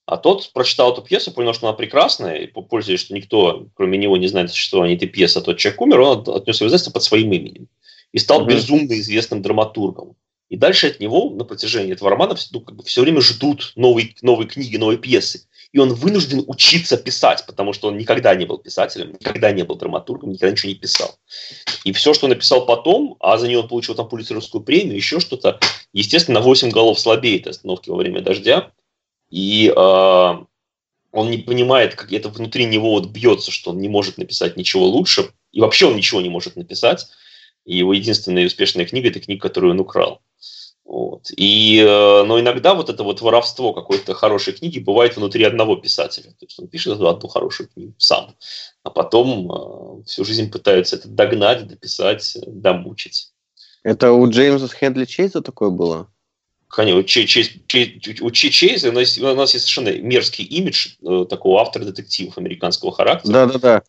А 0.06 0.18
тот 0.18 0.52
прочитал 0.52 0.92
эту 0.92 1.02
пьесу, 1.02 1.32
понял, 1.32 1.54
что 1.54 1.68
она 1.68 1.78
прекрасная, 1.78 2.36
и 2.40 2.48
пользуясь, 2.48 3.00
что 3.00 3.14
никто, 3.14 3.68
кроме 3.76 3.98
него, 3.98 4.18
не 4.18 4.28
знает 4.28 4.52
существования 4.52 4.96
этой 4.96 5.08
пьесы, 5.08 5.38
а 5.38 5.42
тот 5.42 5.58
человек 5.58 5.82
умер, 5.82 6.00
он 6.02 6.24
отнес 6.36 6.60
ее 6.60 6.66
в 6.66 6.70
издательство 6.70 6.92
под 6.92 7.04
своим 7.04 7.32
именем. 7.32 7.70
И 8.12 8.20
стал 8.20 8.42
угу. 8.42 8.50
безумно 8.50 9.00
известным 9.00 9.42
драматургом. 9.42 10.16
И 10.50 10.58
дальше 10.58 10.88
от 10.88 11.00
него 11.00 11.30
на 11.32 11.46
протяжении 11.46 11.94
этого 11.94 12.12
романа 12.12 12.36
ну, 12.52 12.62
как 12.62 12.76
бы 12.76 12.84
все 12.84 13.02
время 13.02 13.22
ждут 13.22 13.72
новые, 13.76 14.14
новые 14.22 14.48
книги, 14.48 14.78
новые 14.78 15.00
пьесы. 15.00 15.48
И 15.74 15.80
он 15.80 15.94
вынужден 15.94 16.44
учиться 16.48 16.98
писать, 16.98 17.46
потому 17.48 17.74
что 17.74 17.88
он 17.88 17.98
никогда 17.98 18.36
не 18.36 18.46
был 18.46 18.60
писателем, 18.60 19.14
никогда 19.14 19.52
не 19.52 19.64
был 19.64 19.76
драматургом, 19.76 20.30
никогда 20.30 20.52
ничего 20.52 20.70
не 20.70 20.78
писал. 20.78 21.16
И 21.84 21.92
все, 21.92 22.14
что 22.14 22.28
он 22.28 22.30
написал 22.30 22.66
потом, 22.68 23.18
а 23.20 23.38
за 23.38 23.48
него 23.48 23.64
он 23.64 23.68
получил 23.68 23.96
там 23.96 24.08
пулицеровскую 24.08 24.64
премию, 24.64 24.96
еще 24.96 25.20
что-то, 25.20 25.60
естественно, 25.92 26.40
на 26.40 26.46
8 26.46 26.70
голов 26.70 27.00
слабеет 27.00 27.48
остановки 27.48 27.90
во 27.90 27.98
время 27.98 28.22
дождя, 28.22 28.72
и 29.32 29.74
э, 29.76 29.76
он 29.76 31.32
не 31.32 31.40
понимает, 31.40 31.96
как 31.96 32.14
это 32.14 32.30
внутри 32.30 32.66
него 32.66 32.92
вот 32.92 33.08
бьется, 33.08 33.50
что 33.50 33.72
он 33.72 33.80
не 33.80 33.90
может 33.90 34.20
написать 34.20 34.56
ничего 34.56 34.86
лучше, 34.86 35.32
и 35.52 35.60
вообще 35.60 35.88
он 35.88 35.96
ничего 35.96 36.22
не 36.22 36.30
может 36.30 36.56
написать, 36.56 37.08
и 37.66 37.78
его 37.78 37.94
единственная 37.94 38.46
успешная 38.46 38.86
книга– 38.86 39.08
это 39.10 39.20
книга, 39.20 39.42
которую 39.42 39.72
он 39.72 39.80
украл. 39.80 40.22
Вот. 40.86 41.32
И, 41.36 41.80
э, 41.80 42.24
но 42.24 42.40
иногда 42.40 42.74
вот 42.74 42.90
это 42.90 43.04
вот 43.04 43.22
воровство 43.22 43.74
какой-то 43.74 44.14
хорошей 44.14 44.54
книги 44.54 44.80
бывает 44.80 45.16
внутри 45.16 45.44
одного 45.44 45.78
писателя. 45.78 46.32
То 46.32 46.46
есть 46.46 46.60
он 46.60 46.68
пишет 46.68 47.00
одну 47.00 47.28
хорошую 47.30 47.70
книгу 47.70 47.94
сам, 47.98 48.36
а 48.84 48.90
потом 48.90 49.52
э, 49.52 50.04
всю 50.06 50.26
жизнь 50.26 50.52
пытается 50.52 50.98
это 50.98 51.08
догнать, 51.08 51.68
дописать, 51.68 52.38
домучить. 52.46 53.32
Это 53.84 54.12
у 54.12 54.30
Джеймса 54.30 54.68
Хедли 54.68 55.06
Чейза 55.06 55.42
такое 55.42 55.70
было? 55.70 56.10
Конечно, 56.68 57.00
у, 57.00 57.04
Чейз, 57.04 57.52
у 58.22 58.32
Чейза 58.32 58.90
у 58.90 58.92
нас, 58.94 59.18
у 59.18 59.36
нас 59.36 59.54
есть 59.54 59.68
совершенно 59.68 60.02
мерзкий 60.02 60.44
имидж 60.44 60.96
э, 61.02 61.26
такого 61.30 61.62
автора 61.62 61.86
детективов 61.86 62.38
американского 62.38 62.92
характера. 62.92 63.32
Да-да-да. 63.32 63.84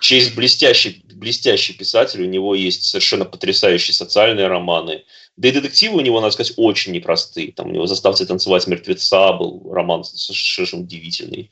Чейз 0.00 0.30
блестящий, 0.30 1.02
блестящий 1.12 1.72
писатель, 1.72 2.22
у 2.22 2.26
него 2.26 2.54
есть 2.54 2.84
совершенно 2.84 3.24
потрясающие 3.24 3.94
социальные 3.94 4.46
романы. 4.46 5.04
Да 5.36 5.48
и 5.48 5.52
детективы 5.52 5.96
у 5.98 6.00
него, 6.00 6.20
надо 6.20 6.32
сказать, 6.32 6.54
очень 6.56 6.92
непростые. 6.92 7.52
Там 7.52 7.68
у 7.68 7.72
него 7.72 7.86
«Заставьте 7.86 8.24
танцевать 8.24 8.66
мертвеца» 8.66 9.32
был 9.32 9.72
роман 9.72 10.04
совершенно 10.04 10.82
удивительный. 10.82 11.50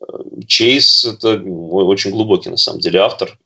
Э, 0.00 0.04
Чейз– 0.46 1.04
это 1.06 1.40
очень 1.40 2.10
глубокий, 2.10 2.48
на 2.48 2.56
самом 2.56 2.80
деле, 2.80 3.00
автор. 3.00 3.38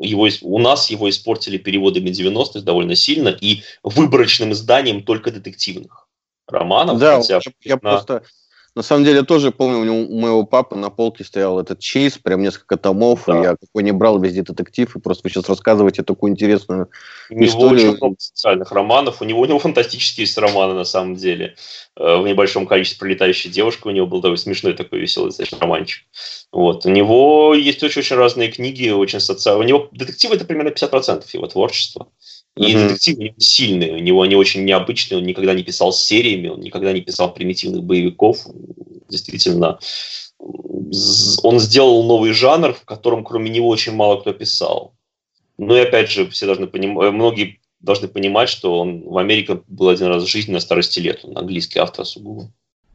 Его, 0.00 0.28
у 0.42 0.58
нас 0.58 0.90
его 0.90 1.08
испортили 1.08 1.58
переводами 1.58 2.10
90-х 2.10 2.60
довольно 2.60 2.94
сильно 2.94 3.28
и 3.28 3.62
выборочным 3.82 4.52
изданием 4.52 5.02
только 5.02 5.30
детективных 5.30 6.08
романов. 6.46 6.98
Да, 6.98 7.20
хотя, 7.20 7.40
я, 7.62 7.74
на... 7.74 7.78
просто 7.78 8.22
на 8.74 8.82
самом 8.82 9.04
деле, 9.04 9.18
я 9.18 9.22
тоже 9.22 9.50
помню, 9.50 9.92
у, 9.92 10.18
моего 10.18 10.44
папы 10.44 10.76
на 10.76 10.88
полке 10.88 11.24
стоял 11.24 11.60
этот 11.60 11.78
чейз, 11.78 12.16
прям 12.16 12.40
несколько 12.40 12.78
томов, 12.78 13.24
да. 13.26 13.42
я 13.42 13.56
какой 13.56 13.82
не 13.82 13.92
брал 13.92 14.18
везде 14.18 14.42
детектив, 14.42 14.96
и 14.96 14.98
просто 14.98 15.22
вы 15.24 15.30
сейчас 15.30 15.48
рассказываете 15.48 16.02
такую 16.02 16.32
интересную 16.32 16.88
у 17.28 17.34
него 17.34 17.44
историю. 17.44 17.90
очень 17.90 17.96
много 17.98 18.16
социальных 18.18 18.72
романов, 18.72 19.20
у 19.20 19.24
него, 19.24 19.40
у 19.40 19.44
него 19.44 19.58
фантастические 19.58 20.24
есть 20.24 20.38
романы 20.38 20.72
на 20.72 20.84
самом 20.84 21.16
деле. 21.16 21.54
Э, 21.96 22.16
в 22.16 22.26
небольшом 22.26 22.66
количестве 22.66 22.98
«Пролетающая 22.98 23.50
девушка» 23.50 23.88
у 23.88 23.90
него 23.90 24.06
был 24.06 24.22
такой 24.22 24.38
смешной 24.38 24.72
такой 24.72 25.00
веселый 25.00 25.28
достаточно 25.28 25.58
романчик. 25.58 26.04
Вот. 26.50 26.86
У 26.86 26.88
него 26.88 27.54
есть 27.54 27.82
очень-очень 27.82 28.16
разные 28.16 28.50
книги, 28.50 28.88
очень 28.88 29.20
социальные. 29.20 29.64
У 29.64 29.68
него 29.68 29.88
детективы– 29.92 30.34
это 30.36 30.46
примерно 30.46 30.70
50% 30.70 31.24
его 31.32 31.46
творчества. 31.46 32.08
И 32.56 32.60
mm-hmm. 32.60 32.88
детективы 32.88 33.34
сильные, 33.38 33.92
у 33.92 33.98
него 33.98 34.22
они 34.22 34.36
очень 34.36 34.64
необычные, 34.64 35.18
он 35.18 35.24
никогда 35.24 35.54
не 35.54 35.62
писал 35.62 35.92
сериями, 35.92 36.48
он 36.48 36.60
никогда 36.60 36.92
не 36.92 37.00
писал 37.00 37.32
примитивных 37.32 37.82
боевиков. 37.82 38.46
Действительно, 39.08 39.78
он 41.42 41.58
сделал 41.60 42.04
новый 42.04 42.32
жанр, 42.32 42.74
в 42.74 42.84
котором 42.84 43.24
кроме 43.24 43.50
него 43.50 43.68
очень 43.68 43.92
мало 43.92 44.20
кто 44.20 44.32
писал. 44.32 44.94
Ну 45.56 45.74
и 45.76 45.80
опять 45.80 46.10
же, 46.10 46.28
все 46.28 46.46
должны 46.46 46.66
понимать, 46.66 47.12
многие 47.12 47.60
должны 47.80 48.08
понимать, 48.08 48.48
что 48.48 48.78
он 48.78 49.02
в 49.02 49.16
Америке 49.16 49.62
был 49.66 49.88
один 49.88 50.08
раз 50.08 50.24
в 50.24 50.28
жизни 50.28 50.52
на 50.52 50.60
старости 50.60 51.00
лет, 51.00 51.20
он 51.24 51.38
английский 51.38 51.78
автор 51.78 52.04
сугубо. 52.04 52.52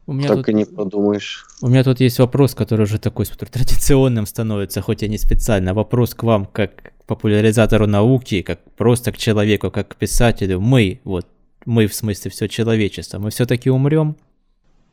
У 0.08 0.14
меня 0.14 0.28
так 0.28 0.38
тут, 0.38 0.48
и 0.48 0.54
не 0.54 0.64
подумаешь. 0.64 1.44
У 1.60 1.68
меня 1.68 1.84
тут 1.84 2.00
есть 2.00 2.18
вопрос, 2.18 2.54
который 2.54 2.84
уже 2.84 2.98
такой 2.98 3.26
традиционным 3.52 4.24
становится, 4.24 4.80
хоть 4.80 5.02
и 5.02 5.08
не 5.08 5.18
специально. 5.18 5.74
Вопрос 5.74 6.14
к 6.14 6.22
вам, 6.22 6.46
как 6.46 6.94
популяризатору 7.06 7.86
науки, 7.86 8.40
как 8.40 8.58
просто 8.74 9.12
к 9.12 9.18
человеку, 9.18 9.70
как 9.70 9.88
к 9.88 9.96
писателю. 9.96 10.60
Мы, 10.60 11.02
вот, 11.04 11.26
мы 11.66 11.86
в 11.86 11.94
смысле 11.94 12.30
все 12.30 12.48
человечество, 12.48 13.18
мы 13.18 13.28
все-таки 13.28 13.68
умрем? 13.68 14.16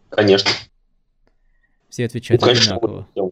Конечно. 0.09 0.51
Все 1.87 2.07
отвечают 2.07 2.41
ну, 2.41 2.47
конечно, 2.47 2.75
одинаково. 2.75 3.07
Ну, 3.15 3.31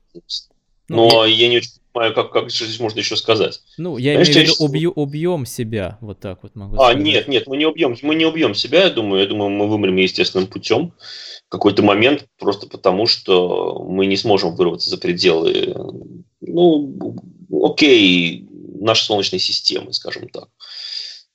Но 0.88 1.26
я... 1.26 1.36
я 1.36 1.50
не 1.50 1.58
очень 1.58 1.72
понимаю, 1.92 2.14
как, 2.14 2.32
как 2.32 2.50
здесь 2.50 2.80
можно 2.80 3.00
еще 3.00 3.18
сказать. 3.18 3.62
Ну, 3.78 3.98
я 3.98 4.14
Конечно, 4.14 4.32
имею 4.32 4.46
в 4.46 4.54
виду, 4.54 4.64
убью, 4.64 4.92
убьем 4.92 5.46
себя, 5.46 5.98
вот 6.00 6.22
так 6.22 6.44
вот 6.44 6.56
могу 6.56 6.76
а, 6.76 6.92
сказать. 6.92 6.96
А, 6.96 7.00
нет, 7.02 7.28
нет, 7.28 7.48
мы 7.48 7.58
не 7.58 7.66
убьем, 7.66 7.98
мы 8.04 8.16
не 8.16 8.26
убьем 8.26 8.56
себя, 8.56 8.86
я 8.86 8.90
думаю, 8.90 9.22
я 9.22 9.28
думаю, 9.28 9.50
мы 9.50 9.68
вымрем 9.68 9.98
естественным 9.98 10.48
путем 10.48 10.94
какой-то 11.54 11.84
момент, 11.84 12.26
просто 12.40 12.68
потому 12.68 13.06
что 13.06 13.86
мы 13.88 14.08
не 14.08 14.18
сможем 14.18 14.56
вырваться 14.56 14.90
за 14.90 14.98
пределы, 14.98 15.76
ну, 16.42 17.16
окей, 17.64 18.48
нашей 18.80 19.04
Солнечной 19.04 19.40
системы, 19.40 19.94
скажем 19.94 20.30
так. 20.30 20.50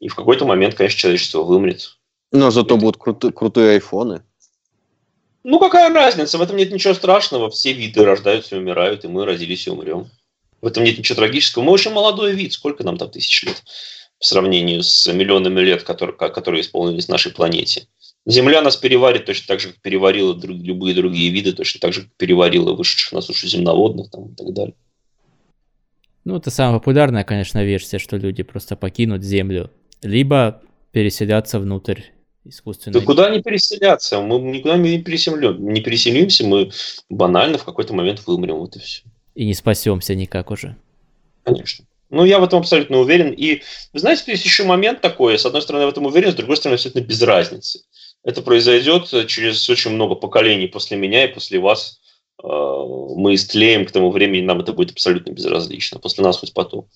И 0.01 0.09
в 0.09 0.17
какой-то 0.17 0.45
момент, 0.45 0.75
конечно, 0.75 0.99
человечество 0.99 1.43
вымрет. 1.43 1.97
Но 2.33 2.51
зато 2.51 2.75
Это... 2.75 2.83
будут 2.83 2.97
крутые, 2.97 3.33
крутые 3.33 3.71
айфоны. 3.75 4.23
Ну, 5.45 5.61
какая 5.61 5.95
разница? 5.95 6.37
В 6.37 6.43
этом 6.43 6.57
нет 6.57 6.73
ничего 6.73 6.95
страшного. 6.95 7.49
Все 7.49 7.73
виды 7.73 8.05
рождаются 8.05 8.57
и 8.57 8.59
умирают, 8.59 9.05
и 9.05 9.09
мы 9.09 9.25
родились 9.25 9.69
и 9.69 9.71
умрем. 9.71 10.11
В 10.61 10.67
этом 10.67 10.83
нет 10.83 10.99
ничего 10.99 11.15
трагического. 11.15 11.63
Мы 11.63 11.71
очень 11.71 11.93
молодой 11.93 12.33
вид. 12.33 12.53
Сколько 12.53 12.83
нам 12.83 12.99
там 12.99 13.09
тысяч 13.09 13.45
лет? 13.45 13.63
По 14.19 14.27
сравнению 14.27 14.83
с 14.83 15.07
миллионами 15.13 15.61
лет, 15.61 15.85
которые, 15.85 16.17
которые 16.17 16.63
исполнились 16.63 17.07
нашей 17.07 17.31
планете. 17.31 17.87
Земля 18.29 18.61
нас 18.61 18.77
переварит 18.77 19.25
точно 19.25 19.47
так 19.47 19.61
же, 19.61 19.69
как 19.69 19.81
переварила 19.81 20.35
друг, 20.35 20.59
любые 20.59 20.95
другие 20.95 21.31
виды, 21.31 21.55
точно 21.55 21.81
так 21.81 21.95
же, 21.95 22.03
как 22.03 22.13
переварила 22.19 22.75
вышедших 22.75 23.13
на 23.13 23.23
сушу 23.23 23.49
земноводных 23.49 24.11
там, 24.11 24.27
и 24.27 24.35
так 24.35 24.53
далее. 24.53 24.75
Ну, 26.25 26.37
это 26.37 26.51
самая 26.51 26.79
популярная, 26.79 27.25
конечно, 27.25 27.65
версия, 27.65 27.99
что 27.99 28.19
люди 28.19 28.43
просто 28.43 28.77
покинут 28.77 29.25
Землю, 29.25 29.71
либо 30.03 30.61
переселятся 30.93 31.59
внутрь 31.59 32.03
искусственной... 32.45 33.01
Да 33.01 33.07
куда 33.07 33.31
не 33.31 33.41
переселяться? 33.41 34.21
Мы 34.21 34.39
никуда 34.41 34.77
не, 34.77 35.01
переселим, 35.01 35.73
не 35.73 35.81
переселимся, 35.81 36.47
мы 36.47 36.71
банально 37.09 37.57
в 37.57 37.65
какой-то 37.65 37.95
момент 37.95 38.27
вымрем, 38.27 38.57
вот 38.57 38.77
и 38.77 38.81
все. 38.81 39.05
И 39.37 39.47
не 39.47 39.55
спасемся 39.55 40.15
никак 40.15 40.51
уже. 40.51 40.77
Конечно. 41.45 41.87
Ну, 42.11 42.25
я 42.25 42.39
в 42.39 42.45
этом 42.45 42.61
абсолютно 42.61 42.99
уверен. 42.99 43.33
И, 43.33 43.63
вы 43.93 43.99
знаете, 44.01 44.25
есть 44.27 44.45
еще 44.45 44.65
момент 44.65 45.01
такой. 45.01 45.39
С 45.39 45.45
одной 45.45 45.61
стороны, 45.61 45.83
я 45.83 45.89
в 45.89 45.93
этом 45.93 46.07
уверен, 46.07 46.33
с 46.33 46.35
другой 46.35 46.57
стороны, 46.57 46.75
абсолютно 46.75 47.01
без 47.01 47.23
разницы. 47.23 47.81
Это 48.25 48.43
произойдет 48.43 49.09
через 49.29 49.69
очень 49.71 49.93
много 49.93 50.15
поколений 50.15 50.67
после 50.67 50.97
меня 50.97 51.25
и 51.25 51.33
после 51.33 51.59
вас. 51.59 52.01
Э, 52.43 52.47
мы 52.47 53.35
истлеем 53.35 53.85
к 53.85 53.91
тому 53.91 54.11
времени, 54.11 54.45
нам 54.45 54.61
это 54.61 54.73
будет 54.73 54.93
абсолютно 54.93 55.33
безразлично. 55.33 55.99
После 55.99 56.25
нас 56.25 56.39
хоть 56.39 56.53
потом. 56.53 56.89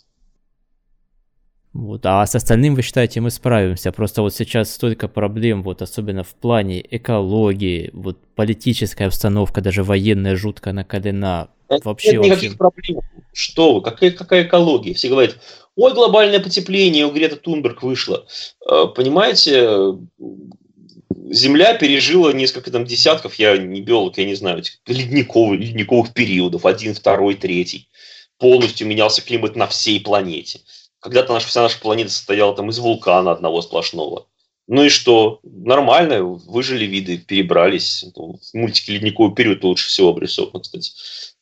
Вот. 1.72 2.04
А 2.04 2.26
с 2.26 2.34
остальным, 2.34 2.74
вы 2.74 2.82
считаете, 2.82 3.20
мы 3.20 3.30
справимся? 3.30 3.92
Просто 3.92 4.22
вот 4.22 4.34
сейчас 4.34 4.72
столько 4.72 5.08
проблем, 5.08 5.62
вот 5.62 5.80
особенно 5.80 6.22
в 6.22 6.34
плане 6.34 6.84
экологии, 6.90 7.90
вот 7.94 8.18
политическая 8.34 9.06
обстановка, 9.06 9.62
даже 9.62 9.82
военная 9.82 10.36
жутко 10.36 10.72
накалена. 10.72 11.48
Вообще, 11.68 12.12
Нет 12.12 12.24
никаких 12.24 12.58
вообще... 12.58 12.58
проблем. 12.58 13.00
Что 13.32 13.74
вы, 13.74 13.80
какая, 13.80 14.10
какая 14.10 14.44
экология? 14.44 14.92
Все 14.92 15.08
говорят, 15.08 15.38
ой, 15.74 15.94
глобальное 15.94 16.40
потепление, 16.40 17.06
у 17.06 17.10
Грета 17.10 17.36
Тунберг 17.36 17.82
вышло. 17.82 18.26
Э, 18.70 18.84
понимаете, 18.94 19.96
Земля 21.30 21.74
пережила 21.74 22.32
несколько 22.32 22.70
там 22.70 22.84
десятков, 22.84 23.36
я 23.36 23.56
не 23.56 23.80
биолог, 23.80 24.18
я 24.18 24.24
не 24.24 24.34
знаю, 24.34 24.62
ледниковых, 24.86 25.60
ледниковых 25.60 26.12
периодов, 26.12 26.66
один, 26.66 26.94
второй, 26.94 27.34
третий. 27.36 27.88
Полностью 28.38 28.88
менялся 28.88 29.22
климат 29.22 29.54
на 29.54 29.68
всей 29.68 30.00
планете. 30.00 30.60
Когда-то 30.98 31.32
наша, 31.32 31.46
вся 31.46 31.62
наша 31.62 31.78
планета 31.78 32.10
состояла 32.10 32.56
там 32.56 32.70
из 32.70 32.78
вулкана 32.78 33.30
одного 33.30 33.62
сплошного. 33.62 34.26
Ну 34.66 34.84
и 34.84 34.88
что? 34.88 35.40
Нормально, 35.42 36.22
выжили 36.24 36.86
виды, 36.86 37.18
перебрались. 37.18 38.04
В 38.14 38.54
мультике 38.54 38.92
«Ледниковый 38.94 39.34
период» 39.34 39.62
лучше 39.64 39.88
всего 39.88 40.10
обрисовано, 40.10 40.60
кстати. 40.60 40.92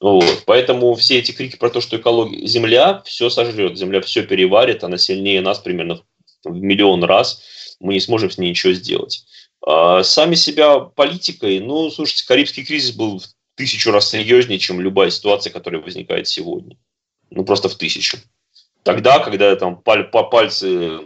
Вот. 0.01 0.45
Поэтому 0.47 0.95
все 0.95 1.19
эти 1.19 1.33
крики 1.33 1.57
про 1.57 1.71
то, 1.71 1.81
что 1.81 1.97
экология... 1.97 2.47
Земля 2.47 3.03
все 3.05 3.31
сожрет, 3.31 3.79
Земля 3.79 4.01
все 4.01 4.23
переварит, 4.23 4.85
она 4.85 4.99
сильнее 4.99 5.43
нас 5.43 5.59
примерно 5.59 6.01
в 6.45 6.55
миллион 6.55 7.05
раз. 7.05 7.43
Мы 7.81 7.95
не 7.95 8.01
сможем 8.01 8.31
с 8.31 8.39
ней 8.39 8.51
ничего 8.51 8.73
сделать. 8.73 9.25
А 9.67 10.03
сами 10.03 10.35
себя 10.35 10.81
политикой, 10.81 11.61
ну, 11.61 11.91
слушайте, 11.91 12.27
Карибский 12.27 12.65
кризис 12.65 12.93
был 12.93 13.19
в 13.19 13.25
тысячу 13.57 13.91
раз 13.91 14.09
серьезнее, 14.09 14.59
чем 14.59 14.81
любая 14.81 15.11
ситуация, 15.11 15.53
которая 15.53 15.83
возникает 15.83 16.29
сегодня. 16.29 16.77
Ну, 17.31 17.45
просто 17.45 17.69
в 17.69 17.75
тысячу. 17.75 18.19
Тогда, 18.83 19.19
когда 19.19 19.55
там 19.57 19.77
паль, 19.83 20.05
по 20.05 20.23
пальцы 20.25 20.99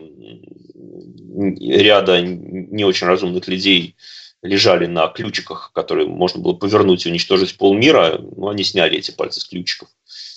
ряда 1.34 2.20
не 2.22 2.84
очень 2.84 3.08
разумных 3.08 3.48
людей 3.48 3.96
лежали 4.42 4.86
на 4.86 5.08
ключиках, 5.08 5.72
которые 5.72 6.06
можно 6.06 6.40
было 6.40 6.52
повернуть 6.52 7.04
и 7.04 7.08
уничтожить 7.08 7.56
полмира, 7.56 8.18
ну, 8.18 8.48
они 8.48 8.62
сняли 8.62 8.98
эти 8.98 9.10
пальцы 9.10 9.40
с 9.40 9.44
ключиков. 9.44 9.88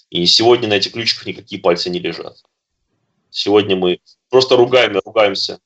И 0.09 0.25
сегодня 0.25 0.67
на 0.67 0.73
этих 0.73 0.93
ключиках 0.93 1.27
никакие 1.27 1.61
пальцы 1.61 1.89
не 1.89 1.99
лежат. 1.99 2.37
Сегодня 3.29 3.75
мы 3.75 3.99
просто 4.29 4.55
ругаем, 4.55 4.99
ругаемся 5.05 5.59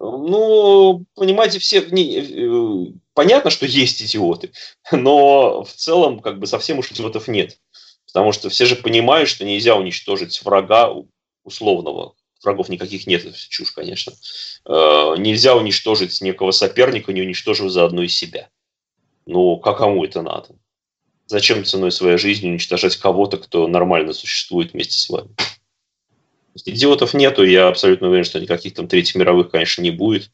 ну, 0.00 1.04
понимаете, 1.14 1.58
все 1.58 1.82
не, 1.90 2.18
э, 2.18 2.92
понятно, 3.12 3.50
что 3.50 3.66
есть 3.66 4.02
идиоты, 4.02 4.50
но 4.92 5.62
в 5.62 5.72
целом 5.72 6.20
как 6.20 6.38
бы 6.38 6.46
совсем 6.46 6.78
уж 6.78 6.90
идиотов 6.90 7.28
нет. 7.28 7.58
Потому 8.06 8.32
что 8.32 8.48
все 8.48 8.64
же 8.64 8.76
понимают, 8.76 9.28
что 9.28 9.44
нельзя 9.44 9.76
уничтожить 9.76 10.42
врага 10.42 10.90
условного. 11.44 12.14
Врагов 12.42 12.70
никаких 12.70 13.06
нет, 13.06 13.24
это 13.24 13.36
чушь, 13.36 13.72
конечно. 13.72 14.14
Э, 14.64 15.14
нельзя 15.18 15.54
уничтожить 15.54 16.20
некого 16.22 16.50
соперника, 16.50 17.12
не 17.12 17.20
уничтожив 17.20 17.70
заодно 17.70 18.02
и 18.02 18.08
себя. 18.08 18.48
Ну, 19.26 19.58
как 19.58 19.78
кому 19.78 20.04
это 20.04 20.22
надо? 20.22 20.56
Зачем 21.26 21.64
ценой 21.64 21.92
своей 21.92 22.16
жизни 22.16 22.48
уничтожать 22.48 22.96
кого-то, 22.96 23.36
кто 23.36 23.68
нормально 23.68 24.14
существует 24.14 24.72
вместе 24.72 24.98
с 24.98 25.08
вами? 25.10 25.28
Идиотов 26.64 27.14
нету, 27.14 27.44
я 27.44 27.68
абсолютно 27.68 28.08
уверен, 28.08 28.24
что 28.24 28.40
никаких 28.40 28.74
там 28.74 28.88
третьих 28.88 29.14
мировых, 29.14 29.50
конечно, 29.50 29.82
не 29.82 29.90
будет. 29.90 30.30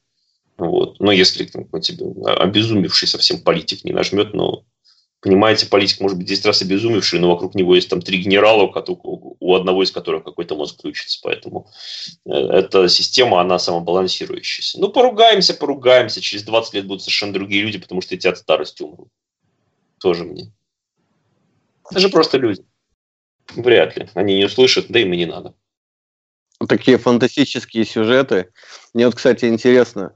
Вот. 0.56 1.00
Но 1.00 1.12
если 1.12 1.44
там, 1.44 1.68
тебе 1.80 2.06
обезумевший 2.24 3.08
совсем 3.08 3.40
политик 3.40 3.84
не 3.84 3.92
нажмет, 3.92 4.32
но 4.32 4.64
понимаете, 5.20 5.66
политик 5.66 6.00
может 6.00 6.16
быть 6.16 6.26
10 6.26 6.46
раз 6.46 6.62
обезумевший, 6.62 7.18
но 7.18 7.28
вокруг 7.28 7.54
него 7.54 7.74
есть 7.74 7.90
там 7.90 8.00
три 8.00 8.18
генерала, 8.18 8.62
у 8.62 9.54
одного 9.54 9.82
из 9.82 9.90
которых 9.90 10.24
какой-то 10.24 10.56
мозг 10.56 10.76
включится. 10.78 11.20
Поэтому 11.22 11.68
э, 12.24 12.30
эта 12.30 12.88
система, 12.88 13.40
она 13.40 13.58
самобалансирующаяся. 13.58 14.80
Ну, 14.80 14.88
поругаемся, 14.88 15.52
поругаемся. 15.52 16.20
Через 16.20 16.44
20 16.44 16.74
лет 16.74 16.86
будут 16.86 17.02
совершенно 17.02 17.32
другие 17.32 17.62
люди, 17.62 17.78
потому 17.78 18.00
что 18.00 18.14
эти 18.14 18.26
от 18.26 18.38
старости 18.38 18.82
умрут. 18.82 19.08
Тоже 20.00 20.24
мне. 20.24 20.52
Это 21.90 22.00
же 22.00 22.08
просто 22.08 22.38
люди. 22.38 22.64
Вряд 23.54 23.96
ли. 23.96 24.08
Они 24.14 24.36
не 24.36 24.44
услышат, 24.44 24.86
да 24.88 25.00
им 25.00 25.12
и 25.12 25.16
не 25.16 25.26
надо. 25.26 25.54
Такие 26.68 26.96
фантастические 26.96 27.84
сюжеты. 27.84 28.48
Мне 28.94 29.06
вот, 29.06 29.14
кстати, 29.14 29.44
интересно. 29.44 30.14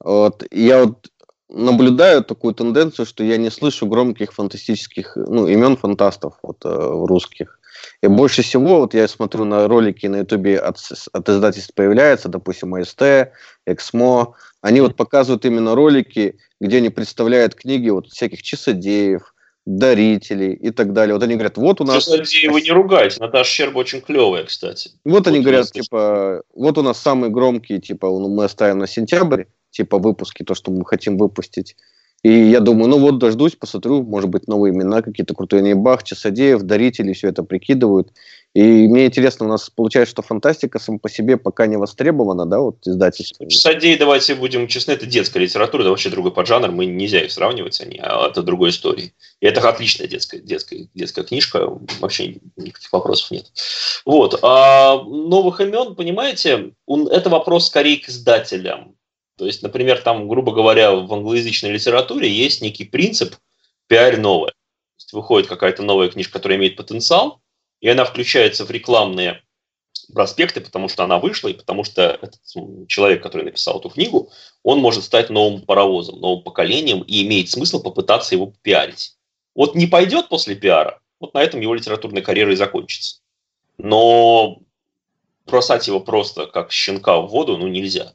Вот, 0.00 0.44
я 0.50 0.84
вот 0.84 1.08
наблюдаю 1.48 2.24
такую 2.24 2.54
тенденцию, 2.54 3.06
что 3.06 3.22
я 3.22 3.36
не 3.36 3.50
слышу 3.50 3.86
громких 3.86 4.32
фантастических 4.32 5.16
ну, 5.16 5.46
имен 5.46 5.76
фантастов 5.76 6.38
вот, 6.42 6.64
э, 6.64 6.68
русских. 6.68 7.58
И 8.02 8.06
больше 8.06 8.42
всего, 8.42 8.80
вот 8.80 8.94
я 8.94 9.06
смотрю 9.08 9.44
на 9.44 9.68
ролики 9.68 10.06
на 10.06 10.18
Ютубе 10.18 10.58
от, 10.58 10.78
от 11.12 11.28
издательств 11.28 11.74
появляется, 11.74 12.28
допустим, 12.28 12.74
АСТ, 12.74 13.32
Эксмо, 13.66 14.34
они 14.60 14.80
вот 14.80 14.96
показывают 14.96 15.44
именно 15.44 15.74
ролики, 15.74 16.38
где 16.60 16.78
они 16.78 16.90
представляют 16.90 17.54
книги 17.54 17.90
вот 17.90 18.08
всяких 18.08 18.42
часодеев, 18.42 19.31
дарителей 19.64 20.54
и 20.54 20.70
так 20.70 20.92
далее. 20.92 21.14
Вот 21.14 21.22
они 21.22 21.34
говорят, 21.34 21.56
вот 21.56 21.80
у 21.80 21.84
нас... 21.84 22.04
Часодеева 22.04 22.58
не 22.58 22.70
ругать, 22.70 23.18
Наташа 23.20 23.50
Щерба 23.50 23.78
очень 23.78 24.00
клевая, 24.00 24.44
кстати. 24.44 24.90
Вот, 25.04 25.18
вот 25.18 25.26
они 25.28 25.40
говорят, 25.40 25.70
типа, 25.70 26.42
вот 26.54 26.78
у 26.78 26.82
нас 26.82 26.98
самые 26.98 27.30
громкие, 27.30 27.80
типа, 27.80 28.10
мы 28.10 28.44
оставим 28.44 28.78
на 28.78 28.86
сентябрь, 28.86 29.44
типа 29.70 29.98
выпуски, 29.98 30.42
то, 30.42 30.54
что 30.54 30.70
мы 30.70 30.84
хотим 30.84 31.16
выпустить. 31.16 31.76
И 32.22 32.30
я 32.30 32.60
думаю, 32.60 32.88
ну 32.88 32.98
вот 32.98 33.18
дождусь, 33.18 33.56
посмотрю, 33.56 34.04
может 34.04 34.30
быть, 34.30 34.46
новые 34.46 34.72
имена 34.72 35.02
какие-то 35.02 35.34
крутые. 35.34 35.60
Они 35.60 35.74
Бах, 35.74 36.04
Часодеев, 36.04 36.62
Дарители, 36.62 37.12
все 37.14 37.28
это 37.28 37.42
прикидывают. 37.42 38.12
И 38.54 38.86
мне 38.86 39.06
интересно, 39.06 39.46
у 39.46 39.48
нас 39.48 39.70
получается, 39.70 40.10
что 40.12 40.22
фантастика 40.22 40.78
сам 40.78 40.98
по 40.98 41.08
себе 41.08 41.38
пока 41.38 41.66
не 41.66 41.78
востребована, 41.78 42.44
да, 42.44 42.60
вот 42.60 42.86
издательство. 42.86 43.48
Часодеи, 43.48 43.96
давайте 43.96 44.34
будем 44.34 44.66
честны, 44.66 44.92
это 44.92 45.06
детская 45.06 45.40
литература, 45.40 45.82
это 45.82 45.90
вообще 45.90 46.10
другой 46.10 46.32
поджанр, 46.32 46.70
мы 46.70 46.84
нельзя 46.84 47.24
их 47.24 47.32
сравнивать, 47.32 47.80
они, 47.80 47.98
а 48.02 48.28
это 48.28 48.42
другой 48.42 48.70
истории. 48.70 49.14
И 49.40 49.46
это 49.46 49.66
отличная 49.66 50.06
детская, 50.06 50.38
детская, 50.38 50.86
детская 50.92 51.24
книжка, 51.24 51.66
вообще 52.00 52.40
никаких 52.56 52.92
вопросов 52.92 53.30
нет. 53.30 53.50
Вот. 54.04 54.38
А 54.42 55.02
новых 55.02 55.60
имен, 55.60 55.94
понимаете, 55.94 56.72
это 56.86 57.30
вопрос 57.30 57.68
скорее 57.68 57.98
к 57.98 58.08
издателям 58.08 58.96
то 59.42 59.46
есть, 59.46 59.60
например, 59.60 60.00
там, 60.00 60.28
грубо 60.28 60.52
говоря, 60.52 60.92
в 60.92 61.12
англоязычной 61.12 61.72
литературе 61.72 62.30
есть 62.30 62.62
некий 62.62 62.84
принцип 62.84 63.34
пиарь 63.88 64.16
новое. 64.16 64.50
То 64.50 64.98
есть 64.98 65.12
выходит 65.12 65.48
какая-то 65.48 65.82
новая 65.82 66.10
книжка, 66.10 66.34
которая 66.34 66.58
имеет 66.58 66.76
потенциал, 66.76 67.41
и 67.82 67.88
она 67.88 68.06
включается 68.06 68.64
в 68.64 68.70
рекламные 68.70 69.42
проспекты, 70.14 70.60
потому 70.60 70.88
что 70.88 71.04
она 71.04 71.18
вышла, 71.18 71.48
и 71.48 71.52
потому 71.52 71.84
что 71.84 72.02
этот 72.02 72.40
человек, 72.88 73.22
который 73.22 73.44
написал 73.44 73.80
эту 73.80 73.90
книгу, 73.90 74.30
он 74.62 74.78
может 74.78 75.04
стать 75.04 75.30
новым 75.30 75.62
паровозом, 75.62 76.20
новым 76.20 76.44
поколением, 76.44 77.02
и 77.02 77.22
имеет 77.26 77.50
смысл 77.50 77.82
попытаться 77.82 78.34
его 78.34 78.54
пиарить. 78.62 79.16
Вот 79.54 79.74
не 79.74 79.86
пойдет 79.86 80.28
после 80.28 80.54
пиара, 80.54 81.00
вот 81.18 81.34
на 81.34 81.42
этом 81.42 81.60
его 81.60 81.74
литературная 81.74 82.22
карьера 82.22 82.52
и 82.52 82.56
закончится. 82.56 83.20
Но 83.78 84.60
бросать 85.44 85.88
его 85.88 85.98
просто 85.98 86.46
как 86.46 86.70
щенка 86.70 87.20
в 87.20 87.28
воду, 87.28 87.58
ну, 87.58 87.66
нельзя. 87.66 88.14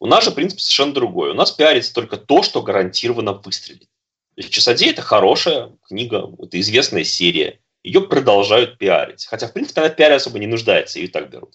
У 0.00 0.06
нас 0.06 0.24
же 0.24 0.32
принцип 0.32 0.60
совершенно 0.60 0.92
другой. 0.92 1.30
У 1.30 1.34
нас 1.34 1.52
пиарится 1.52 1.94
только 1.94 2.16
то, 2.16 2.42
что 2.42 2.62
гарантированно 2.62 3.32
выстрелит. 3.32 3.88
То 4.34 4.40
есть 4.40 4.50
«Часодей»— 4.50 4.90
это 4.90 5.02
хорошая 5.02 5.72
книга, 5.86 6.28
это 6.42 6.60
известная 6.60 7.04
серия. 7.04 7.60
Ее 7.84 8.00
продолжают 8.00 8.78
пиарить. 8.78 9.26
Хотя, 9.26 9.46
в 9.46 9.52
принципе, 9.52 9.82
она 9.82 9.90
в 9.90 9.96
пиаре 9.96 10.14
особо 10.14 10.38
не 10.38 10.46
нуждается, 10.46 10.98
ее 10.98 11.04
и 11.04 11.08
так 11.08 11.28
берут. 11.28 11.54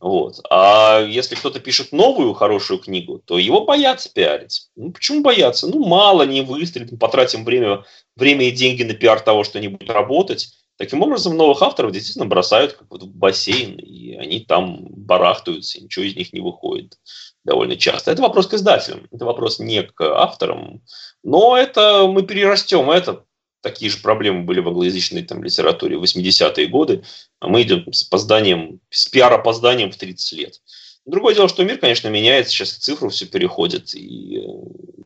Вот. 0.00 0.40
А 0.50 1.00
если 1.00 1.36
кто-то 1.36 1.60
пишет 1.60 1.92
новую 1.92 2.34
хорошую 2.34 2.80
книгу, 2.80 3.20
то 3.24 3.38
его 3.38 3.64
боятся 3.64 4.12
пиарить. 4.12 4.68
Ну, 4.74 4.90
почему 4.90 5.22
боятся? 5.22 5.68
Ну, 5.68 5.86
мало, 5.86 6.24
не 6.24 6.42
выстрелит, 6.42 6.90
мы 6.90 6.98
потратим 6.98 7.44
время, 7.44 7.84
время 8.16 8.48
и 8.48 8.50
деньги 8.50 8.82
на 8.82 8.92
пиар 8.92 9.20
того, 9.20 9.44
что 9.44 9.60
не 9.60 9.68
будет 9.68 9.88
работать. 9.88 10.48
Таким 10.78 11.02
образом, 11.02 11.36
новых 11.36 11.62
авторов 11.62 11.92
действительно 11.92 12.26
бросают 12.26 12.72
как 12.72 12.90
вот 12.90 13.02
в 13.04 13.14
бассейн, 13.14 13.78
и 13.78 14.14
они 14.14 14.40
там 14.40 14.86
барахтаются, 14.90 15.78
и 15.78 15.82
ничего 15.82 16.04
из 16.04 16.16
них 16.16 16.32
не 16.32 16.40
выходит 16.40 16.98
довольно 17.44 17.76
часто. 17.76 18.10
Это 18.10 18.22
вопрос 18.22 18.48
к 18.48 18.54
издателям, 18.54 19.08
это 19.12 19.24
вопрос 19.24 19.60
не 19.60 19.82
к 19.82 20.00
авторам. 20.02 20.82
Но 21.22 21.56
это 21.56 22.06
мы 22.08 22.22
перерастем 22.22 22.90
это. 22.90 23.24
Такие 23.60 23.90
же 23.90 23.98
проблемы 23.98 24.44
были 24.44 24.60
в 24.60 24.68
англоязычной 24.68 25.22
там, 25.22 25.42
литературе 25.42 25.98
в 25.98 26.04
80-е 26.04 26.66
годы, 26.68 27.02
а 27.40 27.48
мы 27.48 27.62
идем 27.62 27.92
с 27.92 28.06
опозданием, 28.06 28.80
с 28.90 29.06
пиар-опозданием 29.06 29.90
в 29.90 29.96
30 29.96 30.32
лет. 30.38 30.60
Другое 31.04 31.34
дело, 31.34 31.48
что 31.48 31.64
мир, 31.64 31.78
конечно, 31.78 32.08
меняется, 32.08 32.52
сейчас 32.52 32.72
в 32.72 32.78
цифру 32.78 33.08
все 33.08 33.26
переходит, 33.26 33.94
и 33.94 34.38
э, 34.38 34.42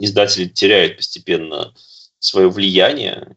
издатели 0.00 0.46
теряют 0.46 0.96
постепенно 0.96 1.72
свое 2.18 2.50
влияние. 2.50 3.36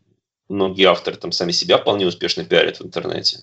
Многие 0.49 0.85
авторы 0.85 1.15
там 1.15 1.31
сами 1.31 1.51
себя 1.51 1.77
вполне 1.77 2.05
успешно 2.05 2.43
пиарят 2.43 2.79
в 2.79 2.85
интернете. 2.85 3.39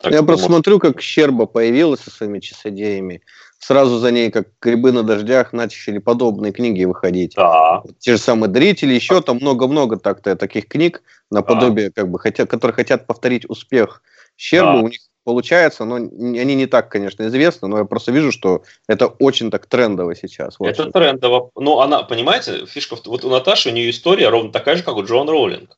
Так 0.00 0.12
Я 0.12 0.22
просто 0.22 0.48
может... 0.48 0.64
смотрю, 0.64 0.78
как 0.78 1.00
Щерба 1.00 1.46
появилась 1.46 2.00
со 2.00 2.10
своими 2.10 2.40
часодеями 2.40 3.22
сразу 3.58 3.98
за 3.98 4.10
ней, 4.10 4.30
как 4.30 4.48
грибы 4.60 4.92
на 4.92 5.02
дождях, 5.02 5.52
начали 5.52 5.98
подобные 5.98 6.52
книги 6.52 6.84
выходить. 6.84 7.34
Да. 7.34 7.82
Те 7.98 8.12
же 8.12 8.18
самые 8.18 8.50
«Дарители», 8.50 8.94
еще 8.94 9.20
там 9.20 9.36
много-много 9.36 9.98
так-то 9.98 10.36
таких 10.36 10.68
книг, 10.68 11.02
наподобие, 11.30 11.88
да. 11.88 12.02
как 12.02 12.10
бы, 12.10 12.18
хотя, 12.18 12.46
которые 12.46 12.74
хотят 12.74 13.06
повторить 13.06 13.48
успех 13.48 14.02
Щербы, 14.36 14.72
да. 14.72 14.78
у 14.84 14.88
них 14.88 15.00
получается, 15.24 15.84
но 15.84 15.96
они 15.96 16.54
не 16.54 16.66
так, 16.66 16.88
конечно, 16.88 17.26
известны, 17.26 17.68
но 17.68 17.78
я 17.78 17.84
просто 17.84 18.12
вижу, 18.12 18.32
что 18.32 18.62
это 18.88 19.08
очень 19.08 19.50
так 19.50 19.66
трендово 19.66 20.14
сейчас. 20.14 20.58
Вот 20.58 20.68
это 20.68 20.84
что. 20.84 20.92
трендово. 20.92 21.50
Ну, 21.54 21.80
она, 21.80 22.02
понимаете, 22.02 22.64
фишка, 22.64 22.96
вот 23.04 23.24
у 23.24 23.28
Наташи, 23.28 23.68
у 23.68 23.72
нее 23.72 23.90
история 23.90 24.30
ровно 24.30 24.52
такая 24.52 24.76
же, 24.76 24.84
как 24.84 24.96
у 24.96 25.04
Джон 25.04 25.28
Роулинг. 25.28 25.76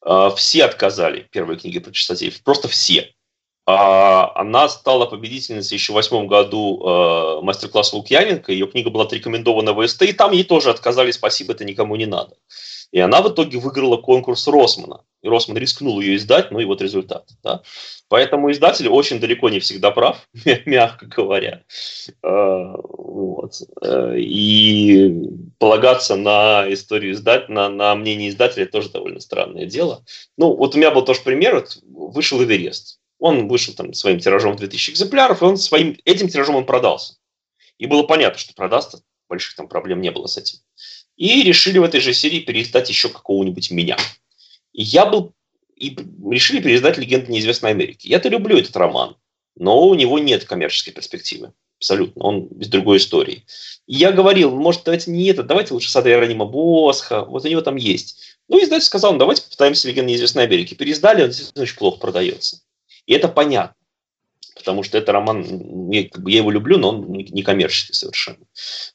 А, 0.00 0.30
все 0.30 0.64
отказали 0.64 1.26
первые 1.30 1.58
книги 1.58 1.80
про 1.80 1.92
чистотеев, 1.92 2.42
просто 2.42 2.68
все. 2.68 3.12
А, 3.70 4.32
она 4.34 4.66
стала 4.70 5.04
победительницей 5.04 5.74
еще 5.74 5.92
в 5.92 5.96
восьмом 5.96 6.26
году 6.26 6.82
э, 6.82 7.40
мастер-класса 7.42 7.96
Лукьяненко. 7.96 8.50
Ее 8.50 8.66
книга 8.66 8.88
была 8.88 9.04
отрекомендована 9.04 9.74
в 9.74 9.86
СТ, 9.86 10.04
и 10.04 10.14
там 10.14 10.32
ей 10.32 10.44
тоже 10.44 10.70
отказали, 10.70 11.10
спасибо, 11.10 11.52
это 11.52 11.66
никому 11.66 11.94
не 11.96 12.06
надо. 12.06 12.34
И 12.92 12.98
она 12.98 13.20
в 13.20 13.28
итоге 13.28 13.58
выиграла 13.58 13.98
конкурс 13.98 14.48
Росмана. 14.48 15.02
И 15.20 15.28
Росман 15.28 15.58
рискнул 15.58 16.00
ее 16.00 16.16
издать, 16.16 16.50
ну 16.50 16.60
и 16.60 16.64
вот 16.64 16.80
результат. 16.80 17.28
Да? 17.42 17.60
Поэтому 18.08 18.50
издатель 18.50 18.88
очень 18.88 19.20
далеко 19.20 19.50
не 19.50 19.60
всегда 19.60 19.90
прав, 19.90 20.26
мягко 20.64 21.04
говоря. 21.04 21.62
Э, 22.22 22.72
вот. 22.82 23.52
Э, 23.82 24.14
и 24.16 25.14
полагаться 25.58 26.16
на 26.16 26.64
историю 26.72 27.12
издателя, 27.12 27.52
на, 27.52 27.68
на 27.68 27.94
мнение 27.96 28.30
издателя 28.30 28.64
тоже 28.64 28.88
довольно 28.88 29.20
странное 29.20 29.66
дело. 29.66 30.06
Ну, 30.38 30.56
вот 30.56 30.74
у 30.74 30.78
меня 30.78 30.90
был 30.90 31.02
тоже 31.02 31.20
пример. 31.20 31.56
Вот 31.56 32.14
вышел 32.14 32.42
Эверест 32.42 32.98
он 33.18 33.48
вышел 33.48 33.74
там 33.74 33.92
своим 33.94 34.20
тиражом 34.20 34.54
в 34.54 34.56
2000 34.56 34.90
экземпляров, 34.90 35.42
и 35.42 35.44
он 35.44 35.56
своим, 35.56 35.96
этим 36.04 36.28
тиражом 36.28 36.56
он 36.56 36.66
продался. 36.66 37.14
И 37.78 37.86
было 37.86 38.02
понятно, 38.02 38.38
что 38.38 38.54
продастся, 38.54 39.02
больших 39.28 39.56
там 39.56 39.68
проблем 39.68 40.00
не 40.00 40.10
было 40.10 40.26
с 40.26 40.36
этим. 40.36 40.58
И 41.16 41.42
решили 41.42 41.78
в 41.78 41.84
этой 41.84 42.00
же 42.00 42.14
серии 42.14 42.40
переиздать 42.40 42.88
еще 42.88 43.08
какого-нибудь 43.08 43.70
меня. 43.70 43.96
И 44.72 44.82
я 44.82 45.06
был... 45.06 45.32
И 45.76 45.96
решили 46.28 46.60
переиздать 46.60 46.98
«Легенды 46.98 47.30
неизвестной 47.30 47.70
Америки». 47.70 48.08
Я-то 48.08 48.28
люблю 48.28 48.56
этот 48.56 48.76
роман, 48.76 49.16
но 49.56 49.86
у 49.86 49.94
него 49.94 50.18
нет 50.18 50.44
коммерческой 50.44 50.92
перспективы. 50.92 51.52
Абсолютно. 51.78 52.24
Он 52.24 52.48
без 52.48 52.66
другой 52.66 52.96
истории. 52.96 53.44
И 53.86 53.94
я 53.94 54.10
говорил, 54.10 54.50
может, 54.56 54.82
давайте 54.84 55.12
не 55.12 55.26
это, 55.30 55.44
давайте 55.44 55.74
лучше 55.74 55.90
Сада 55.90 56.10
Иеронима 56.10 56.44
Босха, 56.44 57.24
вот 57.24 57.44
у 57.44 57.48
него 57.48 57.60
там 57.60 57.76
есть. 57.76 58.38
Ну, 58.48 58.60
издатель 58.62 58.84
сказал, 58.84 59.12
ну, 59.12 59.18
давайте 59.18 59.42
попытаемся 59.42 59.86
«Легенды 59.86 60.10
неизвестной 60.10 60.44
Америки». 60.44 60.74
Переиздали, 60.74 61.22
он 61.22 61.28
действительно 61.28 61.62
очень 61.62 61.76
плохо 61.76 61.98
продается. 61.98 62.60
И 63.08 63.14
это 63.14 63.26
понятно. 63.26 63.74
потому 64.54 64.82
что 64.82 64.98
это 64.98 65.12
роман, 65.12 65.90
я, 65.90 66.02
его 66.26 66.50
люблю, 66.50 66.78
но 66.78 66.90
он 66.90 67.12
не 67.12 67.42
коммерческий 67.42 67.94
совершенно. 67.94 68.44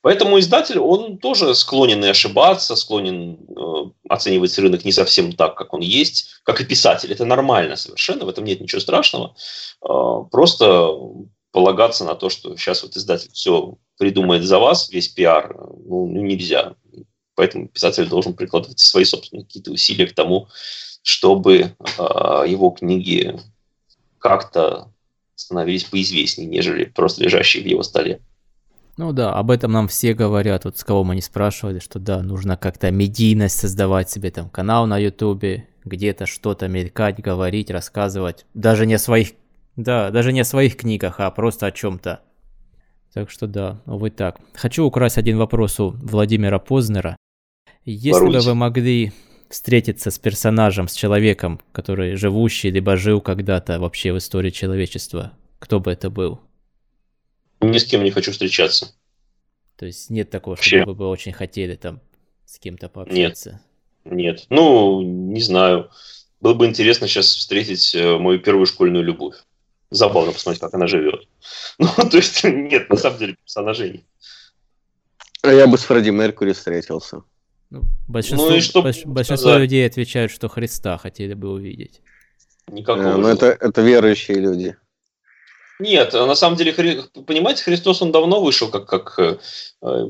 Поэтому 0.01 0.37
издатель, 0.37 0.77
он 0.77 1.17
тоже 1.17 1.55
склонен 1.55 2.03
и 2.05 2.09
ошибаться, 2.09 2.75
склонен 2.75 3.39
э, 3.49 3.91
оценивать 4.09 4.57
рынок 4.59 4.85
не 4.85 4.91
совсем 4.91 5.31
так, 5.31 5.55
как 5.55 5.73
он 5.73 5.79
есть, 5.79 6.41
как 6.43 6.61
и 6.61 6.65
писатель. 6.65 7.11
Это 7.11 7.25
нормально 7.25 7.75
совершенно, 7.75 8.25
в 8.25 8.29
этом 8.29 8.43
нет 8.43 8.61
ничего 8.61 8.81
страшного. 8.81 9.35
Э, 9.81 10.25
просто 10.29 10.91
полагаться 11.51 12.03
на 12.03 12.13
то, 12.15 12.29
что 12.29 12.55
сейчас 12.55 12.83
вот 12.83 12.95
издатель 12.95 13.31
все 13.31 13.77
придумает 13.97 14.43
за 14.43 14.59
вас, 14.59 14.89
весь 14.89 15.07
пиар, 15.07 15.55
ну, 15.57 16.07
ну 16.07 16.21
нельзя. 16.21 16.75
Поэтому 17.35 17.67
писатель 17.67 18.07
должен 18.07 18.33
прикладывать 18.33 18.79
свои 18.79 19.05
собственные 19.05 19.45
какие-то 19.45 19.71
усилия 19.71 20.05
к 20.05 20.13
тому, 20.13 20.49
чтобы 21.03 21.75
э, 21.97 22.43
его 22.47 22.69
книги 22.71 23.39
как-то 24.23 24.87
становились 25.35 25.83
поизвестнее, 25.83 26.47
нежели 26.47 26.85
просто 26.85 27.23
лежащие 27.23 27.61
в 27.61 27.67
его 27.67 27.83
столе. 27.83 28.21
Ну 28.95 29.11
да, 29.11 29.33
об 29.33 29.51
этом 29.51 29.71
нам 29.71 29.87
все 29.87 30.13
говорят, 30.13 30.63
вот 30.63 30.77
с 30.77 30.83
кого 30.83 31.03
мы 31.03 31.15
не 31.15 31.21
спрашивали, 31.21 31.79
что 31.79 31.99
да, 31.99 32.21
нужно 32.21 32.55
как-то 32.55 32.89
медийность 32.89 33.59
создавать 33.59 34.09
себе 34.09 34.31
там 34.31 34.49
канал 34.49 34.87
на 34.87 34.97
ютубе, 34.97 35.67
где-то 35.83 36.25
что-то 36.25 36.67
мелькать, 36.67 37.19
говорить, 37.19 37.69
рассказывать, 37.69 38.45
даже 38.53 38.85
не 38.85 38.93
о 38.93 38.99
своих, 38.99 39.31
да, 39.75 40.09
даже 40.09 40.31
не 40.31 40.41
о 40.41 40.45
своих 40.45 40.77
книгах, 40.77 41.19
а 41.19 41.29
просто 41.31 41.65
о 41.65 41.71
чем-то. 41.71 42.21
Так 43.13 43.29
что 43.29 43.47
да, 43.47 43.81
увы 43.85 44.09
так. 44.09 44.39
Хочу 44.53 44.85
украсть 44.85 45.17
один 45.17 45.37
вопрос 45.37 45.79
у 45.79 45.89
Владимира 45.89 46.59
Познера. 46.59 47.17
Если 47.83 48.11
Воруйте. 48.11 48.39
бы 48.39 48.45
вы 48.45 48.55
могли 48.55 49.11
встретиться 49.53 50.09
с 50.09 50.17
персонажем, 50.17 50.87
с 50.87 50.93
человеком, 50.93 51.61
который 51.71 52.15
живущий, 52.15 52.71
либо 52.71 52.97
жил 52.97 53.21
когда-то 53.21 53.79
вообще 53.79 54.11
в 54.11 54.17
истории 54.17 54.49
человечества, 54.49 55.37
кто 55.59 55.79
бы 55.79 55.91
это 55.91 56.09
был? 56.09 56.41
Ни 57.61 57.77
с 57.77 57.85
кем 57.85 58.03
не 58.03 58.09
хочу 58.09 58.31
встречаться. 58.31 58.95
То 59.77 59.85
есть 59.85 60.09
нет 60.09 60.31
такого, 60.31 60.55
вообще. 60.55 60.79
чтобы 60.79 60.93
вы 60.93 60.97
бы 60.97 61.07
очень 61.07 61.33
хотели 61.33 61.75
там 61.75 62.01
с 62.45 62.57
кем-то 62.57 62.89
пообщаться? 62.89 63.61
Нет. 64.05 64.13
Нет. 64.39 64.45
Ну, 64.49 65.01
не 65.01 65.41
знаю. 65.41 65.91
Было 66.41 66.55
бы 66.55 66.65
интересно 66.65 67.07
сейчас 67.07 67.27
встретить 67.27 67.93
э, 67.93 68.17
мою 68.17 68.39
первую 68.39 68.65
школьную 68.65 69.03
любовь. 69.05 69.35
Забавно 69.91 70.31
посмотреть, 70.31 70.61
как 70.61 70.73
она 70.73 70.87
живет. 70.87 71.27
Ну, 71.77 71.87
то 71.87 72.17
есть, 72.17 72.43
нет, 72.43 72.89
на 72.89 72.97
самом 72.97 73.19
деле, 73.19 73.35
персонажей 73.35 73.91
нет. 73.91 74.03
А 75.43 75.53
я 75.53 75.67
бы 75.67 75.77
с 75.77 75.83
Фредди 75.83 76.09
Меркури 76.09 76.53
встретился. 76.53 77.21
Ну, 77.73 77.81
большинство, 78.07 78.51
ну 78.51 78.55
и 78.55 78.61
что 78.61 78.83
больш, 78.83 79.03
большинство 79.03 79.55
людей 79.55 79.83
отвечают, 79.87 80.31
что 80.31 80.47
Христа 80.47 80.99
хотели 80.99 81.33
бы 81.33 81.49
увидеть. 81.49 82.01
Никакого. 82.67 83.07
Э, 83.07 83.17
ну, 83.17 83.27
это, 83.27 83.47
это 83.47 83.81
верующие 83.81 84.37
люди. 84.37 84.75
Нет, 85.79 86.13
на 86.13 86.35
самом 86.35 86.55
деле, 86.55 86.71
понимаете, 87.25 87.63
Христос, 87.63 88.03
он 88.03 88.11
давно 88.11 88.43
вышел 88.43 88.69
как... 88.69 88.85
как 88.85 89.17
э, 89.17 89.37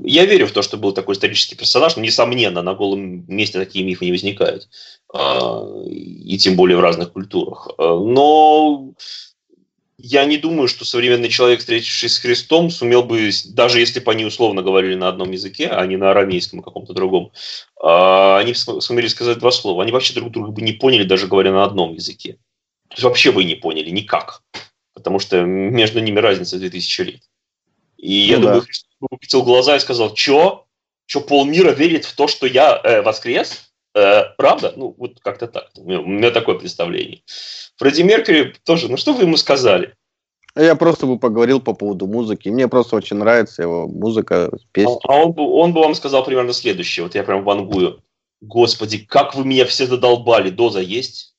я 0.03 0.25
верю 0.25 0.47
в 0.47 0.51
то, 0.51 0.61
что 0.61 0.75
был 0.75 0.91
такой 0.91 1.15
исторический 1.15 1.55
персонаж, 1.55 1.95
но, 1.95 2.03
несомненно, 2.03 2.61
на 2.61 2.73
голом 2.73 3.23
месте 3.29 3.59
такие 3.59 3.85
мифы 3.85 4.03
не 4.03 4.11
возникают. 4.11 4.67
А, 5.13 5.63
и 5.87 6.37
тем 6.37 6.57
более 6.57 6.75
в 6.75 6.81
разных 6.81 7.13
культурах. 7.13 7.69
А, 7.77 7.97
но 7.97 8.93
я 10.05 10.25
не 10.25 10.35
думаю, 10.35 10.67
что 10.67 10.83
современный 10.83 11.29
человек, 11.29 11.61
встретившись 11.61 12.15
с 12.15 12.19
Христом, 12.19 12.69
сумел 12.69 13.03
бы, 13.03 13.29
даже 13.45 13.79
если 13.79 14.01
бы 14.01 14.11
они 14.11 14.25
условно 14.25 14.61
говорили 14.61 14.95
на 14.95 15.07
одном 15.07 15.31
языке, 15.31 15.69
а 15.69 15.85
не 15.85 15.95
на 15.95 16.11
арамейском 16.11 16.59
и 16.59 16.63
каком-то 16.63 16.91
другом, 16.91 17.31
а, 17.81 18.37
они 18.37 18.53
сумели 18.53 19.07
сказать 19.07 19.39
два 19.39 19.49
слова. 19.51 19.81
Они 19.81 19.93
вообще 19.93 20.13
друг 20.13 20.29
друга 20.31 20.51
бы 20.51 20.61
не 20.61 20.73
поняли, 20.73 21.05
даже 21.05 21.27
говоря 21.27 21.53
на 21.53 21.63
одном 21.63 21.93
языке. 21.93 22.33
То 22.89 22.95
есть 22.95 23.03
вообще 23.03 23.31
бы 23.31 23.45
не 23.45 23.55
поняли 23.55 23.91
никак. 23.91 24.43
Потому 24.93 25.19
что 25.19 25.41
между 25.41 26.01
ними 26.01 26.19
разница 26.19 26.59
2000 26.59 27.01
лет. 27.03 27.21
И 27.95 28.25
ну, 28.25 28.31
я 28.31 28.37
да. 28.39 28.41
думаю, 28.41 28.61
Христос 28.63 28.91
бы 28.99 29.07
выпятил 29.09 29.43
глаза 29.43 29.77
и 29.77 29.79
сказал, 29.79 30.13
что? 30.17 30.65
Что 31.05 31.21
полмира 31.21 31.71
верит 31.71 32.03
в 32.03 32.13
то, 32.13 32.27
что 32.27 32.45
я 32.45 32.77
э, 32.83 33.01
воскрес? 33.03 33.71
Э, 33.95 34.25
правда? 34.37 34.73
Ну, 34.75 34.93
вот 34.97 35.21
как-то 35.21 35.47
так. 35.47 35.69
У 35.77 35.85
меня 35.85 36.31
такое 36.31 36.59
представление. 36.59 37.21
Фредди 37.77 38.01
Меркьюри 38.01 38.55
тоже, 38.63 38.89
ну 38.89 38.97
что 38.97 39.13
вы 39.13 39.23
ему 39.23 39.37
сказали? 39.37 39.95
Я 40.55 40.75
просто 40.75 41.07
бы 41.07 41.17
поговорил 41.17 41.59
по 41.59 41.73
поводу 41.73 42.05
музыки. 42.05 42.49
Мне 42.49 42.67
просто 42.67 42.95
очень 42.95 43.17
нравится 43.17 43.63
его 43.63 43.87
музыка, 43.87 44.51
песни. 44.71 44.99
А, 45.07 45.23
он, 45.23 45.31
бы, 45.31 45.41
он 45.41 45.73
бы 45.73 45.81
вам 45.81 45.95
сказал 45.95 46.23
примерно 46.23 46.53
следующее. 46.53 47.03
Вот 47.03 47.15
я 47.15 47.23
прям 47.23 47.43
вангую. 47.43 48.03
Господи, 48.39 48.99
как 48.99 49.33
вы 49.33 49.45
меня 49.45 49.65
все 49.65 49.87
задолбали. 49.87 50.51
Доза 50.51 50.79
есть? 50.79 51.33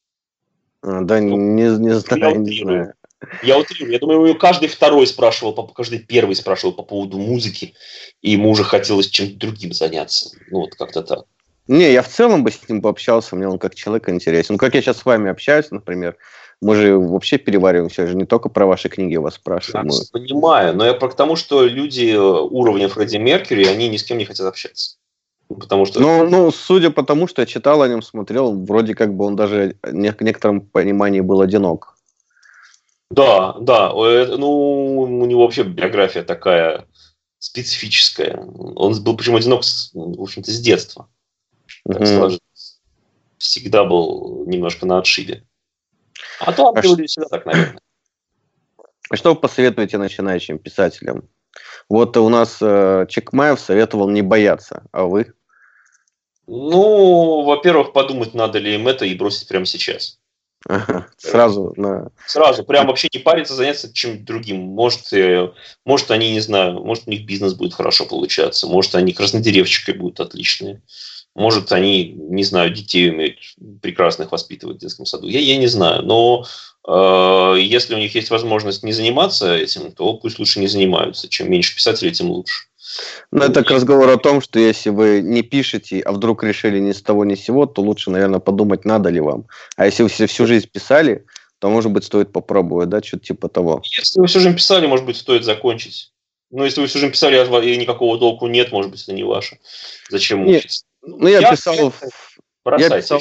А, 0.82 1.03
да, 1.03 1.20
ну, 1.20 1.37
не, 1.37 1.62
не 1.78 1.95
знаю, 1.95 2.41
не 2.41 2.61
знаю. 2.61 2.95
Я 3.43 3.59
утрирую. 3.59 3.93
Я 3.93 3.99
думаю, 4.01 4.39
каждый 4.39 4.68
второй 4.68 5.07
спрашивал, 5.07 5.55
каждый 5.68 6.01
первый 6.01 6.35
спрашивал 6.35 6.74
по 6.74 6.82
поводу 6.82 7.18
музыки, 7.18 7.74
и 8.20 8.32
ему 8.32 8.51
уже 8.51 8.64
хотелось 8.64 9.09
чем-то 9.09 9.37
другим 9.37 9.72
заняться. 9.72 10.37
Ну, 10.51 10.61
вот 10.61 10.74
как-то 10.74 11.03
так. 11.03 11.24
Не, 11.66 11.92
я 11.92 12.02
в 12.02 12.08
целом 12.08 12.44
бы 12.44 12.50
с 12.50 12.68
ним 12.68 12.82
пообщался, 12.82 13.36
мне 13.36 13.48
он 13.48 13.58
как 13.58 13.74
человек 13.74 14.08
интересен. 14.08 14.54
Ну, 14.54 14.58
как 14.58 14.74
я 14.74 14.82
сейчас 14.82 14.98
с 14.98 15.04
вами 15.04 15.30
общаюсь, 15.30 15.70
например, 15.70 16.16
мы 16.60 16.76
же 16.76 16.98
вообще 16.98 17.38
перевариваем 17.38 17.88
все 17.88 18.06
же 18.06 18.14
не 18.14 18.26
только 18.26 18.48
про 18.48 18.66
ваши 18.66 18.88
книги 18.88 19.16
вас 19.16 19.34
спрашиваем. 19.34 19.88
Я 19.88 20.00
понимаю, 20.12 20.76
но 20.76 20.84
я 20.84 20.94
про 20.94 21.08
к 21.08 21.16
тому, 21.16 21.36
что 21.36 21.64
люди 21.64 22.12
э, 22.12 22.18
уровня 22.18 22.88
Фредди 22.88 23.16
Меркьюри, 23.16 23.64
они 23.64 23.88
ни 23.88 23.96
с 23.96 24.04
кем 24.04 24.18
не 24.18 24.26
хотят 24.26 24.46
общаться. 24.46 24.96
Ну, 25.48 25.56
потому 25.56 25.86
что... 25.86 26.00
Ну, 26.00 26.28
ну, 26.28 26.50
судя 26.50 26.90
по 26.90 27.02
тому, 27.02 27.26
что 27.26 27.42
я 27.42 27.46
читал 27.46 27.80
о 27.82 27.88
нем, 27.88 28.02
смотрел, 28.02 28.52
вроде 28.64 28.94
как 28.94 29.14
бы 29.14 29.24
он 29.24 29.36
даже 29.36 29.76
в 29.82 29.92
некотором 29.92 30.60
понимании 30.60 31.20
был 31.20 31.40
одинок. 31.40 31.96
Да, 33.10 33.56
да. 33.60 33.90
Э, 33.94 34.36
ну, 34.36 35.00
у 35.00 35.26
него 35.26 35.42
вообще 35.42 35.62
биография 35.62 36.22
такая 36.22 36.86
специфическая. 37.38 38.36
Он 38.36 39.02
был 39.02 39.16
причем 39.16 39.36
одинок, 39.36 39.62
в 39.94 40.22
общем-то, 40.22 40.50
с 40.50 40.60
детства 40.60 41.08
так 41.86 42.02
mm-hmm. 42.02 42.16
сложилось. 42.16 42.80
Всегда 43.38 43.84
был 43.84 44.44
немножко 44.46 44.86
на 44.86 44.98
отшибе. 44.98 45.44
А 46.40 46.52
то 46.52 46.72
а 46.74 46.80
люди 46.80 47.06
всегда 47.06 47.28
так, 47.28 47.46
наверное. 47.46 47.80
А 49.10 49.16
что 49.16 49.34
вы 49.34 49.40
посоветуете 49.40 49.98
начинающим 49.98 50.58
писателям? 50.58 51.28
Вот 51.88 52.16
у 52.16 52.28
нас 52.28 52.58
э, 52.60 53.06
Чекмаев 53.08 53.60
советовал 53.60 54.08
не 54.08 54.22
бояться, 54.22 54.84
а 54.92 55.04
вы? 55.04 55.34
Ну, 56.46 57.42
во-первых, 57.42 57.92
подумать, 57.92 58.34
надо 58.34 58.58
ли 58.58 58.74
им 58.74 58.88
это 58.88 59.04
и 59.04 59.14
бросить 59.14 59.48
прямо 59.48 59.66
сейчас. 59.66 60.18
Ага, 60.66 61.08
сразу 61.18 61.74
на... 61.76 62.10
Сразу, 62.26 62.64
прям 62.64 62.86
вообще 62.86 63.08
не 63.12 63.20
париться, 63.20 63.54
заняться 63.54 63.92
чем-то 63.92 64.24
другим. 64.24 64.60
Может, 64.60 65.12
э, 65.12 65.52
может, 65.84 66.10
они, 66.10 66.32
не 66.32 66.40
знаю, 66.40 66.82
может, 66.82 67.06
у 67.06 67.10
них 67.10 67.26
бизнес 67.26 67.52
будет 67.52 67.74
хорошо 67.74 68.06
получаться, 68.06 68.66
может, 68.66 68.94
они 68.94 69.12
краснодеревщикой 69.12 69.94
будут 69.94 70.20
отличные. 70.20 70.82
Может, 71.35 71.72
они, 71.72 72.12
не 72.12 72.45
знаю, 72.45 72.70
детей 72.70 73.11
умеют 73.11 73.39
прекрасных 73.82 74.30
воспитывать 74.30 74.76
в 74.76 74.80
детском 74.80 75.05
саду. 75.05 75.26
Я, 75.26 75.41
я 75.41 75.57
не 75.57 75.66
знаю. 75.66 76.03
Но 76.03 76.45
э, 76.87 77.61
если 77.61 77.95
у 77.95 77.99
них 77.99 78.14
есть 78.14 78.30
возможность 78.30 78.85
не 78.85 78.93
заниматься 78.93 79.55
этим, 79.55 79.91
то 79.93 80.14
пусть 80.14 80.39
лучше 80.39 80.61
не 80.61 80.68
занимаются. 80.68 81.28
Чем 81.28 81.51
меньше 81.51 81.74
писателей, 81.74 82.12
тем 82.12 82.30
лучше. 82.30 82.66
Ну, 83.32 83.43
это 83.43 83.64
к 83.64 83.70
разговору 83.70 84.12
о 84.12 84.18
том, 84.18 84.41
что 84.41 84.61
если 84.61 84.91
вы 84.91 85.20
не 85.22 85.43
пишете, 85.43 86.01
а 86.01 86.12
вдруг 86.12 86.45
решили 86.45 86.78
ни 86.78 86.93
с 86.93 87.03
того 87.03 87.24
ни 87.24 87.35
с 87.35 87.41
сего, 87.41 87.66
то 87.66 87.82
лучше, 87.82 88.11
наверное, 88.11 88.39
подумать, 88.41 88.85
надо 88.85 89.11
ли 89.11 89.20
вам. 89.20 89.47
А 89.76 89.87
если 89.87 90.05
вы 90.05 90.09
всю 90.09 90.47
жизнь 90.47 90.68
писали, 90.70 91.24
то, 91.59 91.68
может 91.68 91.91
быть, 91.91 92.05
стоит 92.05 92.32
попробовать, 92.32 92.91
да, 92.91 93.03
что-то 93.03 93.24
типа 93.24 93.49
того. 93.49 93.82
Если 93.85 94.20
вы 94.20 94.26
всю 94.26 94.39
жизнь 94.39 94.55
писали, 94.55 94.87
может 94.87 95.07
быть, 95.07 95.16
стоит 95.16 95.45
закончить. 95.45 96.12
Но 96.51 96.64
если 96.64 96.80
вы 96.80 96.87
всю 96.87 97.01
жизнь 97.01 97.12
писали, 97.12 97.37
а 97.37 97.61
и 97.61 97.76
никакого 97.76 98.18
толку 98.18 98.47
нет, 98.47 98.70
может 98.70 98.91
быть, 98.91 99.03
это 99.03 99.12
не 99.12 99.24
ваше. 99.24 99.59
Зачем 100.11 100.47
учиться? 100.47 100.85
Ну, 101.07 101.26
я, 101.26 101.40
я 101.40 101.50
писал... 101.50 101.92
Я 102.78 102.90
писал, 102.90 103.20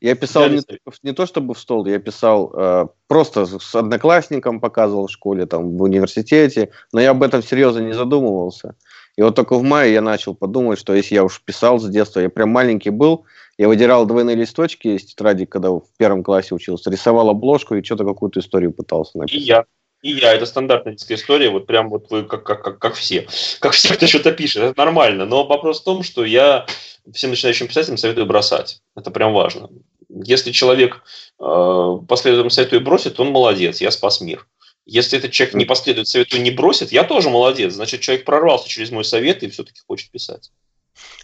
я 0.00 0.14
писал 0.14 0.48
не, 0.48 0.60
не 1.02 1.12
то 1.12 1.26
чтобы 1.26 1.54
в 1.54 1.58
стол, 1.58 1.84
я 1.86 1.98
писал 1.98 2.52
э, 2.54 2.86
просто 3.08 3.46
с 3.46 3.74
одноклассником 3.74 4.60
показывал 4.60 5.08
в 5.08 5.10
школе, 5.10 5.46
там, 5.46 5.76
в 5.76 5.82
университете, 5.82 6.70
но 6.92 7.00
я 7.00 7.10
об 7.10 7.22
этом 7.24 7.42
серьезно 7.42 7.80
не 7.80 7.92
задумывался. 7.92 8.76
И 9.16 9.22
вот 9.22 9.34
только 9.34 9.58
в 9.58 9.64
мае 9.64 9.94
я 9.94 10.00
начал 10.00 10.36
подумать, 10.36 10.78
что 10.78 10.94
если 10.94 11.16
я 11.16 11.24
уж 11.24 11.42
писал 11.42 11.80
с 11.80 11.88
детства, 11.88 12.20
я 12.20 12.30
прям 12.30 12.50
маленький 12.50 12.90
был, 12.90 13.24
я 13.56 13.66
выдирал 13.66 14.06
двойные 14.06 14.36
листочки 14.36 14.86
из 14.86 15.04
тетради, 15.04 15.44
когда 15.44 15.70
в 15.70 15.82
первом 15.96 16.22
классе 16.22 16.54
учился, 16.54 16.88
рисовал 16.88 17.28
обложку 17.28 17.74
и 17.74 17.82
что-то 17.82 18.04
какую-то 18.04 18.38
историю 18.38 18.72
пытался 18.72 19.18
написать. 19.18 19.40
И 19.40 19.44
я. 19.44 19.64
И 20.02 20.12
я, 20.12 20.32
это 20.32 20.46
стандартная 20.46 20.92
детская 20.92 21.14
история, 21.14 21.50
вот 21.50 21.66
прям 21.66 21.90
вот 21.90 22.10
вы 22.10 22.22
как, 22.22 22.44
как, 22.44 22.62
как, 22.62 22.78
как 22.78 22.94
все. 22.94 23.26
Как 23.60 23.72
все, 23.72 23.94
кто 23.94 24.06
что-то 24.06 24.32
пишет, 24.32 24.62
это 24.62 24.78
нормально. 24.78 25.24
Но 25.24 25.44
вопрос 25.44 25.80
в 25.80 25.84
том, 25.84 26.02
что 26.02 26.24
я 26.24 26.66
всем 27.12 27.30
начинающим 27.30 27.66
писателям 27.66 27.96
советую 27.96 28.26
бросать. 28.26 28.80
Это 28.94 29.10
прям 29.10 29.32
важно. 29.32 29.70
Если 30.08 30.52
человек 30.52 31.02
э, 31.40 31.96
последует 32.08 32.52
совету 32.52 32.76
и 32.76 32.80
бросит, 32.80 33.18
он 33.18 33.30
молодец, 33.30 33.80
я 33.80 33.90
спас 33.90 34.20
мир. 34.20 34.46
Если 34.86 35.18
этот 35.18 35.32
человек 35.32 35.54
не 35.54 35.64
последует 35.64 36.08
совету 36.08 36.36
и 36.36 36.40
не 36.40 36.50
бросит, 36.50 36.92
я 36.92 37.04
тоже 37.04 37.28
молодец. 37.28 37.74
Значит, 37.74 38.00
человек 38.00 38.24
прорвался 38.24 38.68
через 38.68 38.90
мой 38.90 39.04
совет 39.04 39.42
и 39.42 39.50
все-таки 39.50 39.80
хочет 39.86 40.10
писать. 40.10 40.50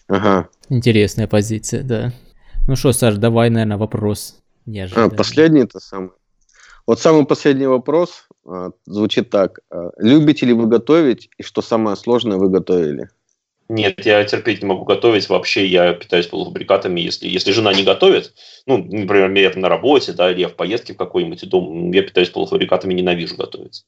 Ага. 0.09 0.49
Интересная 0.69 1.27
позиция, 1.27 1.83
да. 1.83 2.13
Ну 2.67 2.77
что, 2.77 2.93
Саш, 2.93 3.15
давай, 3.15 3.51
наверное, 3.51 3.79
вопрос. 3.79 4.37
Неожиданный. 4.67 5.07
А, 5.07 5.11
последний 5.17 5.63
это 5.63 5.81
самый. 5.81 6.11
Вот 6.87 7.01
самый 7.01 7.25
последний 7.25 7.67
вопрос 7.67 8.29
а, 8.47 8.71
звучит 8.85 9.31
так. 9.31 9.61
А, 9.71 9.91
любите 9.99 10.47
ли 10.47 10.53
вы 10.53 10.67
готовить, 10.67 11.31
и 11.39 11.43
что 11.43 11.63
самое 11.63 11.97
сложное 11.97 12.37
вы 12.37 12.51
готовили? 12.51 13.09
Нет, 13.69 14.05
я 14.05 14.23
терпеть 14.25 14.61
не 14.61 14.69
могу 14.69 14.85
готовить. 14.85 15.29
Вообще 15.29 15.67
я 15.67 15.95
питаюсь 15.95 16.27
полуфабрикатами. 16.27 17.01
Если, 17.01 17.27
если 17.27 17.53
жена 17.53 17.73
не 17.73 17.83
готовит, 17.83 18.35
ну, 18.67 18.77
например, 18.77 19.33
я 19.33 19.59
на 19.59 19.69
работе, 19.71 20.13
да, 20.13 20.31
или 20.31 20.41
я 20.41 20.49
в 20.49 20.55
поездке 20.55 20.93
в 20.93 20.99
какой-нибудь 20.99 21.49
дом, 21.49 21.91
я 21.93 22.03
питаюсь 22.03 22.29
полуфабрикатами, 22.29 22.93
ненавижу 22.93 23.37
готовить. 23.37 23.87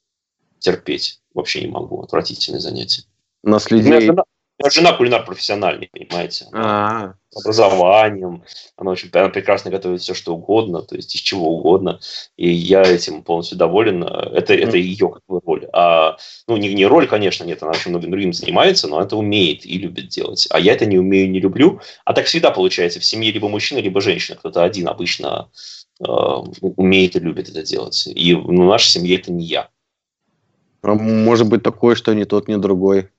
Терпеть 0.58 1.20
вообще 1.34 1.60
не 1.60 1.68
могу. 1.68 2.00
Отвратительное 2.00 2.60
занятие. 2.60 3.02
У 3.42 3.50
нас 3.50 3.70
людей... 3.70 3.98
У 3.98 4.00
жена 4.00 4.24
кулинар 4.62 5.24
профессиональный, 5.24 5.88
понимаете. 5.92 6.46
А-а-а. 6.52 7.14
С 7.30 7.44
образованием. 7.44 8.42
Она 8.76 8.92
очень 8.92 9.10
она 9.12 9.28
прекрасно 9.28 9.70
готовит 9.70 10.00
все, 10.00 10.14
что 10.14 10.34
угодно, 10.34 10.82
то 10.82 10.96
есть 10.96 11.14
из 11.14 11.20
чего 11.20 11.58
угодно. 11.58 12.00
И 12.36 12.50
я 12.50 12.82
этим 12.82 13.22
полностью 13.22 13.58
доволен. 13.58 14.02
Это, 14.02 14.54
mm. 14.54 14.66
это 14.66 14.76
ее 14.78 15.08
как 15.10 15.22
бы 15.28 15.40
роль. 15.44 15.68
А, 15.72 16.16
ну, 16.48 16.56
не, 16.56 16.72
не 16.72 16.86
роль, 16.86 17.06
конечно, 17.06 17.44
нет, 17.44 17.62
она 17.62 17.72
очень 17.72 17.90
многим 17.90 18.10
другим 18.10 18.32
занимается, 18.32 18.88
но 18.88 19.02
это 19.02 19.16
умеет 19.16 19.66
и 19.66 19.76
любит 19.76 20.08
делать. 20.08 20.46
А 20.50 20.58
я 20.58 20.72
это 20.72 20.86
не 20.86 20.98
умею, 20.98 21.30
не 21.30 21.40
люблю. 21.40 21.80
А 22.04 22.14
так 22.14 22.24
всегда 22.24 22.50
получается. 22.50 23.00
В 23.00 23.04
семье 23.04 23.32
либо 23.32 23.48
мужчина, 23.48 23.80
либо 23.80 24.00
женщина. 24.00 24.38
Кто-то 24.38 24.64
один 24.64 24.88
обычно 24.88 25.50
э, 26.00 26.04
умеет 26.06 27.16
и 27.16 27.20
любит 27.20 27.50
это 27.50 27.62
делать. 27.62 28.06
И 28.06 28.34
в 28.34 28.50
ну, 28.50 28.64
нашей 28.64 28.88
семье 28.88 29.16
это 29.16 29.30
не 29.30 29.44
я. 29.44 29.68
А 30.82 30.94
может 30.94 31.48
быть 31.48 31.62
такое, 31.62 31.94
что 31.96 32.14
ни 32.14 32.24
тот, 32.24 32.48
ни 32.48 32.54
другой. 32.56 33.10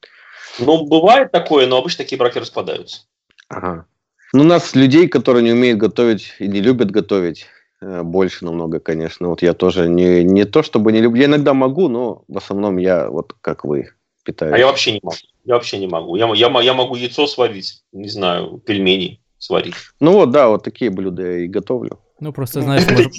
Ну, 0.59 0.85
бывает 0.85 1.31
такое, 1.31 1.67
но 1.67 1.77
обычно 1.77 2.03
такие 2.03 2.17
браки 2.17 2.39
распадаются. 2.39 3.01
Ага. 3.49 3.85
Ну, 4.33 4.41
у 4.41 4.45
нас 4.45 4.75
людей, 4.75 5.07
которые 5.07 5.43
не 5.43 5.51
умеют 5.51 5.79
готовить 5.79 6.33
и 6.39 6.47
не 6.47 6.59
любят 6.59 6.91
готовить, 6.91 7.45
э, 7.81 8.03
больше 8.03 8.45
намного, 8.45 8.79
конечно. 8.79 9.29
Вот 9.29 9.41
я 9.41 9.53
тоже 9.53 9.87
не, 9.87 10.23
не 10.23 10.45
то, 10.45 10.63
чтобы 10.63 10.91
не 10.91 11.01
люблю. 11.01 11.21
Я 11.21 11.27
иногда 11.27 11.53
могу, 11.53 11.87
но 11.87 12.23
в 12.27 12.37
основном 12.37 12.77
я 12.77 13.09
вот 13.09 13.33
как 13.41 13.63
вы 13.63 13.91
питаюсь. 14.23 14.53
А 14.53 14.57
я 14.57 14.67
вообще 14.67 14.93
не 14.93 14.99
могу. 15.01 15.17
Я 15.45 15.53
вообще 15.53 15.77
не 15.77 15.87
могу. 15.87 16.15
Я, 16.15 16.29
я, 16.33 16.61
я 16.61 16.73
могу 16.73 16.95
яйцо 16.95 17.25
сварить, 17.27 17.83
не 17.93 18.09
знаю, 18.09 18.61
пельмени 18.65 19.21
сварить. 19.37 19.75
Ну 19.99 20.13
вот, 20.13 20.31
да, 20.31 20.49
вот 20.49 20.63
такие 20.63 20.91
блюда 20.91 21.23
я 21.23 21.37
и 21.39 21.47
готовлю. 21.47 21.99
Ну, 22.19 22.33
просто, 22.33 22.61
знаешь, 22.61 22.89
может... 22.89 23.13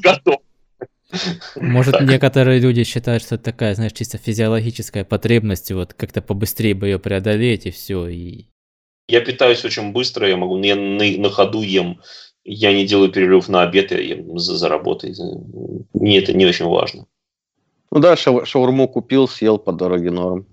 Может, 1.57 2.01
некоторые 2.01 2.61
люди 2.61 2.85
считают, 2.85 3.23
что 3.23 3.37
это 3.37 3.45
такая, 3.45 3.75
знаешь, 3.75 3.93
чисто 3.93 4.19
физиологическая 4.19 5.05
потребность, 5.05 5.73
вот 5.73 5.95
как-то 5.95 6.21
побыстрее 6.21 6.75
бы 6.75 6.89
ее 6.89 6.99
преодолеть 6.99 7.67
и 7.67 7.71
все. 7.71 8.09
И... 8.09 8.47
Я 9.09 9.21
питаюсь 9.21 9.65
очень 9.65 9.93
быстро, 9.93 10.29
я 10.29 10.37
могу, 10.37 10.61
я 10.63 10.77
на, 10.77 11.05
на 11.19 11.31
ходу 11.31 11.63
ем, 11.63 12.01
я 12.45 12.73
не 12.73 12.87
делаю 12.87 13.11
перерыв 13.11 13.49
на 13.49 13.63
обед, 13.63 13.91
я 13.91 14.01
ем 14.01 14.39
за, 14.39 14.57
за 14.57 14.69
работой. 14.69 15.15
Мне 15.95 16.19
это 16.19 16.33
не 16.35 16.47
очень 16.47 16.67
важно. 16.67 17.07
Ну 17.91 18.01
да, 18.01 18.17
шау 18.17 18.45
шаурму 18.45 18.87
купил, 18.89 19.29
съел 19.29 19.59
по 19.59 19.73
дороге 19.73 20.11
норм. 20.11 20.47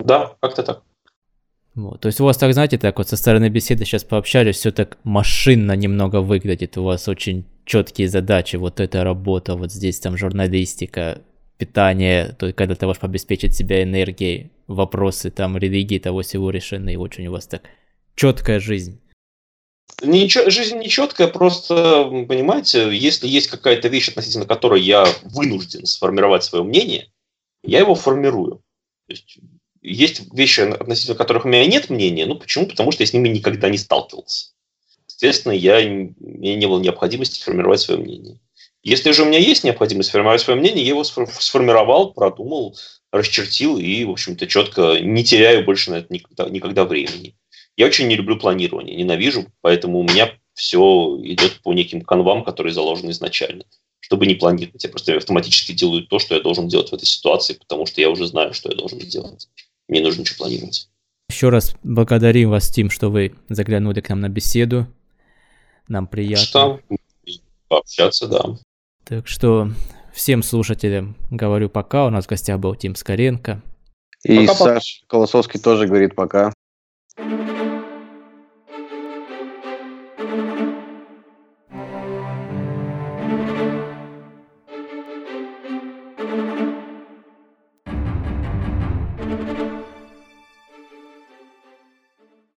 Да, 0.00 0.34
как-то 0.40 0.62
так. 0.64 0.82
Вот. 1.74 2.00
То 2.00 2.06
есть 2.06 2.20
у 2.20 2.24
вас 2.24 2.36
так, 2.36 2.52
знаете, 2.52 2.76
так 2.76 2.98
вот 2.98 3.08
со 3.08 3.16
стороны 3.16 3.48
беседы 3.48 3.84
сейчас 3.84 4.04
пообщались, 4.04 4.56
все 4.56 4.72
так 4.72 4.98
машинно 5.04 5.72
немного 5.74 6.20
выглядит. 6.20 6.76
У 6.76 6.84
вас 6.84 7.08
очень 7.08 7.46
четкие 7.64 8.08
задачи, 8.08 8.56
вот 8.56 8.80
эта 8.80 9.04
работа, 9.04 9.54
вот 9.54 9.72
здесь 9.72 9.98
там 9.98 10.18
журналистика, 10.18 11.22
питание, 11.56 12.34
то 12.38 12.52
когда 12.52 12.74
ты 12.74 12.86
можешь 12.86 13.02
обеспечить 13.02 13.54
себя 13.54 13.82
энергией, 13.82 14.50
вопросы 14.66 15.30
там 15.30 15.56
религии 15.56 15.98
того 15.98 16.22
всего 16.22 16.50
решены, 16.50 16.94
и 16.94 16.96
очень 16.96 17.26
у 17.28 17.32
вас 17.32 17.46
так 17.46 17.62
четкая 18.16 18.60
жизнь. 18.60 19.00
Ничего, 20.02 20.50
жизнь 20.50 20.78
не 20.78 20.88
четкая, 20.88 21.28
просто, 21.28 22.04
понимаете, 22.28 22.94
если 22.96 23.28
есть 23.28 23.48
какая-то 23.48 23.88
вещь, 23.88 24.08
относительно 24.08 24.46
которой 24.46 24.82
я 24.82 25.06
вынужден 25.22 25.86
сформировать 25.86 26.42
свое 26.42 26.64
мнение, 26.64 27.12
я 27.62 27.78
его 27.78 27.94
формирую. 27.94 28.56
То 29.06 29.12
есть, 29.12 29.38
есть 29.82 30.32
вещи, 30.32 30.60
относительно 30.60 31.16
которых 31.16 31.44
у 31.44 31.48
меня 31.48 31.66
нет 31.66 31.90
мнения, 31.90 32.26
ну 32.26 32.36
почему? 32.36 32.66
Потому 32.66 32.92
что 32.92 33.02
я 33.02 33.06
с 33.06 33.12
ними 33.12 33.28
никогда 33.28 33.68
не 33.68 33.78
сталкивался. 33.78 34.52
Соответственно, 35.06 35.52
я, 35.52 35.80
мне 35.80 36.54
не 36.54 36.66
было 36.66 36.80
необходимости 36.80 37.42
формировать 37.42 37.80
свое 37.80 38.00
мнение. 38.00 38.38
Если 38.82 39.12
же 39.12 39.22
у 39.22 39.26
меня 39.26 39.38
есть 39.38 39.62
необходимость 39.62 40.08
сформировать 40.08 40.40
свое 40.40 40.58
мнение, 40.58 40.84
я 40.84 40.90
его 40.90 41.04
сформировал, 41.04 42.12
продумал, 42.12 42.76
расчертил 43.12 43.78
и, 43.78 44.04
в 44.04 44.10
общем-то, 44.10 44.46
четко 44.46 44.98
не 45.00 45.22
теряю 45.22 45.64
больше 45.64 45.90
на 45.90 45.96
это 45.96 46.12
никогда, 46.12 46.48
никогда 46.48 46.84
времени. 46.84 47.36
Я 47.76 47.86
очень 47.86 48.08
не 48.08 48.16
люблю 48.16 48.36
планирование, 48.36 48.96
ненавижу, 48.96 49.46
поэтому 49.60 50.00
у 50.00 50.02
меня 50.02 50.32
все 50.54 51.18
идет 51.22 51.60
по 51.62 51.72
неким 51.72 52.02
канвам, 52.02 52.44
которые 52.44 52.72
заложены 52.72 53.10
изначально. 53.12 53.64
Чтобы 54.00 54.26
не 54.26 54.34
планировать, 54.34 54.82
я 54.82 54.90
просто 54.90 55.16
автоматически 55.16 55.72
делаю 55.72 56.06
то, 56.06 56.18
что 56.18 56.34
я 56.34 56.40
должен 56.40 56.68
делать 56.68 56.90
в 56.90 56.94
этой 56.94 57.06
ситуации, 57.06 57.54
потому 57.54 57.86
что 57.86 58.00
я 58.00 58.10
уже 58.10 58.26
знаю, 58.26 58.52
что 58.52 58.68
я 58.70 58.76
должен 58.76 59.00
сделать. 59.00 59.48
Мне 59.92 60.00
нужно 60.00 60.22
ничего 60.22 60.38
планировать. 60.38 60.88
Еще 61.28 61.50
раз 61.50 61.76
благодарим 61.82 62.48
вас, 62.48 62.70
Тим, 62.70 62.88
что 62.88 63.10
вы 63.10 63.34
заглянули 63.50 64.00
к 64.00 64.08
нам 64.08 64.20
на 64.20 64.30
беседу. 64.30 64.86
Нам 65.86 66.06
приятно. 66.06 66.46
Что? 66.46 66.80
Пообщаться, 67.68 68.26
да. 68.26 68.42
Так 69.04 69.28
что 69.28 69.68
всем 70.14 70.42
слушателям 70.42 71.14
говорю 71.30 71.68
пока. 71.68 72.06
У 72.06 72.08
нас 72.10 72.24
в 72.24 72.28
гостях 72.30 72.58
был 72.58 72.74
Тим 72.74 72.94
Скоренко. 72.94 73.60
И 74.24 74.46
пока, 74.46 74.54
Саш 74.54 75.02
Колосовский 75.08 75.60
тоже 75.60 75.86
говорит 75.86 76.14
пока. 76.14 76.54